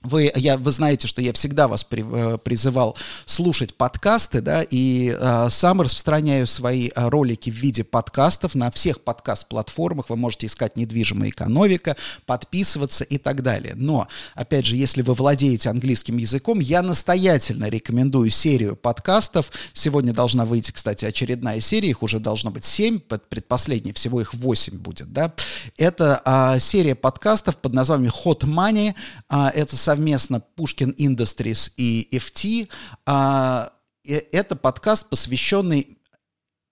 вы, 0.03 0.31
я, 0.37 0.57
вы 0.57 0.71
знаете, 0.71 1.09
что 1.09 1.21
я 1.21 1.33
всегда 1.33 1.67
вас 1.67 1.83
при, 1.83 2.05
э, 2.07 2.39
призывал 2.39 2.97
слушать 3.27 3.75
подкасты, 3.75 4.41
да, 4.41 4.63
и 4.63 5.17
э, 5.19 5.49
сам 5.51 5.81
распространяю 5.81 6.47
свои 6.47 6.91
э, 6.95 7.09
ролики 7.09 7.51
в 7.51 7.55
виде 7.55 7.83
подкастов 7.83 8.55
на 8.55 8.71
всех 8.71 9.01
подкаст-платформах. 9.01 10.11
Вы 10.11 10.17
можете 10.17 10.47
искать 10.47 10.77
«Недвижимая 10.77 11.31
экономика», 11.31 11.97
подписываться 12.27 13.03
и 13.05 13.19
так 13.19 13.43
далее. 13.43 13.75
Но, 13.75 14.07
опять 14.35 14.67
же, 14.67 14.77
если 14.77 15.03
вы 15.03 15.15
владеете 15.15 15.69
английским 15.69 16.17
языком, 16.17 16.61
я 16.61 16.83
настоятельно 16.83 17.69
рекомендую 17.69 18.31
серию 18.31 18.77
подкастов. 18.77 19.51
Сегодня 19.73 20.13
должна 20.13 20.45
выйти, 20.45 20.71
кстати, 20.71 21.05
очередная 21.07 21.61
серия, 21.61 21.91
их 21.91 22.05
уже 22.05 22.21
должно 22.21 22.51
быть 22.53 22.65
7, 22.65 23.01
предпоследней, 23.01 23.93
всего 23.93 24.21
их 24.21 24.33
8 24.33 24.79
будет, 24.79 25.13
да. 25.13 25.33
Это 25.77 26.23
э, 26.25 26.61
серия 26.61 26.95
подкастов 26.95 27.57
под 27.57 27.75
названием 27.75 28.13
«Hot 28.25 28.41
Money», 28.41 28.95
э, 29.29 29.49
это 29.55 29.77
совместно 29.99 30.41
Pushkin 30.57 30.95
Industries 30.97 31.73
и 31.77 32.09
FT. 32.13 32.69
А, 33.05 33.73
это 34.05 34.55
подкаст, 34.55 35.11
посвященный 35.11 35.98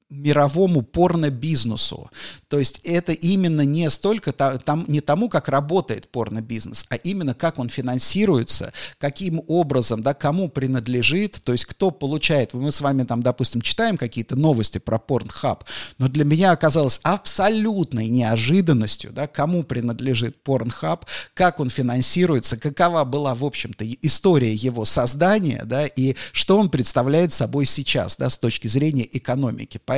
мировому 0.08 0.82
порно-бизнесу. 0.82 2.10
То 2.48 2.58
есть 2.60 2.80
это 2.84 3.12
именно 3.12 3.62
не 3.62 3.90
столько 3.90 4.32
там, 4.32 4.84
не 4.86 5.00
тому, 5.00 5.28
как 5.28 5.48
работает 5.48 6.08
порно-бизнес, 6.08 6.86
а 6.90 6.94
именно 6.96 7.34
как 7.34 7.58
он 7.58 7.68
финансируется, 7.68 8.72
каким 8.98 9.42
образом, 9.48 10.02
да, 10.02 10.14
кому 10.14 10.48
принадлежит, 10.48 11.40
то 11.42 11.52
есть 11.52 11.64
кто 11.64 11.90
получает. 11.90 12.54
Мы 12.54 12.70
с 12.70 12.80
вами 12.80 13.02
там, 13.02 13.20
допустим, 13.20 13.60
читаем 13.62 13.96
какие-то 13.96 14.36
новости 14.36 14.78
про 14.78 14.98
Pornhub, 14.98 15.62
но 15.98 16.08
для 16.08 16.24
меня 16.24 16.52
оказалось 16.52 17.00
абсолютной 17.02 18.06
неожиданностью, 18.06 19.12
да, 19.12 19.26
кому 19.26 19.64
принадлежит 19.64 20.36
Pornhub, 20.44 21.02
как 21.34 21.58
он 21.58 21.68
финансируется, 21.68 22.56
какова 22.56 23.04
была, 23.04 23.34
в 23.34 23.44
общем-то, 23.44 23.84
история 24.02 24.54
его 24.54 24.84
создания, 24.84 25.62
да, 25.64 25.86
и 25.86 26.14
что 26.30 26.58
он 26.58 26.70
представляет 26.70 27.32
собой 27.32 27.66
сейчас, 27.66 28.16
да, 28.16 28.30
с 28.30 28.38
точки 28.38 28.68
зрения 28.68 29.08
экономики. 29.10 29.80
Поэтому 29.84 29.95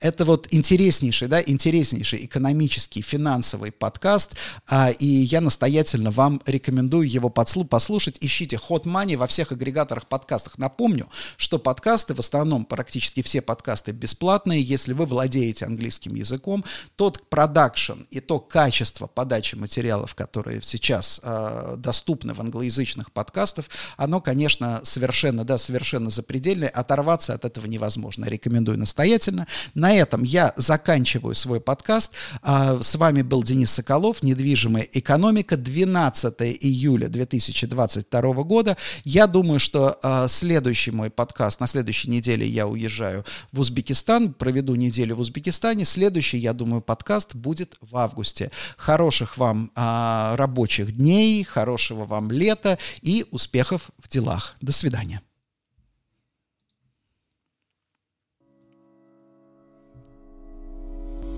это 0.00 0.24
вот 0.24 0.48
интереснейший, 0.50 1.28
да, 1.28 1.40
интереснейший 1.40 2.24
экономический, 2.24 3.02
финансовый 3.02 3.72
подкаст, 3.72 4.34
а, 4.68 4.90
и 4.90 5.06
я 5.06 5.40
настоятельно 5.40 6.10
вам 6.10 6.40
рекомендую 6.46 7.08
его 7.08 7.28
подслу 7.28 7.64
послушать. 7.64 8.16
Ищите 8.20 8.56
Hot 8.56 8.84
Money 8.84 9.16
во 9.16 9.26
всех 9.26 9.52
агрегаторах 9.52 10.06
подкастах. 10.06 10.58
Напомню, 10.58 11.08
что 11.36 11.58
подкасты 11.58 12.14
в 12.14 12.20
основном, 12.20 12.64
практически 12.64 13.22
все 13.22 13.40
подкасты 13.42 13.92
бесплатные. 13.92 14.62
Если 14.62 14.92
вы 14.92 15.06
владеете 15.06 15.66
английским 15.66 16.14
языком, 16.14 16.64
тот 16.96 17.28
продакшн 17.28 18.02
и 18.10 18.20
то 18.20 18.38
качество 18.38 19.06
подачи 19.06 19.54
материалов, 19.54 20.14
которые 20.14 20.60
сейчас 20.62 21.20
э, 21.22 21.74
доступны 21.78 22.34
в 22.34 22.40
англоязычных 22.40 23.12
подкастах, 23.12 23.66
оно, 23.96 24.20
конечно, 24.20 24.80
совершенно, 24.82 25.44
да, 25.44 25.58
совершенно 25.58 26.10
запредельное. 26.10 26.68
Оторваться 26.68 27.34
от 27.34 27.44
этого 27.44 27.66
невозможно. 27.66 28.26
Рекомендую 28.26 28.78
настоятельно 28.78 29.25
замечательно. 29.26 29.46
На 29.74 29.94
этом 29.94 30.22
я 30.22 30.52
заканчиваю 30.56 31.34
свой 31.34 31.60
подкаст. 31.60 32.12
А, 32.42 32.78
с 32.82 32.94
вами 32.96 33.22
был 33.22 33.42
Денис 33.42 33.70
Соколов, 33.70 34.22
«Недвижимая 34.22 34.86
экономика», 34.92 35.56
12 35.56 36.34
июля 36.60 37.08
2022 37.08 38.32
года. 38.42 38.76
Я 39.04 39.26
думаю, 39.26 39.60
что 39.60 39.98
а, 40.02 40.28
следующий 40.28 40.90
мой 40.90 41.10
подкаст, 41.10 41.60
на 41.60 41.66
следующей 41.66 42.10
неделе 42.10 42.46
я 42.46 42.66
уезжаю 42.66 43.24
в 43.52 43.60
Узбекистан, 43.60 44.32
проведу 44.32 44.74
неделю 44.74 45.16
в 45.16 45.20
Узбекистане. 45.20 45.84
Следующий, 45.84 46.38
я 46.38 46.52
думаю, 46.52 46.82
подкаст 46.82 47.34
будет 47.34 47.76
в 47.80 47.96
августе. 47.96 48.50
Хороших 48.76 49.36
вам 49.36 49.70
а, 49.74 50.36
рабочих 50.36 50.92
дней, 50.92 51.44
хорошего 51.44 52.04
вам 52.04 52.30
лета 52.30 52.78
и 53.02 53.24
успехов 53.30 53.90
в 53.98 54.08
делах. 54.08 54.56
До 54.60 54.72
свидания. 54.72 55.25